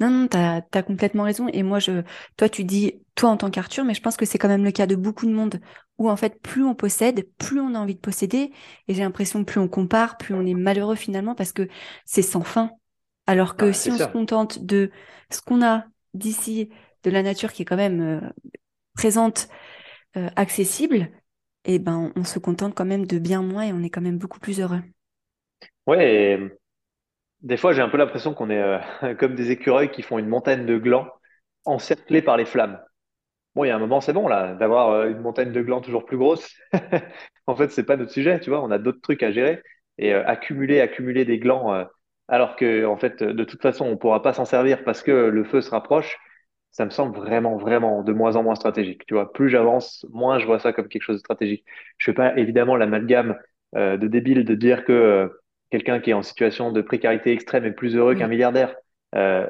Non, 0.00 0.10
non, 0.10 0.26
t'as, 0.28 0.60
t'as 0.62 0.82
complètement 0.82 1.22
raison. 1.24 1.48
Et 1.52 1.62
moi, 1.62 1.78
je, 1.78 2.02
toi, 2.36 2.48
tu 2.48 2.64
dis, 2.64 3.02
toi 3.14 3.30
en 3.30 3.36
tant 3.36 3.50
qu'Arthur, 3.50 3.84
mais 3.84 3.94
je 3.94 4.02
pense 4.02 4.16
que 4.16 4.26
c'est 4.26 4.38
quand 4.38 4.48
même 4.48 4.64
le 4.64 4.72
cas 4.72 4.86
de 4.86 4.96
beaucoup 4.96 5.26
de 5.26 5.32
monde 5.32 5.60
où, 5.98 6.10
en 6.10 6.16
fait, 6.16 6.40
plus 6.42 6.64
on 6.64 6.74
possède, 6.74 7.28
plus 7.38 7.60
on 7.60 7.74
a 7.76 7.78
envie 7.78 7.94
de 7.94 8.00
posséder. 8.00 8.52
Et 8.88 8.94
j'ai 8.94 9.02
l'impression 9.02 9.44
que 9.44 9.50
plus 9.52 9.60
on 9.60 9.68
compare, 9.68 10.16
plus 10.18 10.34
on 10.34 10.44
est 10.46 10.54
malheureux 10.54 10.96
finalement 10.96 11.34
parce 11.36 11.52
que 11.52 11.68
c'est 12.06 12.22
sans 12.22 12.42
fin. 12.42 12.72
Alors 13.26 13.56
que 13.56 13.70
Ah, 13.70 13.72
si 13.72 13.90
on 13.92 13.98
se 13.98 14.08
contente 14.08 14.64
de 14.64 14.90
ce 15.30 15.40
qu'on 15.42 15.62
a 15.64 15.84
d'ici, 16.14 16.70
de 17.04 17.10
la 17.10 17.22
nature 17.22 17.52
qui 17.52 17.62
est 17.62 17.64
quand 17.64 17.76
même 17.76 18.00
euh, 18.00 18.20
présente, 18.94 19.48
euh, 20.16 20.30
accessible, 20.36 21.10
eh 21.64 21.78
ben, 21.80 22.12
on 22.16 22.24
se 22.24 22.38
contente 22.40 22.74
quand 22.74 22.86
même 22.86 23.06
de 23.06 23.18
bien 23.18 23.42
moins 23.42 23.62
et 23.64 23.72
on 23.74 23.82
est 23.82 23.90
quand 23.90 24.02
même 24.02 24.18
beaucoup 24.18 24.40
plus 24.40 24.60
heureux. 24.60 24.82
Ouais, 25.86 26.32
et 26.34 26.59
des 27.42 27.56
fois, 27.56 27.72
j'ai 27.72 27.82
un 27.82 27.88
peu 27.88 27.96
l'impression 27.96 28.34
qu'on 28.34 28.50
est 28.50 28.62
euh, 28.62 29.14
comme 29.18 29.34
des 29.34 29.50
écureuils 29.50 29.90
qui 29.90 30.02
font 30.02 30.18
une 30.18 30.28
montagne 30.28 30.66
de 30.66 30.78
glands 30.78 31.08
encerclés 31.64 32.22
par 32.22 32.36
les 32.36 32.44
flammes. 32.44 32.80
Bon, 33.54 33.64
il 33.64 33.68
y 33.68 33.70
a 33.70 33.76
un 33.76 33.80
moment, 33.80 34.00
c'est 34.00 34.12
bon, 34.12 34.28
là, 34.28 34.54
d'avoir 34.54 34.90
euh, 34.90 35.10
une 35.10 35.20
montagne 35.20 35.52
de 35.52 35.62
glands 35.62 35.80
toujours 35.80 36.04
plus 36.06 36.18
grosse. 36.18 36.54
En 37.46 37.56
fait, 37.56 37.70
c'est 37.72 37.84
pas 37.84 37.96
notre 37.96 38.12
sujet, 38.12 38.38
tu 38.38 38.50
vois. 38.50 38.62
On 38.62 38.70
a 38.70 38.78
d'autres 38.78 39.00
trucs 39.00 39.24
à 39.24 39.32
gérer. 39.32 39.60
Et 39.98 40.14
euh, 40.14 40.24
accumuler, 40.26 40.80
accumuler 40.80 41.24
des 41.24 41.38
glands 41.40 41.86
alors 42.28 42.54
que 42.54 42.86
en 42.86 42.96
fait, 42.96 43.24
de 43.24 43.44
toute 43.44 43.60
façon, 43.60 43.86
on 43.86 43.96
pourra 43.96 44.22
pas 44.22 44.32
s'en 44.32 44.44
servir 44.44 44.84
parce 44.84 45.02
que 45.02 45.10
le 45.10 45.42
feu 45.44 45.60
se 45.60 45.70
rapproche, 45.70 46.16
ça 46.70 46.84
me 46.84 46.90
semble 46.90 47.16
vraiment, 47.16 47.56
vraiment 47.56 48.04
de 48.04 48.12
moins 48.12 48.36
en 48.36 48.44
moins 48.44 48.54
stratégique. 48.54 49.04
Tu 49.06 49.14
vois, 49.14 49.32
plus 49.32 49.48
j'avance, 49.48 50.06
moins 50.12 50.38
je 50.38 50.46
vois 50.46 50.60
ça 50.60 50.72
comme 50.72 50.86
quelque 50.88 51.02
chose 51.02 51.16
de 51.16 51.20
stratégique. 51.20 51.64
Je 51.98 52.06
fais 52.06 52.14
pas 52.14 52.36
évidemment 52.38 52.76
l'amalgame 52.76 53.36
de 53.74 54.06
débile 54.06 54.44
de 54.44 54.54
dire 54.54 54.84
que 54.84 55.32
quelqu'un 55.70 56.00
qui 56.00 56.10
est 56.10 56.14
en 56.14 56.22
situation 56.22 56.72
de 56.72 56.82
précarité 56.82 57.32
extrême 57.32 57.64
est 57.64 57.72
plus 57.72 57.96
heureux 57.96 58.14
qu'un 58.14 58.26
Oui. 58.26 58.28
milliardaire. 58.28 58.74
Euh, 59.14 59.46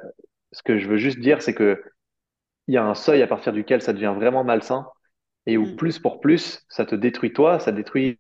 ce 0.53 0.63
que 0.63 0.79
je 0.79 0.89
veux 0.89 0.97
juste 0.99 1.21
dire, 1.21 1.43
c'est 1.43 1.55
que 1.55 1.83
il 2.69 2.75
y 2.75 2.79
a 2.79 2.85
un 2.85 2.95
seuil 2.95 3.23
à 3.23 3.27
partir 3.27 3.53
duquel 3.53 3.83
ça 3.83 3.93
devient 3.93 4.15
vraiment 4.17 4.45
malsain 4.45 4.87
et 5.47 5.59
où 5.59 5.67
Mm. 5.67 5.77
plus 5.77 5.99
pour 5.99 6.21
plus, 6.21 6.65
ça 6.69 6.85
te 6.87 6.95
détruit 6.95 7.33
toi, 7.33 7.61
ça 7.61 7.73
détruit 7.73 8.19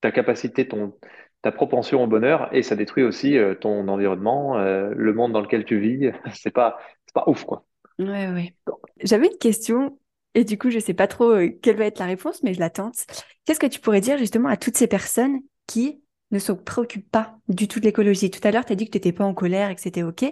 ta 0.00 0.12
capacité, 0.12 0.68
ton, 0.68 0.94
ta 1.42 1.52
propension 1.52 2.02
au 2.04 2.06
bonheur 2.06 2.48
et 2.54 2.62
ça 2.62 2.76
détruit 2.76 3.04
aussi 3.04 3.38
euh, 3.38 3.54
ton 3.54 3.88
environnement, 3.88 4.58
euh, 4.58 4.90
le 4.96 5.14
monde 5.14 5.32
dans 5.32 5.40
lequel 5.40 5.64
tu 5.64 5.78
vis. 5.80 6.12
C'est 6.34 6.52
pas, 6.52 6.78
pas 7.14 7.24
ouf, 7.28 7.44
quoi. 7.44 7.64
Ouais, 7.98 8.28
ouais. 8.30 8.54
J'avais 9.02 9.28
une 9.28 9.38
question, 9.38 9.98
et 10.34 10.44
du 10.44 10.58
coup, 10.58 10.70
je 10.70 10.78
sais 10.78 10.92
pas 10.94 11.06
trop 11.06 11.34
quelle 11.62 11.76
va 11.76 11.86
être 11.86 11.98
la 11.98 12.04
réponse, 12.06 12.42
mais 12.42 12.52
je 12.52 12.60
la 12.60 12.68
tente. 12.70 13.06
Qu'est-ce 13.44 13.60
que 13.60 13.66
tu 13.66 13.80
pourrais 13.80 14.00
dire 14.02 14.18
justement 14.18 14.48
à 14.50 14.56
toutes 14.56 14.76
ces 14.76 14.86
personnes 14.86 15.40
qui 15.66 16.02
ne 16.30 16.38
se 16.38 16.52
préoccupent 16.52 17.10
pas 17.10 17.38
du 17.48 17.68
tout 17.68 17.80
de 17.80 17.84
l'écologie? 17.84 18.30
Tout 18.30 18.46
à 18.46 18.50
l'heure, 18.50 18.64
tu 18.64 18.72
as 18.72 18.76
dit 18.76 18.86
que 18.86 18.90
tu 18.92 18.96
n'étais 18.98 19.12
pas 19.12 19.24
en 19.24 19.34
colère 19.34 19.70
et 19.70 19.74
que 19.74 19.80
c'était 19.80 20.02
OK, 20.02 20.24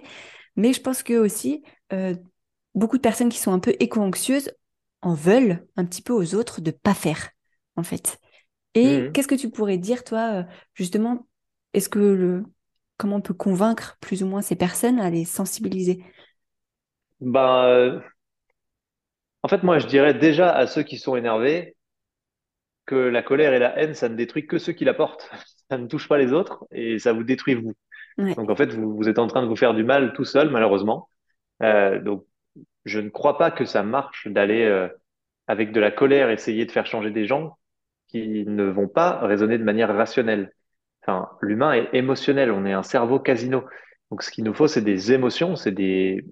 mais 0.55 0.73
je 0.73 0.81
pense 0.81 1.03
que 1.03 1.13
aussi, 1.15 1.63
euh, 1.93 2.15
beaucoup 2.75 2.97
de 2.97 3.01
personnes 3.01 3.29
qui 3.29 3.39
sont 3.39 3.53
un 3.53 3.59
peu 3.59 3.75
éco-anxieuses 3.79 4.51
en 5.01 5.13
veulent 5.13 5.65
un 5.77 5.85
petit 5.85 6.01
peu 6.01 6.13
aux 6.13 6.35
autres 6.35 6.61
de 6.61 6.71
pas 6.71 6.93
faire, 6.93 7.29
en 7.75 7.83
fait. 7.83 8.19
Et 8.75 9.09
Mhm. 9.09 9.13
qu'est-ce 9.13 9.27
que 9.27 9.35
tu 9.35 9.49
pourrais 9.51 9.77
dire, 9.77 10.03
toi, 10.03 10.41
euh, 10.41 10.43
justement, 10.75 11.27
est-ce 11.73 11.89
que 11.89 11.99
le... 11.99 12.43
comment 12.97 13.17
on 13.17 13.21
peut 13.21 13.33
convaincre 13.33 13.97
plus 14.01 14.23
ou 14.23 14.27
moins 14.27 14.41
ces 14.41 14.55
personnes 14.55 14.99
à 14.99 15.09
les 15.09 15.25
sensibiliser? 15.25 16.03
Ben, 17.19 17.65
euh, 17.65 18.01
en 19.43 19.47
fait, 19.47 19.63
moi, 19.63 19.79
je 19.79 19.87
dirais 19.87 20.13
déjà 20.13 20.51
à 20.53 20.67
ceux 20.67 20.83
qui 20.83 20.97
sont 20.97 21.15
énervés 21.15 21.77
que 22.87 22.95
la 22.95 23.21
colère 23.23 23.53
et 23.53 23.59
la 23.59 23.77
haine, 23.79 23.93
ça 23.93 24.09
ne 24.09 24.15
détruit 24.15 24.47
que 24.47 24.57
ceux 24.57 24.73
qui 24.73 24.85
la 24.85 24.93
portent. 24.93 25.29
Ça 25.69 25.77
ne 25.77 25.87
touche 25.87 26.07
pas 26.07 26.17
les 26.17 26.33
autres 26.33 26.65
et 26.71 26.99
ça 26.99 27.13
vous 27.13 27.23
détruit 27.23 27.55
vous. 27.55 27.73
Ouais. 28.17 28.35
Donc, 28.35 28.49
en 28.49 28.55
fait, 28.55 28.71
vous, 28.73 28.95
vous 28.95 29.09
êtes 29.09 29.19
en 29.19 29.27
train 29.27 29.41
de 29.41 29.47
vous 29.47 29.55
faire 29.55 29.73
du 29.73 29.83
mal 29.83 30.13
tout 30.13 30.25
seul, 30.25 30.49
malheureusement. 30.49 31.09
Euh, 31.63 31.99
donc, 31.99 32.25
je 32.85 32.99
ne 32.99 33.09
crois 33.09 33.37
pas 33.37 33.51
que 33.51 33.65
ça 33.65 33.83
marche 33.83 34.27
d'aller 34.27 34.63
euh, 34.63 34.87
avec 35.47 35.71
de 35.71 35.79
la 35.79 35.91
colère 35.91 36.29
essayer 36.29 36.65
de 36.65 36.71
faire 36.71 36.85
changer 36.85 37.11
des 37.11 37.25
gens 37.25 37.57
qui 38.07 38.45
ne 38.45 38.63
vont 38.63 38.87
pas 38.87 39.19
raisonner 39.19 39.57
de 39.57 39.63
manière 39.63 39.93
rationnelle. 39.93 40.53
Enfin, 41.01 41.29
l'humain 41.41 41.73
est 41.73 41.89
émotionnel, 41.93 42.51
on 42.51 42.65
est 42.65 42.73
un 42.73 42.83
cerveau 42.83 43.19
casino. 43.19 43.63
Donc, 44.11 44.21
ce 44.21 44.31
qu'il 44.31 44.43
nous 44.43 44.53
faut, 44.53 44.67
c'est 44.67 44.81
des 44.81 45.13
émotions, 45.13 45.55
c'est 45.55 45.71
des, 45.71 46.25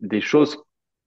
des 0.00 0.20
choses 0.20 0.62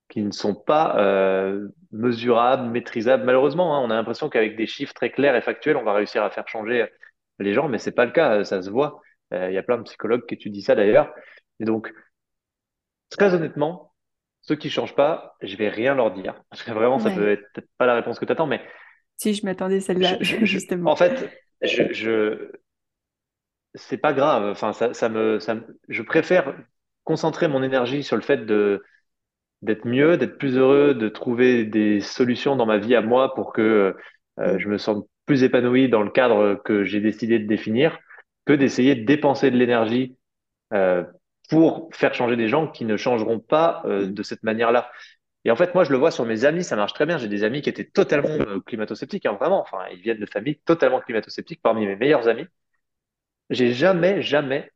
qui 0.09 0.21
ne 0.21 0.31
sont 0.31 0.55
pas 0.55 0.97
euh, 0.99 1.67
mesurables, 1.91 2.69
maîtrisables. 2.69 3.23
Malheureusement, 3.23 3.75
hein, 3.75 3.81
on 3.85 3.89
a 3.89 3.95
l'impression 3.95 4.29
qu'avec 4.29 4.55
des 4.55 4.67
chiffres 4.67 4.93
très 4.93 5.11
clairs 5.11 5.35
et 5.35 5.41
factuels, 5.41 5.77
on 5.77 5.83
va 5.83 5.93
réussir 5.93 6.23
à 6.23 6.29
faire 6.29 6.47
changer 6.47 6.87
les 7.39 7.53
gens, 7.53 7.69
mais 7.69 7.77
c'est 7.79 7.91
pas 7.91 8.05
le 8.05 8.11
cas, 8.11 8.43
ça 8.43 8.61
se 8.61 8.69
voit. 8.69 9.01
Euh, 9.33 9.49
Il 9.51 9.53
y 9.55 9.57
a 9.57 9.63
plein 9.63 9.77
de 9.77 9.83
psychologues 9.83 10.25
qui 10.27 10.35
étudient 10.35 10.61
ça 10.63 10.75
d'ailleurs. 10.75 11.13
Et 11.59 11.65
donc, 11.65 11.91
très 13.09 13.33
honnêtement, 13.33 13.93
ceux 14.41 14.55
qui 14.55 14.69
changent 14.69 14.95
pas, 14.95 15.35
je 15.41 15.55
vais 15.55 15.69
rien 15.69 15.95
leur 15.95 16.11
dire. 16.11 16.41
Parce 16.49 16.63
que 16.63 16.71
vraiment, 16.71 16.99
ça 16.99 17.11
peut 17.11 17.29
être 17.31 17.43
peut-être 17.53 17.69
pas 17.77 17.85
la 17.85 17.95
réponse 17.95 18.19
que 18.19 18.25
tu 18.25 18.31
attends, 18.31 18.47
mais 18.47 18.61
Si 19.17 19.33
je 19.33 19.45
m'attendais 19.45 19.79
celle-là, 19.81 20.17
justement. 20.21 20.91
en 20.91 20.95
fait, 20.95 21.29
je, 21.61 21.93
je, 21.93 22.51
c'est 23.75 23.97
pas 23.97 24.13
grave. 24.13 24.45
Enfin, 24.51 24.73
ça, 24.73 24.93
ça 24.93 25.09
me, 25.09 25.39
ça 25.39 25.55
me- 25.55 25.79
je 25.89 26.01
préfère 26.03 26.55
concentrer 27.03 27.47
mon 27.47 27.63
énergie 27.63 28.03
sur 28.03 28.15
le 28.15 28.21
fait 28.21 28.37
de 28.45 28.83
d'être 29.63 29.87
mieux, 29.87 30.17
d'être 30.17 30.37
plus 30.39 30.57
heureux, 30.57 30.93
de 30.95 31.09
trouver 31.09 31.65
des 31.65 32.01
solutions 32.01 32.55
dans 32.55 32.65
ma 32.67 32.77
vie 32.79 32.95
à 32.95 33.01
moi 33.01 33.33
pour 33.35 33.53
que 33.53 33.95
euh, 34.39 34.57
Mm. 34.57 34.57
je 34.59 34.69
me 34.69 34.77
sente 34.77 35.07
plus 35.25 35.43
épanoui 35.43 35.89
dans 35.89 36.03
le 36.03 36.11
cadre 36.11 36.55
que 36.65 36.83
j'ai 36.83 36.99
décidé 37.01 37.39
de 37.39 37.47
définir, 37.47 37.99
que 38.45 38.53
d'essayer 38.53 38.95
de 38.95 39.05
dépenser 39.05 39.51
de 39.51 39.57
l'énergie 39.57 40.17
euh, 40.73 41.03
pour 41.49 41.89
faire 41.93 42.13
changer 42.13 42.35
des 42.37 42.49
gens 42.49 42.67
qui 42.67 42.85
ne 42.85 42.97
changeront 42.97 43.39
pas 43.39 43.83
euh, 43.85 44.07
Mm. 44.07 44.13
de 44.13 44.23
cette 44.23 44.43
manière-là. 44.43 44.91
Et 45.45 45.51
en 45.51 45.55
fait, 45.57 45.75
moi, 45.75 45.83
je 45.85 45.91
le 45.91 45.97
vois 45.97 46.11
sur 46.11 46.25
mes 46.25 46.45
amis, 46.45 46.63
ça 46.63 46.75
marche 46.75 46.93
très 46.93 47.05
bien. 47.05 47.17
J'ai 47.17 47.29
des 47.29 47.43
amis 47.43 47.61
qui 47.61 47.69
étaient 47.69 47.85
totalement 47.85 48.29
euh, 48.29 48.59
climato-sceptiques, 48.61 49.25
hein, 49.25 49.37
vraiment. 49.39 49.61
Enfin, 49.61 49.79
ils 49.93 50.01
viennent 50.01 50.19
de 50.19 50.25
familles 50.25 50.59
totalement 50.65 51.01
climato-sceptiques, 51.01 51.61
parmi 51.63 51.85
mes 51.87 51.95
meilleurs 51.97 52.27
amis. 52.29 52.47
J'ai 53.49 53.73
jamais, 53.73 54.21
jamais 54.21 54.71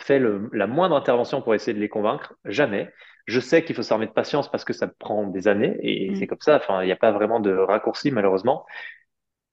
fait 0.00 0.18
le- 0.20 0.50
la 0.52 0.66
moindre 0.68 0.96
intervention 0.96 1.42
pour 1.42 1.54
essayer 1.54 1.74
de 1.74 1.80
les 1.80 1.88
convaincre, 1.88 2.34
jamais. 2.46 2.92
Je 3.26 3.40
sais 3.40 3.64
qu'il 3.64 3.76
faut 3.76 3.82
s'armer 3.82 4.06
de 4.06 4.12
patience 4.12 4.50
parce 4.50 4.64
que 4.64 4.72
ça 4.72 4.88
prend 4.88 5.26
des 5.28 5.48
années 5.48 5.76
et 5.82 6.14
c'est 6.16 6.26
Mm. 6.26 6.28
comme 6.28 6.40
ça. 6.40 6.56
Enfin, 6.58 6.82
il 6.82 6.86
n'y 6.86 6.92
a 6.92 6.96
pas 6.96 7.12
vraiment 7.12 7.40
de 7.40 7.52
raccourci 7.52 8.10
malheureusement. 8.12 8.66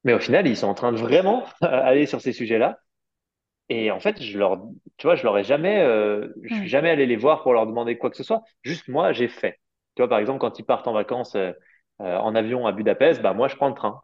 Mais 0.06 0.14
au 0.14 0.20
final, 0.20 0.48
ils 0.48 0.56
sont 0.56 0.68
en 0.68 0.74
train 0.74 0.94
de 0.94 0.98
vraiment 0.98 1.44
aller 1.62 2.06
sur 2.06 2.22
ces 2.22 2.32
sujets-là. 2.32 2.80
Et 3.70 3.90
en 3.92 4.00
fait, 4.00 4.22
je 4.22 4.38
leur, 4.38 4.62
tu 4.98 5.08
vois, 5.08 5.16
je 5.16 5.24
leur 5.24 5.38
ai 5.38 5.44
jamais, 5.44 5.82
euh, 5.82 6.28
je 6.44 6.54
suis 6.54 6.68
jamais 6.70 6.92
allé 6.92 7.08
les 7.08 7.16
voir 7.16 7.42
pour 7.42 7.54
leur 7.54 7.66
demander 7.66 7.98
quoi 7.98 8.12
que 8.12 8.16
ce 8.18 8.24
soit. 8.24 8.44
Juste 8.64 8.88
moi, 8.88 9.12
j'ai 9.12 9.28
fait. 9.28 9.60
Tu 9.96 10.02
vois, 10.02 10.10
par 10.10 10.20
exemple, 10.20 10.40
quand 10.40 10.60
ils 10.60 10.66
partent 10.66 10.88
en 10.88 10.94
vacances 10.94 11.36
euh, 11.36 11.52
euh, 12.02 12.18
en 12.18 12.36
avion 12.36 12.68
à 12.68 12.72
Budapest, 12.72 13.22
bah 13.22 13.34
moi, 13.34 13.48
je 13.48 13.56
prends 13.56 13.70
le 13.70 13.74
train. 13.74 14.02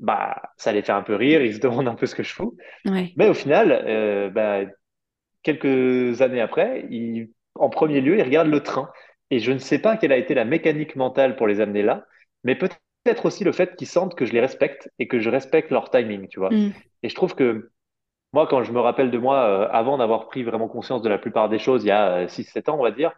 Bah, 0.00 0.40
ça 0.56 0.72
les 0.72 0.82
fait 0.82 0.92
un 0.92 1.02
peu 1.02 1.14
rire. 1.16 1.42
Ils 1.42 1.54
se 1.54 1.60
demandent 1.60 1.88
un 1.88 1.94
peu 1.94 2.06
ce 2.06 2.14
que 2.14 2.22
je 2.22 2.32
fous. 2.32 2.56
Ouais. 2.86 3.12
Mais 3.16 3.28
au 3.28 3.34
final, 3.34 3.72
euh, 3.86 4.30
bah, 4.30 4.60
quelques 5.42 6.22
années 6.22 6.40
après, 6.40 6.86
ils, 6.90 7.30
en 7.54 7.68
premier 7.68 8.00
lieu, 8.00 8.18
ils 8.18 8.22
regardent 8.22 8.48
le 8.48 8.62
train. 8.62 8.90
Et 9.30 9.38
je 9.40 9.52
ne 9.52 9.58
sais 9.58 9.78
pas 9.78 9.96
quelle 9.96 10.12
a 10.12 10.16
été 10.16 10.34
la 10.34 10.44
mécanique 10.44 10.96
mentale 10.96 11.36
pour 11.36 11.46
les 11.46 11.60
amener 11.60 11.82
là, 11.82 12.06
mais 12.44 12.54
peut-être 12.54 12.78
aussi 13.24 13.44
le 13.44 13.52
fait 13.52 13.76
qu'ils 13.76 13.88
sentent 13.88 14.14
que 14.14 14.24
je 14.26 14.32
les 14.32 14.40
respecte 14.40 14.90
et 14.98 15.08
que 15.08 15.20
je 15.20 15.30
respecte 15.30 15.70
leur 15.70 15.90
timing, 15.90 16.28
tu 16.28 16.38
vois. 16.40 16.50
Mm. 16.50 16.74
Et 17.02 17.08
je 17.08 17.14
trouve 17.14 17.34
que 17.34 17.70
moi, 18.32 18.46
quand 18.48 18.62
je 18.64 18.72
me 18.72 18.80
rappelle 18.80 19.10
de 19.10 19.18
moi, 19.18 19.44
euh, 19.48 19.68
avant 19.72 19.98
d'avoir 19.98 20.28
pris 20.28 20.44
vraiment 20.44 20.68
conscience 20.68 21.02
de 21.02 21.08
la 21.08 21.18
plupart 21.18 21.48
des 21.48 21.58
choses, 21.58 21.84
il 21.84 21.88
y 21.88 21.90
a 21.92 22.16
euh, 22.24 22.28
6-7 22.28 22.68
ans, 22.68 22.78
on 22.78 22.82
va 22.82 22.90
dire, 22.92 23.12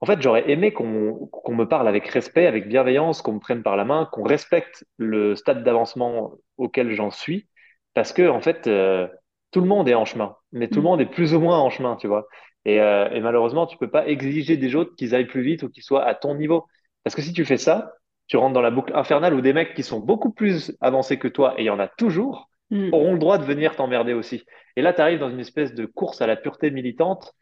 en 0.00 0.06
fait, 0.06 0.20
j'aurais 0.22 0.50
aimé 0.50 0.72
qu'on 0.72 0.86
me 0.88 1.64
parle 1.64 1.86
avec 1.88 2.06
respect, 2.08 2.46
avec 2.46 2.68
bienveillance, 2.68 3.20
qu'on 3.22 3.34
me 3.34 3.40
prenne 3.40 3.62
par 3.62 3.76
la 3.76 3.84
main, 3.84 4.08
qu'on 4.12 4.22
respecte 4.22 4.84
le 4.96 5.36
stade 5.36 5.62
d'avancement 5.62 6.32
auquel 6.56 6.92
j'en 6.94 7.10
suis, 7.10 7.48
parce 7.94 8.12
que 8.12 8.28
en 8.28 8.40
fait, 8.40 8.66
euh, 8.66 9.08
tout 9.50 9.60
le 9.60 9.66
monde 9.66 9.88
est 9.88 9.94
en 9.94 10.06
chemin, 10.06 10.36
mais 10.52 10.68
tout 10.68 10.80
le 10.80 10.84
Mm. 10.84 10.84
monde 10.84 11.00
est 11.02 11.06
plus 11.06 11.34
ou 11.34 11.40
moins 11.40 11.58
en 11.58 11.68
chemin, 11.70 11.96
tu 11.96 12.06
vois. 12.08 12.26
Et, 12.64 12.80
euh, 12.80 13.10
et 13.10 13.20
malheureusement, 13.20 13.66
tu 13.66 13.76
peux 13.76 13.90
pas 13.90 14.06
exiger 14.08 14.56
des 14.56 14.74
autres 14.74 14.94
qu'ils 14.96 15.14
aillent 15.14 15.26
plus 15.26 15.42
vite 15.42 15.62
ou 15.64 15.68
qu'ils 15.70 15.82
soient 15.82 16.04
à 16.04 16.14
ton 16.14 16.34
niveau, 16.34 16.66
parce 17.04 17.14
que 17.16 17.22
si 17.22 17.32
tu 17.34 17.44
fais 17.44 17.58
ça, 17.58 17.92
tu 18.30 18.36
rentres 18.36 18.54
dans 18.54 18.60
la 18.60 18.70
boucle 18.70 18.94
infernale 18.94 19.34
où 19.34 19.40
des 19.40 19.52
mecs 19.52 19.74
qui 19.74 19.82
sont 19.82 19.98
beaucoup 19.98 20.30
plus 20.30 20.76
avancés 20.80 21.18
que 21.18 21.26
toi, 21.26 21.54
et 21.58 21.62
il 21.62 21.66
y 21.66 21.70
en 21.70 21.80
a 21.80 21.88
toujours, 21.88 22.48
Mm. 22.70 22.94
auront 22.94 23.14
le 23.14 23.18
droit 23.18 23.36
de 23.36 23.44
venir 23.44 23.74
t'emmerder 23.74 24.12
aussi. 24.12 24.44
Et 24.76 24.82
là, 24.82 24.92
tu 24.92 25.00
arrives 25.00 25.18
dans 25.18 25.28
une 25.28 25.40
espèce 25.40 25.74
de 25.74 25.86
course 25.86 26.22
à 26.22 26.28
la 26.28 26.36
pureté 26.36 26.70
militante 26.70 27.32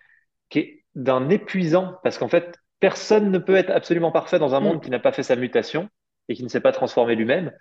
qui 0.48 0.58
est 0.60 0.84
d'un 0.94 1.28
épuisant, 1.28 1.96
parce 2.02 2.16
qu'en 2.16 2.28
fait, 2.28 2.56
personne 2.80 3.30
ne 3.30 3.38
peut 3.38 3.54
être 3.54 3.68
absolument 3.68 4.10
parfait 4.10 4.38
dans 4.38 4.54
un 4.54 4.60
Mm. 4.60 4.64
monde 4.64 4.82
qui 4.82 4.88
n'a 4.88 4.98
pas 4.98 5.12
fait 5.12 5.22
sa 5.22 5.36
mutation 5.36 5.90
et 6.30 6.34
qui 6.34 6.42
ne 6.42 6.48
s'est 6.48 6.62
pas 6.62 6.72
transformé 6.72 7.14
lui-même. 7.14 7.52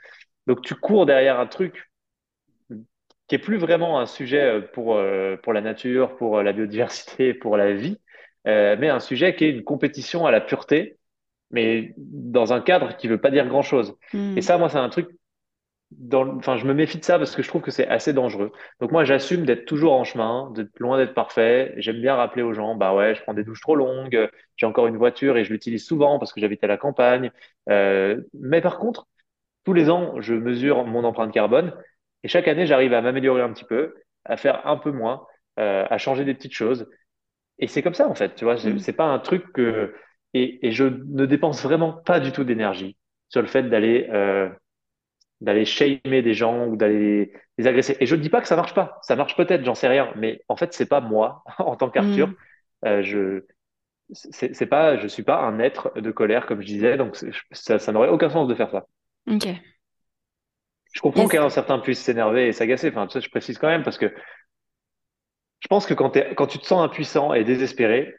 Donc 0.47 0.61
tu 0.61 0.75
cours 0.75 1.05
derrière 1.05 1.41
un 1.41 1.47
truc 1.47 1.91
qui 3.27 3.35
est 3.35 3.39
plus 3.39 3.57
vraiment 3.57 3.99
un 3.99 4.05
sujet 4.05 4.41
euh, 4.41 4.61
pour, 4.61 4.95
euh, 4.95 5.35
pour 5.43 5.51
la 5.51 5.59
nature, 5.59 6.15
pour 6.15 6.37
euh, 6.37 6.43
la 6.43 6.53
biodiversité, 6.53 7.33
pour 7.33 7.57
la 7.57 7.73
vie, 7.73 7.99
mais 8.45 8.87
un 8.87 9.01
sujet 9.01 9.35
qui 9.35 9.43
est 9.43 9.49
une 9.49 9.65
compétition 9.65 10.25
à 10.25 10.31
la 10.31 10.39
pureté, 10.39 10.96
mais 11.51 11.93
dans 11.97 12.53
un 12.53 12.61
cadre 12.61 12.97
qui 12.97 13.07
veut 13.07 13.19
pas 13.21 13.31
dire 13.31 13.47
grand-chose. 13.47 13.95
Et 14.35 14.41
Mm. 14.41 14.41
ça, 14.41 14.57
moi, 14.57 14.69
c'est 14.69 14.77
un 14.77 14.89
truc 14.89 15.09
dans, 15.91 16.35
enfin, 16.37 16.57
je 16.57 16.65
me 16.65 16.73
méfie 16.73 16.97
de 16.99 17.05
ça 17.05 17.17
parce 17.17 17.35
que 17.35 17.41
je 17.41 17.47
trouve 17.47 17.61
que 17.61 17.71
c'est 17.71 17.87
assez 17.87 18.11
dangereux. 18.13 18.51
Donc 18.81 18.91
moi, 18.91 19.05
j'assume 19.05 19.45
d'être 19.45 19.65
toujours 19.65 19.93
en 19.93 20.03
chemin, 20.03 20.51
d'être 20.51 20.77
loin 20.79 20.97
d'être 20.97 21.13
parfait. 21.13 21.73
J'aime 21.77 22.01
bien 22.01 22.15
rappeler 22.15 22.43
aux 22.43 22.53
gens, 22.53 22.75
bah 22.75 22.93
ouais, 22.93 23.15
je 23.15 23.21
prends 23.23 23.33
des 23.33 23.43
douches 23.45 23.61
trop 23.61 23.75
longues, 23.75 24.29
j'ai 24.57 24.65
encore 24.65 24.87
une 24.87 24.97
voiture 24.97 25.37
et 25.37 25.45
je 25.45 25.53
l'utilise 25.53 25.85
souvent 25.85 26.19
parce 26.19 26.33
que 26.33 26.41
j'habite 26.41 26.63
à 26.63 26.67
la 26.67 26.77
campagne. 26.77 27.31
Euh, 27.69 28.21
mais 28.33 28.59
par 28.61 28.79
contre, 28.79 29.07
tous 29.65 29.73
les 29.73 29.89
ans, 29.89 30.19
je 30.21 30.33
mesure 30.33 30.85
mon 30.85 31.03
empreinte 31.03 31.33
carbone 31.33 31.73
et 32.23 32.27
chaque 32.27 32.47
année, 32.47 32.65
j'arrive 32.65 32.93
à 32.93 33.01
m'améliorer 33.01 33.41
un 33.41 33.53
petit 33.53 33.65
peu, 33.65 33.95
à 34.25 34.37
faire 34.37 34.67
un 34.67 34.77
peu 34.77 34.91
moins, 34.91 35.25
euh, 35.59 35.85
à 35.89 35.97
changer 35.97 36.25
des 36.25 36.33
petites 36.33 36.53
choses. 36.53 36.89
Et 37.59 37.67
c'est 37.67 37.81
comme 37.81 37.93
ça, 37.93 38.07
en 38.09 38.15
fait, 38.15 38.35
tu 38.35 38.45
vois, 38.45 38.57
c'est 38.57 38.73
Mm. 38.73 38.79
c'est 38.79 38.93
pas 38.93 39.05
un 39.05 39.19
truc 39.19 39.51
que... 39.53 39.93
Et, 40.37 40.67
et 40.67 40.71
je 40.71 40.83
ne 40.83 41.25
dépense 41.25 41.63
vraiment 41.63 41.93
pas 41.93 42.19
du 42.19 42.31
tout 42.31 42.43
d'énergie 42.43 42.97
sur 43.29 43.41
le 43.41 43.47
fait 43.47 43.63
d'aller 43.63 44.07
euh, 44.11 44.49
d'aller 45.41 45.65
shamer 45.65 46.21
des 46.21 46.33
gens 46.33 46.67
ou 46.67 46.75
d'aller 46.77 47.33
les 47.57 47.67
agresser. 47.67 47.97
Et 47.99 48.05
je 48.05 48.15
ne 48.15 48.21
dis 48.21 48.29
pas 48.29 48.41
que 48.41 48.47
ça 48.47 48.55
marche 48.55 48.73
pas. 48.73 48.99
Ça 49.01 49.15
marche 49.15 49.35
peut-être, 49.35 49.63
j'en 49.65 49.75
sais 49.75 49.87
rien. 49.87 50.11
Mais 50.15 50.41
en 50.47 50.55
fait, 50.55 50.73
c'est 50.73 50.87
pas 50.87 51.01
moi 51.01 51.43
en 51.59 51.75
tant 51.75 51.89
qu'Arthur. 51.89 52.27
Mm. 52.29 52.35
Euh, 52.85 53.03
je 53.03 53.43
c'est 54.13 54.67
pas, 54.67 54.97
je 54.97 55.07
suis 55.07 55.23
pas 55.23 55.41
un 55.41 55.59
être 55.59 55.91
de 55.99 56.11
colère 56.11 56.45
comme 56.45 56.61
je 56.61 56.67
disais. 56.67 56.97
Donc 56.97 57.17
ça, 57.51 57.79
ça 57.79 57.91
n'aurait 57.91 58.09
aucun 58.09 58.29
sens 58.29 58.47
de 58.47 58.55
faire 58.55 58.71
ça. 58.71 58.87
Ok. 59.29 59.47
Je 60.93 61.01
comprends 61.01 61.27
qu'un 61.27 61.49
certain 61.49 61.79
puisse 61.79 62.01
s'énerver 62.01 62.47
et 62.47 62.53
s'agacer. 62.53 62.89
Enfin, 62.89 63.07
ça, 63.09 63.19
je 63.19 63.29
précise 63.29 63.57
quand 63.57 63.67
même 63.67 63.83
parce 63.83 63.97
que 63.97 64.13
Je 65.59 65.67
pense 65.67 65.85
que 65.85 65.93
quand 65.93 66.47
tu 66.47 66.59
te 66.59 66.65
sens 66.65 66.83
impuissant 66.83 67.33
et 67.33 67.43
désespéré, 67.43 68.15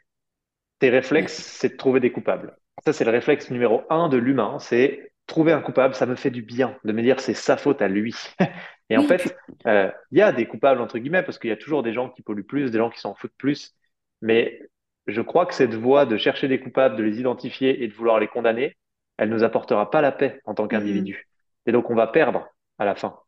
tes 0.79 0.89
réflexes, 0.89 1.33
c'est 1.33 1.69
de 1.69 1.77
trouver 1.77 1.99
des 1.99 2.11
coupables. 2.11 2.57
Ça, 2.85 2.93
c'est 2.93 3.05
le 3.05 3.11
réflexe 3.11 3.51
numéro 3.51 3.83
un 3.89 4.09
de 4.09 4.17
l'humain, 4.17 4.57
c'est 4.59 5.11
trouver 5.27 5.51
un 5.51 5.61
coupable. 5.61 5.93
Ça 5.93 6.05
me 6.05 6.15
fait 6.15 6.31
du 6.31 6.41
bien 6.41 6.77
de 6.83 6.91
me 6.91 7.01
dire 7.01 7.19
c'est 7.19 7.33
sa 7.33 7.57
faute 7.57 7.81
à 7.81 7.87
lui. 7.87 8.15
Et 8.89 8.97
en 8.97 9.03
fait, 9.03 9.37
euh, 9.67 9.91
il 10.11 10.17
y 10.17 10.21
a 10.21 10.31
des 10.31 10.47
coupables, 10.47 10.81
entre 10.81 10.97
guillemets, 10.97 11.21
parce 11.21 11.37
qu'il 11.37 11.49
y 11.49 11.53
a 11.53 11.57
toujours 11.57 11.83
des 11.83 11.93
gens 11.93 12.09
qui 12.09 12.23
polluent 12.23 12.45
plus, 12.45 12.71
des 12.71 12.79
gens 12.79 12.89
qui 12.89 12.99
s'en 12.99 13.13
foutent 13.13 13.37
plus. 13.37 13.75
Mais 14.21 14.59
je 15.05 15.21
crois 15.21 15.45
que 15.45 15.53
cette 15.53 15.75
voie 15.75 16.05
de 16.05 16.17
chercher 16.17 16.47
des 16.47 16.59
coupables, 16.59 16.95
de 16.95 17.03
les 17.03 17.19
identifier 17.19 17.83
et 17.83 17.87
de 17.87 17.93
vouloir 17.93 18.19
les 18.19 18.27
condamner, 18.27 18.77
elle 19.17 19.29
nous 19.29 19.43
apportera 19.43 19.91
pas 19.91 20.01
la 20.01 20.11
paix 20.11 20.41
en 20.45 20.55
tant 20.55 20.65
hmm. 20.65 20.69
qu'individu. 20.69 21.27
Et 21.65 21.71
donc, 21.71 21.89
on 21.89 21.95
va 21.95 22.07
perdre 22.07 22.47
à 22.79 22.85
la 22.85 22.95
fin. 22.95 23.19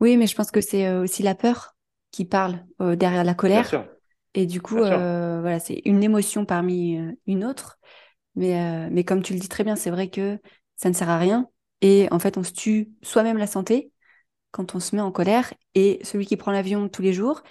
Oui, 0.00 0.16
mais 0.16 0.26
je 0.26 0.34
pense 0.34 0.50
que 0.50 0.60
c'est 0.60 0.86
euh, 0.86 1.02
aussi 1.02 1.22
la 1.22 1.34
peur 1.34 1.76
qui 2.10 2.24
parle 2.24 2.64
euh, 2.80 2.96
derrière 2.96 3.22
la 3.22 3.32
Bien 3.32 3.34
colère. 3.34 3.66
sûr, 3.66 3.86
Et 4.34 4.46
du 4.46 4.60
coup, 4.62 4.82
euh, 4.82 5.40
voilà, 5.40 5.58
c'est 5.60 5.82
une 5.84 6.02
émotion 6.04 6.44
parmi 6.46 6.98
euh, 6.98 7.12
une 7.26 7.44
autre. 7.44 7.78
Mais, 8.36 8.60
euh, 8.60 8.88
mais 8.92 9.04
comme 9.04 9.22
tu 9.22 9.34
le 9.34 9.40
dis 9.40 9.48
très 9.48 9.64
bien, 9.64 9.76
c'est 9.76 9.90
vrai 9.90 10.10
que 10.10 10.38
ça 10.76 10.88
ne 10.90 10.94
sert 10.94 11.10
à 11.10 11.18
rien. 11.18 11.48
Et 11.82 12.08
en 12.12 12.18
fait, 12.18 12.38
on 12.38 12.44
se 12.44 12.52
tue 12.52 12.90
soi-même 13.02 13.38
la 13.38 13.46
santé 13.48 13.92
quand 14.52 14.74
on 14.74 14.80
se 14.80 14.96
met 14.96 15.02
en 15.02 15.12
colère. 15.12 15.54
Et 15.74 16.00
celui 16.04 16.26
qui 16.26 16.36
prend 16.36 16.52
l'avion 16.52 16.88
tous 16.88 17.02
les 17.02 17.12
jours, 17.14 17.42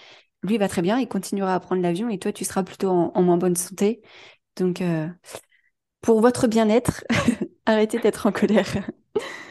lui 0.43 0.57
va 0.57 0.69
très 0.69 0.81
bien, 0.83 0.99
il 0.99 1.07
continuera 1.07 1.55
à 1.55 1.59
prendre 1.61 1.81
l'avion 1.81 2.09
et 2.09 2.19
toi, 2.19 2.33
tu 2.33 2.45
seras 2.45 2.63
plutôt 2.63 2.89
en, 2.89 3.11
en 3.15 3.23
moins 3.23 3.37
bonne 3.37 3.55
santé. 3.57 4.01
Donc, 4.57 4.81
euh, 4.81 5.07
pour 6.01 6.21
votre 6.21 6.47
bien-être, 6.47 7.03
arrêtez 7.65 7.99
d'être 7.99 8.25
en 8.27 8.31
colère. 8.31 8.67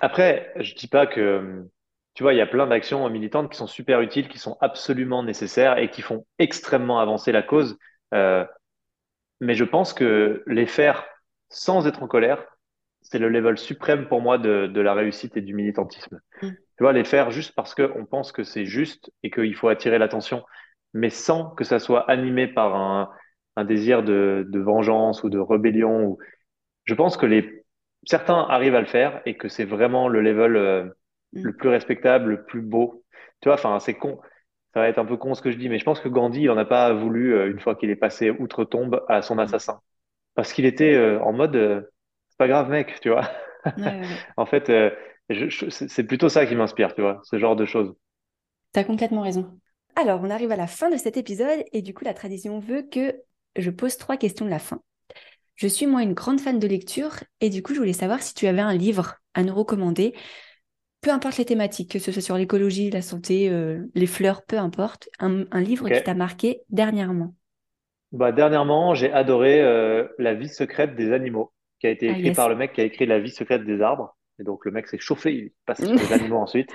Après, 0.00 0.52
je 0.60 0.74
dis 0.74 0.86
pas 0.88 1.06
que, 1.06 1.68
tu 2.18 2.24
vois, 2.24 2.34
il 2.34 2.36
y 2.36 2.40
a 2.40 2.48
plein 2.48 2.66
d'actions 2.66 3.08
militantes 3.10 3.48
qui 3.48 3.56
sont 3.56 3.68
super 3.68 4.00
utiles, 4.00 4.26
qui 4.26 4.38
sont 4.38 4.56
absolument 4.60 5.22
nécessaires 5.22 5.78
et 5.78 5.88
qui 5.88 6.02
font 6.02 6.26
extrêmement 6.40 6.98
avancer 6.98 7.30
la 7.30 7.42
cause. 7.44 7.78
Euh, 8.12 8.44
mais 9.40 9.54
je 9.54 9.62
pense 9.62 9.92
que 9.92 10.42
les 10.48 10.66
faire 10.66 11.06
sans 11.48 11.86
être 11.86 12.02
en 12.02 12.08
colère, 12.08 12.44
c'est 13.02 13.20
le 13.20 13.28
level 13.28 13.56
suprême 13.56 14.08
pour 14.08 14.20
moi 14.20 14.36
de, 14.36 14.66
de 14.66 14.80
la 14.80 14.94
réussite 14.94 15.36
et 15.36 15.42
du 15.42 15.54
militantisme. 15.54 16.18
Mm. 16.42 16.48
Tu 16.48 16.80
vois, 16.80 16.92
les 16.92 17.04
faire 17.04 17.30
juste 17.30 17.54
parce 17.54 17.72
qu'on 17.72 18.04
pense 18.04 18.32
que 18.32 18.42
c'est 18.42 18.64
juste 18.64 19.12
et 19.22 19.30
qu'il 19.30 19.54
faut 19.54 19.68
attirer 19.68 19.98
l'attention, 19.98 20.44
mais 20.94 21.10
sans 21.10 21.50
que 21.50 21.62
ça 21.62 21.78
soit 21.78 22.10
animé 22.10 22.48
par 22.48 22.74
un, 22.74 23.12
un 23.54 23.64
désir 23.64 24.02
de, 24.02 24.44
de 24.48 24.58
vengeance 24.58 25.22
ou 25.22 25.30
de 25.30 25.38
rébellion. 25.38 26.02
Ou... 26.02 26.18
Je 26.82 26.94
pense 26.94 27.16
que 27.16 27.26
les... 27.26 27.64
certains 28.02 28.40
arrivent 28.40 28.74
à 28.74 28.80
le 28.80 28.88
faire 28.88 29.22
et 29.24 29.36
que 29.36 29.48
c'est 29.48 29.64
vraiment 29.64 30.08
le 30.08 30.20
level 30.20 30.56
euh, 30.56 30.88
Mm. 31.32 31.42
le 31.42 31.56
plus 31.56 31.68
respectable, 31.68 32.30
le 32.30 32.44
plus 32.44 32.62
beau. 32.62 33.04
Tu 33.40 33.48
vois, 33.48 33.54
enfin, 33.54 33.78
c'est 33.80 33.94
con. 33.94 34.18
Ça 34.74 34.80
va 34.80 34.88
être 34.88 34.98
un 34.98 35.04
peu 35.04 35.16
con 35.16 35.34
ce 35.34 35.42
que 35.42 35.50
je 35.50 35.56
dis, 35.56 35.68
mais 35.68 35.78
je 35.78 35.84
pense 35.84 36.00
que 36.00 36.08
Gandhi, 36.08 36.42
il 36.42 36.50
en 36.50 36.58
a 36.58 36.64
pas 36.64 36.92
voulu, 36.92 37.34
euh, 37.34 37.50
une 37.50 37.60
fois 37.60 37.74
qu'il 37.74 37.90
est 37.90 37.96
passé 37.96 38.30
outre-tombe, 38.30 39.04
à 39.08 39.22
son 39.22 39.38
assassin. 39.38 39.80
Parce 40.34 40.52
qu'il 40.52 40.66
était 40.66 40.94
euh, 40.94 41.20
en 41.20 41.32
mode, 41.32 41.56
euh, 41.56 41.82
c'est 42.28 42.38
pas 42.38 42.48
grave, 42.48 42.70
mec, 42.70 43.00
tu 43.00 43.10
vois. 43.10 43.28
Ouais, 43.76 43.84
ouais, 43.84 44.06
ouais. 44.06 44.24
En 44.36 44.46
fait, 44.46 44.70
euh, 44.70 44.90
c'est 45.70 46.04
plutôt 46.04 46.28
ça 46.28 46.46
qui 46.46 46.54
m'inspire, 46.54 46.94
tu 46.94 47.02
vois, 47.02 47.20
ce 47.24 47.38
genre 47.38 47.56
de 47.56 47.66
choses. 47.66 47.94
T'as 48.72 48.84
complètement 48.84 49.22
raison. 49.22 49.58
Alors, 49.96 50.20
on 50.22 50.30
arrive 50.30 50.52
à 50.52 50.56
la 50.56 50.66
fin 50.66 50.90
de 50.90 50.96
cet 50.96 51.16
épisode 51.16 51.64
et 51.72 51.82
du 51.82 51.92
coup, 51.92 52.04
la 52.04 52.14
tradition 52.14 52.60
veut 52.60 52.82
que 52.82 53.16
je 53.56 53.70
pose 53.70 53.96
trois 53.96 54.16
questions 54.16 54.44
de 54.44 54.50
la 54.50 54.58
fin. 54.58 54.80
Je 55.56 55.66
suis 55.66 55.86
moi 55.86 56.02
une 56.02 56.14
grande 56.14 56.40
fan 56.40 56.58
de 56.58 56.68
lecture 56.68 57.16
et 57.40 57.50
du 57.50 57.62
coup, 57.62 57.74
je 57.74 57.80
voulais 57.80 57.92
savoir 57.92 58.22
si 58.22 58.32
tu 58.34 58.46
avais 58.46 58.60
un 58.60 58.74
livre 58.74 59.16
à 59.34 59.42
nous 59.42 59.54
recommander, 59.54 60.14
peu 61.00 61.10
importe 61.10 61.38
les 61.38 61.44
thématiques, 61.44 61.92
que 61.92 61.98
ce 61.98 62.12
soit 62.12 62.22
sur 62.22 62.36
l'écologie, 62.36 62.90
la 62.90 63.02
santé, 63.02 63.48
euh, 63.50 63.84
les 63.94 64.06
fleurs, 64.06 64.42
peu 64.44 64.58
importe, 64.58 65.08
un, 65.20 65.44
un 65.50 65.60
livre 65.60 65.88
qui 65.88 66.02
t'a 66.02 66.14
marqué 66.14 66.62
dernièrement. 66.70 67.34
Bah, 68.12 68.32
dernièrement, 68.32 68.94
j'ai 68.94 69.12
adoré 69.12 69.60
euh, 69.60 70.06
La 70.18 70.34
vie 70.34 70.48
secrète 70.48 70.96
des 70.96 71.12
animaux, 71.12 71.52
qui 71.78 71.86
a 71.86 71.90
été 71.90 72.08
Ah 72.08 72.18
écrit 72.18 72.32
par 72.32 72.48
le 72.48 72.56
mec 72.56 72.72
qui 72.72 72.80
a 72.80 72.84
écrit 72.84 73.06
La 73.06 73.20
vie 73.20 73.30
secrète 73.30 73.64
des 73.64 73.80
arbres. 73.80 74.16
Et 74.40 74.44
donc, 74.44 74.64
le 74.64 74.70
mec 74.70 74.86
s'est 74.86 74.98
chauffé, 74.98 75.34
il 75.34 75.52
passe 75.66 75.84
sur 75.84 75.92
les 75.92 76.12
animaux 76.12 76.38
ensuite. 76.38 76.70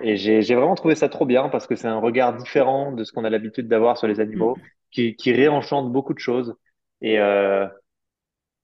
Et 0.00 0.16
j'ai, 0.16 0.40
vraiment 0.54 0.74
trouvé 0.74 0.94
ça 0.94 1.08
trop 1.08 1.26
bien 1.26 1.48
parce 1.48 1.66
que 1.66 1.74
c'est 1.74 1.88
un 1.88 1.98
regard 1.98 2.36
différent 2.36 2.92
de 2.92 3.04
ce 3.04 3.12
qu'on 3.12 3.24
a 3.24 3.30
l'habitude 3.30 3.68
d'avoir 3.68 3.98
sur 3.98 4.06
les 4.06 4.20
animaux, 4.20 4.56
qui, 4.90 5.14
qui 5.16 5.32
réenchante 5.32 5.92
beaucoup 5.92 6.14
de 6.14 6.20
choses. 6.20 6.56
Et, 7.00 7.18
euh, 7.18 7.66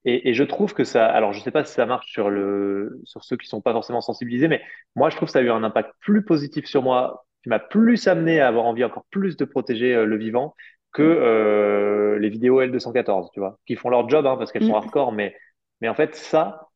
Et, 0.04 0.28
et 0.30 0.34
je 0.34 0.44
trouve 0.44 0.74
que 0.74 0.84
ça, 0.84 1.06
alors 1.06 1.32
je 1.32 1.40
sais 1.40 1.50
pas 1.50 1.64
si 1.64 1.72
ça 1.74 1.86
marche 1.86 2.10
sur 2.12 2.28
le, 2.30 3.00
sur 3.04 3.24
ceux 3.24 3.36
qui 3.36 3.46
sont 3.48 3.60
pas 3.62 3.72
forcément 3.72 4.00
sensibilisés, 4.02 4.48
mais 4.48 4.62
moi 4.96 5.10
je 5.10 5.16
trouve 5.16 5.26
que 5.28 5.32
ça 5.32 5.38
a 5.38 5.42
eu 5.42 5.50
un 5.50 5.64
impact 5.64 5.92
plus 6.00 6.24
positif 6.24 6.66
sur 6.66 6.82
moi, 6.82 7.26
qui 7.42 7.48
m'a 7.48 7.58
plus 7.58 8.06
amené 8.06 8.40
à 8.40 8.48
avoir 8.48 8.66
envie 8.66 8.84
encore 8.84 9.04
plus 9.10 9.36
de 9.36 9.44
protéger 9.44 9.94
euh, 9.94 10.04
le 10.06 10.16
vivant 10.18 10.54
que 10.92 11.02
euh, 11.02 12.18
les 12.18 12.28
vidéos 12.28 12.60
L214, 12.60 13.30
tu 13.32 13.40
vois, 13.40 13.58
qui 13.66 13.76
font 13.76 13.88
leur 13.88 14.08
job 14.08 14.26
hein, 14.26 14.36
parce 14.36 14.52
qu'elles 14.52 14.62
sont 14.62 14.74
hardcore, 14.76 15.12
mais 15.12 15.36
mais 15.80 15.88
en 15.88 15.94
fait 15.94 16.14
ça, 16.14 16.68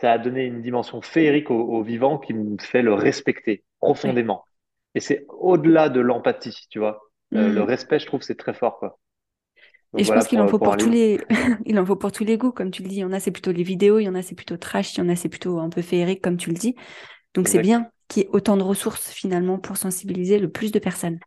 ça 0.00 0.12
a 0.12 0.18
donné 0.18 0.44
une 0.46 0.62
dimension 0.62 1.02
féerique 1.02 1.50
au, 1.50 1.60
au 1.60 1.82
vivant 1.82 2.18
qui 2.18 2.34
me 2.34 2.56
fait 2.60 2.82
le 2.82 2.94
respecter 2.94 3.64
profondément. 3.80 4.44
Et 4.94 5.00
c'est 5.00 5.26
au-delà 5.28 5.88
de 5.88 6.00
l'empathie, 6.00 6.66
tu 6.70 6.78
vois. 6.78 7.00
Euh, 7.36 7.50
le 7.50 7.62
Mm. 7.62 7.64
respect, 7.64 7.98
je 7.98 8.06
trouve, 8.06 8.22
c'est 8.22 8.36
très 8.36 8.54
fort, 8.54 8.78
quoi. 8.78 8.98
Et 9.96 10.04
je 10.04 10.12
pense 10.12 10.28
qu'il 10.28 10.40
en 10.40 10.46
faut 10.46 10.58
pour 10.60 10.76
tous 10.76 10.90
les, 10.90 11.26
il 11.66 11.78
en 11.78 11.84
faut 11.86 11.96
pour 11.96 12.12
tous 12.12 12.24
les 12.24 12.38
goûts, 12.38 12.52
comme 12.52 12.70
tu 12.70 12.82
le 12.82 12.88
dis. 12.88 12.96
Il 12.96 13.00
y 13.00 13.04
en 13.04 13.12
a, 13.12 13.20
c'est 13.20 13.30
plutôt 13.32 13.52
les 13.52 13.62
vidéos, 13.64 13.98
il 13.98 14.04
y 14.04 14.08
en 14.08 14.14
a, 14.14 14.22
c'est 14.22 14.34
plutôt 14.36 14.56
trash, 14.56 14.94
il 14.94 14.98
y 14.98 15.02
en 15.02 15.08
a, 15.08 15.16
c'est 15.16 15.28
plutôt 15.28 15.58
un 15.58 15.70
peu 15.70 15.82
féerique, 15.82 16.22
comme 16.22 16.36
tu 16.36 16.50
le 16.50 16.56
dis. 16.56 16.74
Donc 17.34 17.48
c'est 17.48 17.60
bien 17.60 17.90
qu'il 18.08 18.24
y 18.24 18.26
ait 18.26 18.30
autant 18.32 18.56
de 18.58 18.62
ressources 18.64 19.10
finalement 19.12 19.58
pour 19.58 19.76
sensibiliser 19.78 20.38
le 20.38 20.50
plus 20.50 20.72
de 20.72 20.78
personnes. 20.80 21.20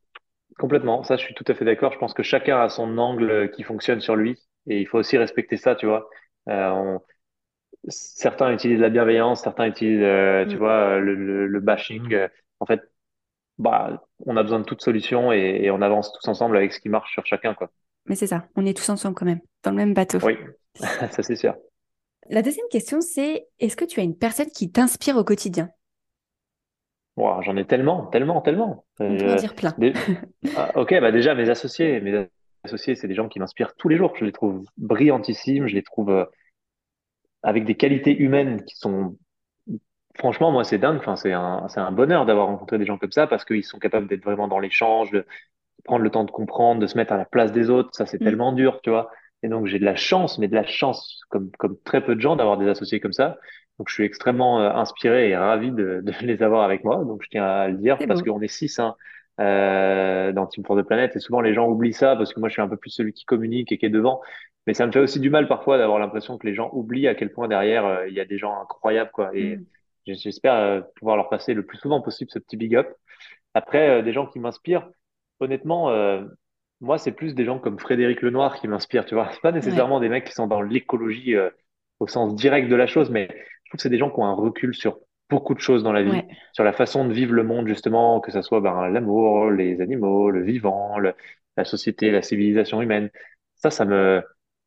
Complètement, 0.59 1.03
ça 1.03 1.15
je 1.17 1.23
suis 1.23 1.33
tout 1.33 1.45
à 1.47 1.53
fait 1.55 1.65
d'accord. 1.65 1.93
Je 1.93 1.97
pense 1.97 2.13
que 2.13 2.23
chacun 2.23 2.59
a 2.61 2.69
son 2.69 2.97
angle 2.97 3.49
qui 3.51 3.63
fonctionne 3.63 4.01
sur 4.01 4.15
lui 4.15 4.37
et 4.67 4.79
il 4.81 4.87
faut 4.87 4.99
aussi 4.99 5.17
respecter 5.17 5.57
ça, 5.57 5.75
tu 5.75 5.85
vois. 5.87 6.09
Euh, 6.49 6.69
on- 6.71 7.01
Certains 7.89 8.53
utilisent 8.53 8.81
la 8.81 8.89
bienveillance, 8.89 9.43
certains 9.43 9.67
utilisent, 9.67 10.01
euh, 10.03 10.45
tu 10.45 10.57
Mm. 10.57 10.59
vois, 10.59 10.99
le, 10.99 11.15
le, 11.15 11.47
le 11.47 11.59
bashing. 11.61 12.13
Euh, 12.13 12.27
En 12.59 12.65
fait, 12.67 12.81
bah, 13.59 14.03
on 14.25 14.37
a 14.37 14.43
besoin 14.43 14.59
de 14.59 14.65
toutes 14.65 14.81
solutions 14.83 15.31
et, 15.33 15.61
et 15.63 15.71
on 15.71 15.81
avance 15.81 16.13
tous 16.13 16.27
ensemble 16.29 16.57
avec 16.57 16.73
ce 16.73 16.79
qui 16.81 16.89
marche 16.89 17.13
sur 17.13 17.25
chacun, 17.25 17.53
quoi. 17.55 17.71
Mais 18.05 18.15
c'est 18.15 18.27
ça, 18.27 18.47
on 18.55 18.65
est 18.65 18.75
tous 18.75 18.89
ensemble 18.89 19.15
quand 19.15 19.25
même, 19.25 19.41
dans 19.63 19.71
le 19.71 19.77
même 19.77 19.93
bateau. 19.93 20.19
Oui, 20.23 20.37
ça 20.75 21.23
c'est 21.23 21.35
sûr. 21.35 21.55
La 22.29 22.41
deuxième 22.41 22.67
question, 22.69 23.01
c'est 23.01 23.47
est-ce 23.59 23.75
que 23.75 23.85
tu 23.85 23.99
as 23.99 24.03
une 24.03 24.17
personne 24.17 24.49
qui 24.49 24.71
t'inspire 24.71 25.17
au 25.17 25.23
quotidien? 25.23 25.69
Wow, 27.17 27.41
j'en 27.41 27.57
ai 27.57 27.65
tellement, 27.65 28.07
tellement, 28.07 28.41
tellement. 28.41 28.85
On 28.99 29.17
peut 29.17 29.31
en 29.31 29.35
dire 29.35 29.53
plein. 29.53 29.75
ah, 30.55 30.71
ok, 30.75 30.99
bah 31.01 31.11
déjà 31.11 31.35
mes 31.35 31.49
associés, 31.49 31.99
mes 31.99 32.27
associés, 32.63 32.95
c'est 32.95 33.07
des 33.07 33.15
gens 33.15 33.27
qui 33.27 33.39
m'inspirent 33.39 33.75
tous 33.75 33.89
les 33.89 33.97
jours. 33.97 34.13
Je 34.15 34.25
les 34.25 34.31
trouve 34.31 34.63
brillantissimes, 34.77 35.67
je 35.67 35.75
les 35.75 35.83
trouve 35.83 36.09
euh, 36.09 36.25
avec 37.43 37.65
des 37.65 37.75
qualités 37.75 38.15
humaines 38.15 38.63
qui 38.63 38.75
sont 38.77 39.17
Franchement, 40.15 40.51
moi, 40.51 40.63
c'est 40.63 40.77
dingue. 40.77 40.97
Enfin, 40.97 41.15
c'est 41.15 41.31
un, 41.31 41.67
un 41.75 41.91
bonheur 41.91 42.25
d'avoir 42.25 42.47
rencontré 42.47 42.77
des 42.77 42.85
gens 42.85 42.97
comme 42.97 43.11
ça 43.11 43.27
parce 43.27 43.45
qu'ils 43.45 43.63
sont 43.63 43.79
capables 43.79 44.07
d'être 44.07 44.23
vraiment 44.23 44.47
dans 44.47 44.59
l'échange, 44.59 45.11
de 45.11 45.25
prendre 45.83 46.03
le 46.03 46.09
temps 46.09 46.23
de 46.23 46.31
comprendre, 46.31 46.81
de 46.81 46.87
se 46.87 46.97
mettre 46.97 47.13
à 47.13 47.17
la 47.17 47.25
place 47.25 47.51
des 47.51 47.69
autres. 47.69 47.89
Ça, 47.93 48.05
c'est 48.05 48.19
Mm. 48.19 48.23
tellement 48.23 48.51
dur, 48.53 48.79
tu 48.83 48.89
vois. 48.89 49.09
Et 49.43 49.47
donc, 49.49 49.65
j'ai 49.67 49.79
de 49.79 49.85
la 49.85 49.95
chance, 49.95 50.37
mais 50.39 50.47
de 50.47 50.55
la 50.55 50.65
chance, 50.65 51.21
comme, 51.29 51.51
comme 51.57 51.77
très 51.83 52.03
peu 52.03 52.15
de 52.15 52.21
gens, 52.21 52.35
d'avoir 52.35 52.57
des 52.57 52.67
associés 52.67 52.99
comme 52.99 53.13
ça. 53.13 53.37
Donc, 53.79 53.89
je 53.89 53.93
suis 53.95 54.03
extrêmement 54.05 54.61
euh, 54.61 54.69
inspiré 54.71 55.29
et 55.29 55.35
ravi 55.37 55.71
de, 55.71 56.01
de 56.05 56.25
les 56.25 56.43
avoir 56.43 56.63
avec 56.63 56.83
moi. 56.83 57.03
Donc, 57.05 57.23
je 57.23 57.29
tiens 57.29 57.45
à 57.45 57.67
le 57.67 57.77
dire 57.77 57.97
parce 58.07 58.21
qu'on 58.21 58.41
est 58.41 58.47
six 58.47 58.79
hein, 58.79 58.95
euh, 59.39 60.31
dans 60.31 60.45
Team 60.47 60.63
for 60.65 60.77
the 60.77 60.83
Planet. 60.83 61.15
Et 61.15 61.19
souvent, 61.19 61.41
les 61.41 61.53
gens 61.53 61.67
oublient 61.67 61.93
ça 61.93 62.15
parce 62.15 62.33
que 62.33 62.39
moi, 62.39 62.49
je 62.49 62.53
suis 62.53 62.61
un 62.61 62.67
peu 62.67 62.77
plus 62.77 62.91
celui 62.91 63.13
qui 63.13 63.25
communique 63.25 63.71
et 63.71 63.77
qui 63.77 63.85
est 63.85 63.89
devant. 63.89 64.21
Mais 64.67 64.73
ça 64.75 64.85
me 64.85 64.91
fait 64.91 64.99
aussi 64.99 65.19
du 65.19 65.29
mal 65.31 65.47
parfois 65.47 65.77
d'avoir 65.79 65.97
l'impression 65.99 66.37
que 66.37 66.45
les 66.45 66.53
gens 66.53 66.69
oublient 66.73 67.07
à 67.07 67.15
quel 67.15 67.31
point 67.31 67.47
derrière, 67.47 67.85
euh, 67.85 68.07
il 68.07 68.13
y 68.13 68.19
a 68.19 68.25
des 68.25 68.37
gens 68.37 68.61
incroyables, 68.61 69.11
quoi. 69.11 69.31
Et 69.33 69.57
Mm. 69.57 69.65
J'espère 70.07 70.83
pouvoir 70.95 71.15
leur 71.15 71.29
passer 71.29 71.53
le 71.53 71.63
plus 71.63 71.77
souvent 71.77 72.01
possible 72.01 72.31
ce 72.31 72.39
petit 72.39 72.57
big 72.57 72.75
up. 72.75 72.87
Après, 73.53 74.01
des 74.01 74.13
gens 74.13 74.25
qui 74.25 74.39
m'inspirent, 74.39 74.89
honnêtement, 75.41 75.89
euh, 75.91 76.23
moi, 76.81 76.97
c'est 76.97 77.11
plus 77.11 77.35
des 77.35 77.45
gens 77.45 77.59
comme 77.59 77.79
Frédéric 77.79 78.21
Lenoir 78.21 78.59
qui 78.59 78.67
m'inspirent, 78.67 79.05
tu 79.05 79.15
vois. 79.15 79.29
C'est 79.33 79.41
pas 79.41 79.51
Ouais, 79.61 79.83
nécessairement 79.83 79.99
des 79.99 80.09
mecs 80.09 80.25
qui 80.25 80.33
sont 80.33 80.47
dans 80.47 80.61
l'écologie 80.61 81.35
euh, 81.35 81.49
au 81.99 82.07
sens 82.07 82.35
direct 82.35 82.69
de 82.69 82.75
la 82.75 82.87
chose, 82.87 83.09
mais 83.11 83.27
je 83.29 83.69
trouve 83.71 83.77
que 83.77 83.81
c'est 83.83 83.89
des 83.89 83.97
gens 83.99 84.09
qui 84.11 84.19
ont 84.19 84.25
un 84.25 84.33
recul 84.33 84.75
sur 84.75 84.99
beaucoup 85.29 85.53
de 85.55 85.59
choses 85.59 85.83
dans 85.83 85.93
la 85.93 86.03
vie, 86.03 86.21
ouais, 86.21 86.41
sur 86.53 86.63
la 86.63 86.73
façon 86.73 87.05
de 87.07 87.13
vivre 87.13 87.33
le 87.33 87.43
monde, 87.43 87.67
justement, 87.67 88.19
que 88.21 88.31
ça 88.31 88.41
soit 88.41 88.61
ben, 88.61 88.89
l'amour, 88.89 89.49
les 89.51 89.81
animaux, 89.81 90.29
le 90.31 90.43
vivant, 90.43 90.97
le- 90.99 91.13
la 91.57 91.65
société, 91.65 92.11
la 92.11 92.21
civilisation 92.21 92.81
humaine. 92.81 93.09
Ça, 93.55 93.71
ça 93.71 93.85
me, 93.85 94.21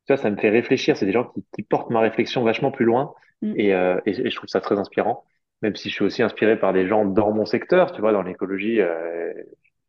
vois, 0.07 0.17
ça 0.17 0.29
me 0.31 0.37
fait 0.37 0.49
réfléchir. 0.49 0.97
C'est 0.97 1.05
des 1.05 1.11
gens 1.11 1.25
qui, 1.25 1.45
qui 1.53 1.63
portent 1.63 1.89
ma 1.91 1.99
réflexion 1.99 2.43
vachement 2.43 2.71
plus 2.71 2.85
loin 2.85 3.13
Mm. 3.41 3.55
et, 3.55 3.73
euh, 3.73 3.99
et, 4.05 4.11
et 4.11 4.29
je 4.29 4.35
trouve 4.35 4.49
ça 4.49 4.61
très 4.61 4.77
inspirant 4.79 5.23
même 5.61 5.75
si 5.77 5.89
je 5.89 5.95
suis 5.95 6.03
aussi 6.03 6.21
inspiré 6.21 6.59
par 6.59 6.73
des 6.73 6.85
gens 6.85 7.05
dans 7.05 7.31
mon 7.31 7.45
secteur, 7.45 7.91
tu 7.93 8.01
vois, 8.01 8.11
dans 8.11 8.21
l'écologie, 8.21 8.81
euh, 8.81 9.33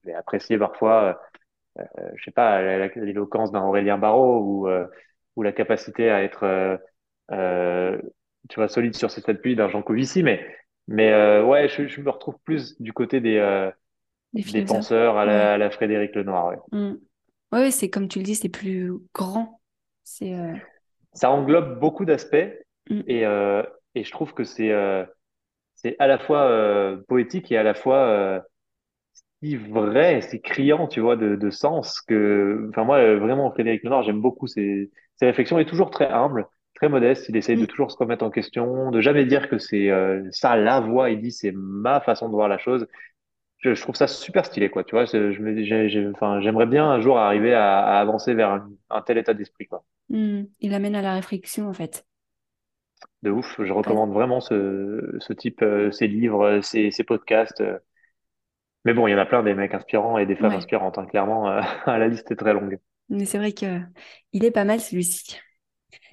j'ai 0.07 0.15
apprécié 0.15 0.59
parfois, 0.59 1.21
euh, 1.81 1.85
je 2.17 2.25
sais 2.25 2.31
pas, 2.33 2.63
l'éloquence 2.97 3.53
d'un 3.53 3.63
Aurélien 3.65 3.99
Barraud 3.99 4.41
ou, 4.43 4.69
euh, 4.69 4.87
ou 5.37 5.43
la 5.43 5.53
capacité 5.53 6.11
à 6.11 6.23
être, 6.25 6.45
euh, 6.45 6.77
euh, 7.33 8.01
tu 8.49 8.57
vois, 8.57 8.69
solide 8.69 8.97
sur 8.97 9.11
ses 9.11 9.29
appuis 9.31 9.57
d'un 9.57 9.69
Jean 9.69 9.83
Covici, 9.83 10.23
mais, 10.23 10.47
mais 10.89 11.13
euh, 11.13 11.45
ouais, 11.45 11.69
je, 11.69 11.87
je 11.89 12.01
me 12.01 12.11
retrouve 12.11 12.37
plus 12.45 12.81
du 12.81 12.93
côté 12.93 13.21
des, 13.21 13.39
euh, 13.39 13.71
des 14.33 14.43
des 14.47 14.63
philosophes. 14.63 14.63
penseurs 14.63 15.19
à 15.19 15.27
Ouais. 15.27 15.27
la, 15.27 15.55
à 15.55 15.59
la 15.59 15.71
Frédéric 15.71 16.15
Lenoir, 16.17 16.49
ouais. 16.49 16.59
Mm. 16.73 16.95
Ouais, 17.53 17.71
c'est 17.71 17.91
comme 17.91 18.09
tu 18.09 18.19
le 18.19 18.25
dis, 18.25 18.35
c'est 18.35 18.49
plus 18.49 18.93
grand. 19.15 19.61
C'est. 20.05 20.35
Ça 21.15 21.31
englobe 21.31 21.81
beaucoup 21.81 22.05
d'aspects 22.05 22.37
mm. 22.91 23.03
et, 23.07 23.23
et 23.95 24.05
je 24.05 24.11
trouve 24.11 24.35
que 24.35 24.45
c'est 24.45 24.73
c'est 25.75 25.97
à 25.99 26.07
la 26.07 26.19
fois 26.19 26.99
poétique 27.09 27.53
et 27.53 27.59
à 27.59 27.63
la 27.63 27.75
fois 27.75 28.45
si 29.43 29.57
vrai, 29.57 30.20
c'est 30.22 30.41
criant, 30.41 30.87
tu 30.89 31.01
vois, 31.01 31.16
de, 31.16 31.37
de, 31.37 31.51
sens 31.51 32.01
que, 32.01 32.68
enfin 32.70 32.84
moi, 32.84 33.16
vraiment, 33.16 33.51
Frédéric 33.51 33.82
Lenoir, 33.82 34.03
j'aime 34.03 34.20
beaucoup 34.20 34.47
ses, 34.47 34.91
ses 35.16 35.26
réflexions. 35.26 35.59
Il 35.59 35.62
est 35.62 35.68
toujours 35.70 35.91
très 35.91 36.09
humble, 36.09 36.47
très 36.74 36.89
modeste. 36.89 37.28
Il 37.28 37.37
essaye 37.37 37.57
de 37.57 37.62
mm. 37.62 37.66
toujours 37.66 37.91
se 37.91 37.97
remettre 37.99 38.24
en 38.24 38.30
question, 38.30 38.91
de 38.91 39.01
jamais 39.01 39.26
dire 39.26 39.49
que 39.49 39.59
c'est 39.59 39.91
euh, 39.91 40.22
ça 40.30 40.57
la 40.57 40.80
voix. 40.80 41.11
Il 41.11 41.20
dit 41.20 41.32
c'est 41.32 41.53
ma 41.53 42.01
façon 42.01 42.28
de 42.28 42.34
voir 42.34 42.49
la 42.49 42.59
chose. 42.59 42.87
Je, 43.59 43.74
je, 43.74 43.80
trouve 43.80 43.95
ça 43.95 44.07
super 44.07 44.45
stylé, 44.45 44.70
quoi. 44.70 44.84
Tu 44.84 44.95
vois, 44.95 45.07
je 45.07 45.18
me, 45.18 46.11
enfin, 46.12 46.41
j'aimerais 46.41 46.66
bien 46.66 46.89
un 46.89 47.01
jour 47.01 47.18
arriver 47.18 47.55
à, 47.55 47.80
à 47.80 48.01
avancer 48.01 48.34
vers 48.34 48.51
un, 48.51 48.70
un, 48.91 49.03
tel 49.03 49.18
état 49.18 49.34
d'esprit, 49.34 49.66
quoi. 49.66 49.84
Mm. 50.09 50.43
Il 50.61 50.74
amène 50.74 50.95
à 50.95 51.03
la 51.03 51.14
réflexion, 51.14 51.68
en 51.68 51.72
fait. 51.72 52.07
De 53.22 53.30
ouf. 53.30 53.61
Je 53.62 53.72
recommande 53.72 54.12
vraiment 54.12 54.41
ce, 54.41 55.16
ce 55.18 55.32
type, 55.32 55.62
euh, 55.62 55.91
ces 55.91 56.07
livres, 56.07 56.61
ces, 56.62 56.91
ces 56.91 57.05
podcasts. 57.05 57.61
Euh, 57.61 57.78
mais 58.87 58.95
bon, 58.95 59.09
il 59.09 59.11
y 59.11 59.14
en 59.14 59.18
a 59.18 59.26
plein 59.26 59.43
des 59.43 59.53
mecs 59.53 59.74
inspirants 59.74 60.16
et 60.16 60.26
des 60.26 60.37
femmes 60.37 60.53
inspirantes. 60.53 60.97
Hein. 60.97 61.07
Clairement, 61.07 61.51
euh, 61.51 61.61
la 61.89 62.07
liste 62.07 62.30
est 62.30 62.37
très 62.37 62.53
longue. 62.53 62.78
Mais 63.09 63.24
c'est 63.24 63.37
vrai 63.37 63.51
que 63.51 63.80
il 64.32 64.45
est 64.45 64.53
pas 64.53 64.62
mal 64.62 64.78
celui-ci. 64.78 65.41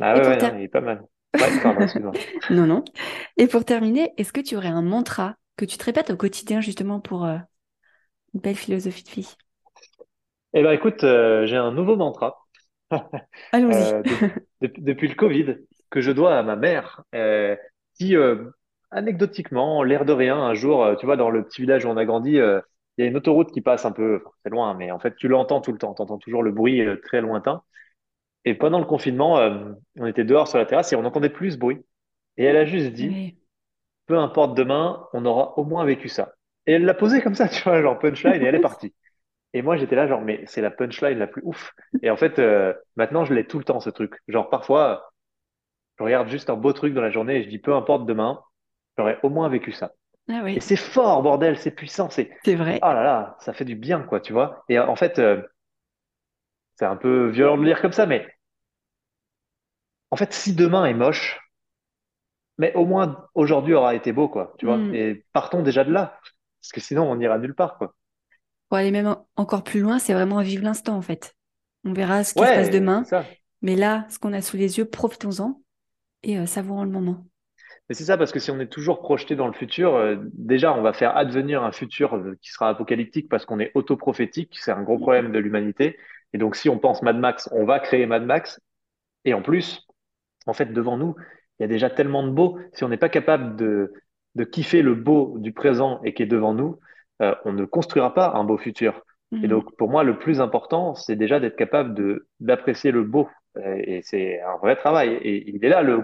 Ah 0.01 0.15
ouais, 0.15 0.37
il 0.55 0.63
est 0.63 0.67
pas 0.69 0.81
mal. 0.81 1.03
non, 2.49 2.65
non. 2.65 2.83
Et 3.37 3.45
pour 3.45 3.63
terminer, 3.63 4.11
est-ce 4.17 4.33
que 4.33 4.41
tu 4.41 4.55
aurais 4.55 4.69
un 4.69 4.81
mantra 4.81 5.35
que 5.55 5.65
tu 5.65 5.77
te 5.77 5.85
répètes 5.85 6.09
au 6.09 6.17
quotidien 6.17 6.61
justement 6.61 6.99
pour 6.99 7.25
euh, 7.25 7.37
une 8.33 8.41
belle 8.41 8.55
philosophie 8.55 9.03
de 9.03 9.09
vie 9.11 9.35
Eh 10.53 10.63
ben 10.63 10.71
écoute, 10.71 11.03
euh, 11.03 11.45
j'ai 11.45 11.57
un 11.57 11.71
nouveau 11.71 11.95
mantra. 11.95 12.47
Allons-y. 13.51 14.01
depuis 14.61 15.07
le 15.07 15.15
Covid, 15.15 15.57
que 15.91 16.01
je 16.01 16.11
dois 16.11 16.39
à 16.39 16.41
ma 16.41 16.55
mère, 16.55 17.03
qui 17.99 18.15
anecdotiquement, 18.93 19.83
l'air 19.83 20.05
de 20.05 20.13
rien, 20.13 20.37
un 20.37 20.53
jour, 20.53 20.83
euh, 20.83 20.95
tu 20.95 21.05
vois, 21.05 21.17
dans 21.17 21.29
le 21.29 21.43
petit 21.43 21.61
village 21.61 21.85
où 21.85 21.89
on 21.89 21.97
a 21.97 22.05
grandi, 22.05 22.39
euh, 22.39 22.61
il 22.97 23.03
y 23.03 23.07
a 23.07 23.09
une 23.09 23.17
autoroute 23.17 23.51
qui 23.51 23.61
passe 23.61 23.85
un 23.85 23.91
peu, 23.91 24.23
c'est 24.43 24.49
loin, 24.49 24.73
mais 24.75 24.91
en 24.91 24.99
fait, 24.99 25.15
tu 25.15 25.27
l'entends 25.27 25.61
tout 25.61 25.71
le 25.71 25.77
temps, 25.77 25.93
tu 25.93 26.01
entends 26.01 26.17
toujours 26.17 26.43
le 26.43 26.51
bruit 26.51 26.81
euh, 26.81 26.97
très 27.03 27.21
lointain. 27.21 27.63
Et 28.45 28.55
pendant 28.55 28.79
le 28.79 28.85
confinement, 28.85 29.39
on 29.97 30.05
était 30.05 30.25
dehors 30.25 30.49
sur 30.49 30.57
la 30.57 30.65
terrasse 30.65 30.91
et 30.91 30.97
on 30.97 31.03
n'entendait 31.03 31.29
plus 31.29 31.51
ce 31.51 31.57
bruit. 31.57 31.79
Et 32.37 32.43
elle 32.43 32.57
a 32.57 32.65
juste 32.65 32.91
dit, 32.91 33.37
peu 34.07 34.17
importe 34.19 34.55
demain, 34.57 35.07
on 35.13 35.25
aura 35.25 35.57
au 35.57 35.63
moins 35.63 35.85
vécu 35.85 36.09
ça. 36.09 36.33
Et 36.67 36.73
elle 36.73 36.85
l'a 36.85 36.93
posé 36.93 37.21
comme 37.21 37.35
ça, 37.35 37.47
tu 37.49 37.63
vois, 37.63 37.81
genre 37.81 37.99
punchline, 37.99 38.41
et 38.41 38.45
elle 38.45 38.55
est 38.55 38.59
partie. 38.61 38.93
Et 39.53 39.61
moi, 39.61 39.77
j'étais 39.77 39.95
là, 39.95 40.07
genre, 40.07 40.21
mais 40.21 40.43
c'est 40.45 40.61
la 40.61 40.71
punchline 40.71 41.19
la 41.19 41.27
plus 41.27 41.41
ouf. 41.45 41.73
Et 42.01 42.09
en 42.09 42.17
fait, 42.17 42.41
maintenant, 42.97 43.25
je 43.25 43.33
l'ai 43.33 43.47
tout 43.47 43.59
le 43.59 43.63
temps, 43.63 43.79
ce 43.79 43.89
truc. 43.89 44.15
Genre, 44.27 44.49
parfois, 44.49 45.13
je 45.99 46.03
regarde 46.03 46.27
juste 46.27 46.49
un 46.49 46.55
beau 46.55 46.73
truc 46.73 46.93
dans 46.93 47.01
la 47.01 47.11
journée 47.11 47.37
et 47.37 47.43
je 47.43 47.49
dis, 47.49 47.59
peu 47.59 47.73
importe 47.73 48.05
demain, 48.05 48.41
j'aurais 48.97 49.19
au 49.23 49.29
moins 49.29 49.49
vécu 49.49 49.71
ça. 49.71 49.93
Ah 50.29 50.49
et 50.49 50.61
c'est 50.61 50.77
fort, 50.77 51.21
bordel, 51.21 51.57
c'est 51.57 51.71
puissant, 51.71 52.09
c'est. 52.09 52.31
C'est 52.45 52.55
vrai. 52.55 52.79
Oh 52.81 52.87
là 52.87 53.03
là, 53.03 53.37
ça 53.41 53.53
fait 53.53 53.65
du 53.65 53.75
bien, 53.75 54.01
quoi, 54.01 54.21
tu 54.21 54.31
vois. 54.31 54.63
Et 54.69 54.79
en 54.79 54.95
fait, 54.95 55.19
euh, 55.19 55.41
c'est 56.75 56.85
un 56.85 56.95
peu 56.95 57.27
violent 57.29 57.57
de 57.57 57.63
lire 57.63 57.81
comme 57.81 57.91
ça, 57.91 58.05
mais 58.05 58.25
en 60.11 60.15
fait, 60.15 60.33
si 60.33 60.55
demain 60.55 60.85
est 60.85 60.93
moche, 60.93 61.39
mais 62.57 62.73
au 62.75 62.85
moins 62.85 63.27
aujourd'hui 63.35 63.73
aura 63.73 63.95
été 63.95 64.13
beau, 64.13 64.29
quoi, 64.29 64.53
tu 64.57 64.65
vois. 64.65 64.77
Hmm. 64.77 64.95
Et 64.95 65.25
partons 65.33 65.61
déjà 65.61 65.83
de 65.83 65.91
là, 65.91 66.19
parce 66.61 66.71
que 66.71 66.79
sinon 66.79 67.03
on 67.11 67.15
n'ira 67.17 67.37
nulle 67.37 67.55
part, 67.55 67.77
quoi. 67.77 67.95
Pour 68.69 68.77
aller 68.77 68.91
même 68.91 69.15
encore 69.35 69.63
plus 69.63 69.81
loin, 69.81 69.99
c'est 69.99 70.13
vraiment 70.13 70.41
vivre 70.41 70.63
l'instant, 70.63 70.95
en 70.95 71.01
fait. 71.01 71.35
On 71.83 71.93
verra 71.93 72.23
ce 72.23 72.33
qui 72.33 72.39
se 72.39 72.45
passe 72.45 72.69
demain, 72.69 73.03
mais 73.61 73.75
là, 73.75 74.05
ce 74.09 74.19
qu'on 74.19 74.33
a 74.33 74.41
sous 74.41 74.55
les 74.55 74.77
yeux, 74.77 74.85
profitons-en 74.85 75.61
et 76.23 76.39
euh, 76.39 76.45
savourons 76.45 76.83
le 76.83 76.89
moment. 76.89 77.25
Mais 77.93 77.97
c'est 77.97 78.05
ça, 78.05 78.17
parce 78.17 78.31
que 78.31 78.39
si 78.39 78.49
on 78.49 78.59
est 78.59 78.71
toujours 78.71 79.03
projeté 79.03 79.35
dans 79.35 79.45
le 79.45 79.53
futur, 79.53 79.93
euh, 79.93 80.15
déjà, 80.33 80.73
on 80.73 80.81
va 80.81 80.93
faire 80.93 81.15
advenir 81.15 81.61
un 81.61 81.71
futur 81.71 82.15
euh, 82.15 82.35
qui 82.41 82.49
sera 82.49 82.69
apocalyptique 82.69 83.29
parce 83.29 83.45
qu'on 83.45 83.59
est 83.59 83.69
autoprophétique. 83.75 84.57
C'est 84.59 84.71
un 84.71 84.81
gros 84.81 84.97
problème 84.97 85.31
de 85.31 85.37
l'humanité. 85.37 85.99
Et 86.33 86.39
donc, 86.39 86.55
si 86.55 86.69
on 86.69 86.79
pense 86.79 87.03
Mad 87.03 87.19
Max, 87.19 87.47
on 87.51 87.65
va 87.65 87.79
créer 87.79 88.07
Mad 88.07 88.25
Max. 88.25 88.59
Et 89.25 89.35
en 89.35 89.43
plus, 89.43 89.85
en 90.47 90.53
fait, 90.53 90.73
devant 90.73 90.97
nous, 90.97 91.13
il 91.59 91.61
y 91.61 91.65
a 91.65 91.67
déjà 91.67 91.91
tellement 91.91 92.25
de 92.25 92.31
beau. 92.31 92.57
Si 92.73 92.83
on 92.83 92.89
n'est 92.89 92.97
pas 92.97 93.09
capable 93.09 93.55
de, 93.57 93.93
de 94.33 94.43
kiffer 94.43 94.81
le 94.81 94.95
beau 94.95 95.35
du 95.37 95.53
présent 95.53 96.01
et 96.03 96.15
qui 96.15 96.23
est 96.23 96.25
devant 96.25 96.55
nous, 96.55 96.79
euh, 97.21 97.35
on 97.45 97.53
ne 97.53 97.63
construira 97.63 98.15
pas 98.15 98.31
un 98.33 98.43
beau 98.43 98.57
futur. 98.57 99.03
Et 99.33 99.35
mhm. 99.35 99.49
donc, 99.49 99.77
pour 99.77 99.91
moi, 99.91 100.03
le 100.03 100.17
plus 100.17 100.41
important, 100.41 100.95
c'est 100.95 101.15
déjà 101.15 101.39
d'être 101.39 101.57
capable 101.57 102.21
d'apprécier 102.39 102.89
le 102.89 103.03
beau. 103.03 103.29
Et 103.63 104.01
c'est 104.01 104.41
un 104.41 104.57
vrai 104.57 104.77
travail. 104.77 105.13
Et 105.21 105.47
il 105.47 105.63
est 105.63 105.69
là 105.69 105.83
le 105.83 106.03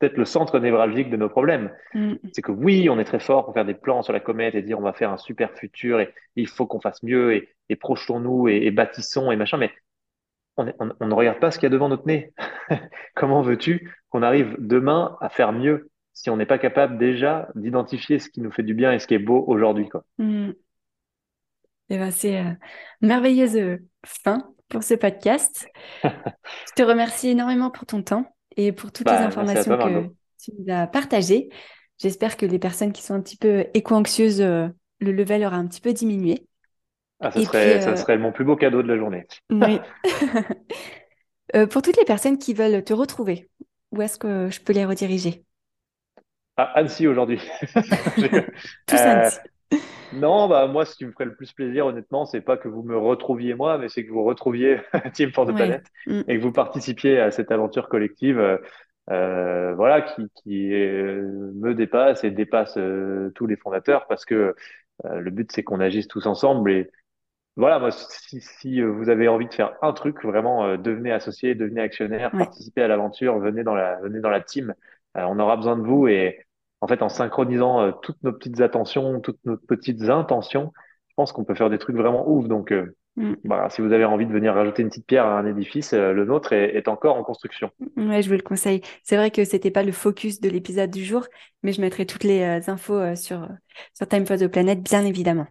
peut-être 0.00 0.16
le 0.16 0.24
centre 0.24 0.58
névralgique 0.58 1.10
de 1.10 1.16
nos 1.16 1.28
problèmes. 1.28 1.70
Mm. 1.94 2.14
C'est 2.32 2.42
que 2.42 2.50
oui, 2.50 2.88
on 2.88 2.98
est 2.98 3.04
très 3.04 3.20
fort 3.20 3.44
pour 3.44 3.54
faire 3.54 3.66
des 3.66 3.74
plans 3.74 4.02
sur 4.02 4.12
la 4.12 4.18
comète 4.18 4.54
et 4.54 4.62
dire 4.62 4.78
on 4.78 4.82
va 4.82 4.92
faire 4.92 5.12
un 5.12 5.18
super 5.18 5.52
futur 5.52 6.00
et, 6.00 6.12
il 6.36 6.48
faut 6.48 6.66
qu'on 6.66 6.80
fasse 6.80 7.02
mieux 7.02 7.34
et, 7.34 7.48
et 7.68 7.76
projetons-nous 7.76 8.48
et, 8.48 8.70
bâtissons 8.70 9.30
et 9.30 9.36
machin, 9.36 9.58
mais 9.58 9.70
on, 10.56 10.72
on, 10.78 11.06
ne 11.06 11.14
regarde 11.14 11.38
pas 11.38 11.50
ce 11.50 11.58
qu'il 11.58 11.66
y 11.66 11.66
a 11.66 11.70
devant 11.70 11.88
notre 11.88 12.06
nez. 12.06 12.32
Comment 13.14 13.42
veux-tu 13.42 13.94
qu'on 14.08 14.22
arrive 14.22 14.56
demain 14.58 15.16
à 15.20 15.28
faire 15.28 15.52
mieux 15.52 15.90
si 16.12 16.30
on 16.30 16.36
n'est 16.36 16.46
pas 16.46 16.58
capable 16.58 16.98
déjà 16.98 17.48
d'identifier 17.54 18.18
ce 18.18 18.28
qui 18.28 18.40
nous 18.40 18.50
fait 18.50 18.62
du 18.62 18.74
bien 18.74 18.92
et 18.92 18.98
ce 18.98 19.06
qui 19.06 19.14
est 19.14 19.18
beau 19.18 19.44
aujourd'hui 19.46 19.88
quoi? 19.88 20.04
Mm. 20.18 20.52
Eh 21.92 21.98
ben, 21.98 22.10
c'est 22.10 22.38
euh, 22.38 22.52
merveilleuse 23.00 23.80
fin 24.06 24.48
pour 24.68 24.82
ce 24.84 24.94
podcast. 24.94 25.68
Je 26.04 26.72
te 26.76 26.82
remercie 26.82 27.30
énormément 27.30 27.70
pour 27.70 27.84
ton 27.84 28.02
temps 28.02 28.32
et 28.60 28.72
pour 28.72 28.92
toutes 28.92 29.08
les 29.08 29.16
bah, 29.16 29.26
informations 29.26 29.78
que 29.78 30.08
tu 30.42 30.52
nous 30.58 30.72
as 30.72 30.86
partagées. 30.86 31.48
J'espère 31.98 32.36
que 32.36 32.46
les 32.46 32.58
personnes 32.58 32.92
qui 32.92 33.02
sont 33.02 33.14
un 33.14 33.20
petit 33.20 33.36
peu 33.36 33.66
éco-anxieuses, 33.74 34.40
euh, 34.40 34.68
le 35.00 35.12
level 35.12 35.44
aura 35.44 35.56
un 35.56 35.66
petit 35.66 35.80
peu 35.80 35.92
diminué. 35.92 36.46
Ah, 37.20 37.30
ça, 37.30 37.42
serait, 37.42 37.80
ça 37.80 37.90
euh, 37.90 37.96
serait 37.96 38.16
mon 38.16 38.32
plus 38.32 38.44
beau 38.44 38.56
cadeau 38.56 38.82
de 38.82 38.88
la 38.88 38.96
journée. 38.96 39.26
Oui. 39.50 39.78
Euh, 41.56 41.66
pour 41.66 41.82
toutes 41.82 41.96
les 41.96 42.04
personnes 42.04 42.38
qui 42.38 42.54
veulent 42.54 42.84
te 42.84 42.92
retrouver, 42.92 43.50
où 43.90 44.00
est-ce 44.02 44.20
que 44.20 44.50
je 44.52 44.60
peux 44.60 44.72
les 44.72 44.84
rediriger? 44.84 45.44
À 46.56 46.62
Annecy 46.78 47.08
aujourd'hui. 47.08 47.40
Tout 47.74 48.94
Annecy. 48.94 49.38
Non, 50.12 50.48
bah 50.48 50.66
moi, 50.66 50.84
ce 50.84 50.96
qui 50.96 51.04
me 51.04 51.12
ferait 51.12 51.26
le 51.26 51.34
plus 51.34 51.52
plaisir, 51.52 51.86
honnêtement, 51.86 52.26
c'est 52.26 52.40
pas 52.40 52.56
que 52.56 52.68
vous 52.68 52.82
me 52.82 52.96
retrouviez 52.96 53.54
moi, 53.54 53.78
mais 53.78 53.88
c'est 53.88 54.04
que 54.04 54.10
vous 54.10 54.24
retrouviez 54.24 54.80
Team 55.14 55.32
for 55.32 55.46
the 55.46 55.54
Planet 55.54 55.84
mm. 56.06 56.22
et 56.26 56.36
que 56.36 56.42
vous 56.42 56.52
participiez 56.52 57.20
à 57.20 57.30
cette 57.30 57.52
aventure 57.52 57.88
collective, 57.88 58.38
euh, 58.38 58.58
euh 59.10 59.74
voilà, 59.74 60.02
qui, 60.02 60.28
qui 60.42 60.68
me 60.70 61.74
dépasse 61.74 62.24
et 62.24 62.30
dépasse 62.30 62.76
euh, 62.76 63.30
tous 63.34 63.46
les 63.46 63.56
fondateurs, 63.56 64.06
parce 64.08 64.24
que 64.24 64.54
euh, 65.04 65.20
le 65.20 65.30
but 65.30 65.50
c'est 65.52 65.62
qu'on 65.62 65.80
agisse 65.80 66.08
tous 66.08 66.26
ensemble. 66.26 66.72
Et 66.72 66.90
voilà, 67.56 67.78
moi, 67.78 67.90
si, 67.92 68.40
si 68.40 68.82
vous 68.82 69.10
avez 69.10 69.28
envie 69.28 69.46
de 69.46 69.54
faire 69.54 69.74
un 69.82 69.92
truc, 69.92 70.24
vraiment, 70.24 70.76
devenez 70.76 71.12
associé, 71.12 71.54
devenez 71.54 71.82
actionnaire, 71.82 72.30
participez 72.32 72.82
à 72.82 72.88
l'aventure, 72.88 73.38
venez 73.38 73.62
dans 73.62 73.74
la, 73.74 74.00
venez 74.00 74.20
dans 74.20 74.30
la 74.30 74.40
team. 74.40 74.74
on 75.14 75.38
aura 75.38 75.56
besoin 75.56 75.76
de 75.76 75.82
vous 75.82 76.08
et 76.08 76.46
en 76.80 76.86
fait, 76.86 77.02
en 77.02 77.08
synchronisant 77.08 77.80
euh, 77.80 77.92
toutes 78.02 78.22
nos 78.22 78.32
petites 78.32 78.60
attentions, 78.60 79.20
toutes 79.20 79.40
nos 79.44 79.56
petites 79.56 80.02
intentions, 80.08 80.72
je 81.08 81.14
pense 81.14 81.32
qu'on 81.32 81.44
peut 81.44 81.54
faire 81.54 81.70
des 81.70 81.78
trucs 81.78 81.96
vraiment 81.96 82.28
ouf. 82.28 82.48
Donc, 82.48 82.72
euh, 82.72 82.96
mm. 83.16 83.34
si 83.68 83.82
vous 83.82 83.92
avez 83.92 84.04
envie 84.04 84.26
de 84.26 84.32
venir 84.32 84.54
rajouter 84.54 84.82
une 84.82 84.88
petite 84.88 85.06
pierre 85.06 85.26
à 85.26 85.38
un 85.38 85.46
édifice, 85.46 85.92
euh, 85.92 86.12
le 86.12 86.24
nôtre 86.24 86.52
est, 86.52 86.88
encore 86.88 87.16
en 87.16 87.22
construction. 87.22 87.70
Ouais, 87.96 88.22
je 88.22 88.28
vous 88.28 88.36
le 88.36 88.42
conseille. 88.42 88.80
C'est 89.02 89.16
vrai 89.16 89.30
que 89.30 89.44
c'était 89.44 89.70
pas 89.70 89.82
le 89.82 89.92
focus 89.92 90.40
de 90.40 90.48
l'épisode 90.48 90.90
du 90.90 91.04
jour, 91.04 91.26
mais 91.62 91.72
je 91.72 91.80
mettrai 91.80 92.06
toutes 92.06 92.24
les 92.24 92.70
infos 92.70 93.14
sur, 93.14 93.46
sur 93.92 94.08
Time 94.08 94.26
for 94.26 94.38
the 94.38 94.48
Planet, 94.48 94.82
bien 94.82 95.04
évidemment. 95.04 95.46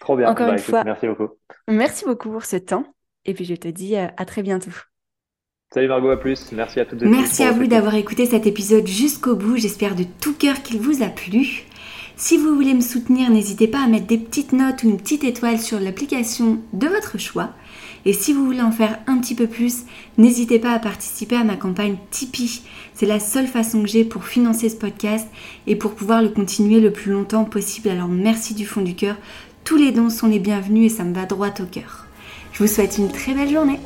Trop 0.00 0.16
bien. 0.16 0.30
Encore 0.30 0.46
bah, 0.46 0.52
une 0.52 0.58
fois, 0.58 0.84
merci 0.84 1.06
beaucoup. 1.06 1.28
Merci 1.68 2.04
beaucoup 2.04 2.30
pour 2.30 2.44
ce 2.44 2.56
temps. 2.56 2.84
Et 3.26 3.32
puis, 3.32 3.44
je 3.44 3.54
te 3.54 3.68
dis 3.68 3.96
à 3.96 4.24
très 4.26 4.42
bientôt. 4.42 4.70
Salut 5.74 5.88
Margot, 5.88 6.10
à 6.10 6.16
plus. 6.16 6.52
Merci 6.52 6.78
à 6.78 6.84
toutes 6.84 7.02
et 7.02 7.06
Merci 7.06 7.42
à 7.42 7.50
vous 7.50 7.66
d'avoir 7.66 7.96
écouté 7.96 8.26
cet 8.26 8.46
épisode 8.46 8.86
jusqu'au 8.86 9.34
bout. 9.34 9.56
J'espère 9.56 9.96
de 9.96 10.04
tout 10.20 10.32
cœur 10.32 10.62
qu'il 10.62 10.78
vous 10.78 11.02
a 11.02 11.08
plu. 11.08 11.64
Si 12.14 12.36
vous 12.36 12.54
voulez 12.54 12.74
me 12.74 12.80
soutenir, 12.80 13.28
n'hésitez 13.28 13.66
pas 13.66 13.82
à 13.82 13.88
mettre 13.88 14.06
des 14.06 14.18
petites 14.18 14.52
notes 14.52 14.84
ou 14.84 14.88
une 14.88 14.98
petite 14.98 15.24
étoile 15.24 15.58
sur 15.58 15.80
l'application 15.80 16.60
de 16.74 16.86
votre 16.86 17.18
choix. 17.18 17.50
Et 18.04 18.12
si 18.12 18.32
vous 18.32 18.46
voulez 18.46 18.60
en 18.60 18.70
faire 18.70 19.00
un 19.08 19.18
petit 19.18 19.34
peu 19.34 19.48
plus, 19.48 19.78
n'hésitez 20.16 20.60
pas 20.60 20.70
à 20.70 20.78
participer 20.78 21.34
à 21.34 21.42
ma 21.42 21.56
campagne 21.56 21.96
Tipeee. 22.12 22.62
C'est 22.94 23.06
la 23.06 23.18
seule 23.18 23.48
façon 23.48 23.82
que 23.82 23.88
j'ai 23.88 24.04
pour 24.04 24.26
financer 24.26 24.68
ce 24.68 24.76
podcast 24.76 25.26
et 25.66 25.74
pour 25.74 25.96
pouvoir 25.96 26.22
le 26.22 26.28
continuer 26.28 26.78
le 26.78 26.92
plus 26.92 27.10
longtemps 27.10 27.44
possible. 27.44 27.88
Alors 27.88 28.06
merci 28.06 28.54
du 28.54 28.64
fond 28.64 28.82
du 28.82 28.94
cœur. 28.94 29.16
Tous 29.64 29.76
les 29.76 29.90
dons 29.90 30.08
sont 30.08 30.28
les 30.28 30.38
bienvenus 30.38 30.92
et 30.92 30.96
ça 30.96 31.02
me 31.02 31.14
va 31.16 31.24
droit 31.24 31.48
au 31.48 31.66
cœur. 31.66 32.06
Je 32.52 32.62
vous 32.62 32.68
souhaite 32.68 32.96
une 32.96 33.10
très 33.10 33.34
belle 33.34 33.50
journée. 33.50 33.80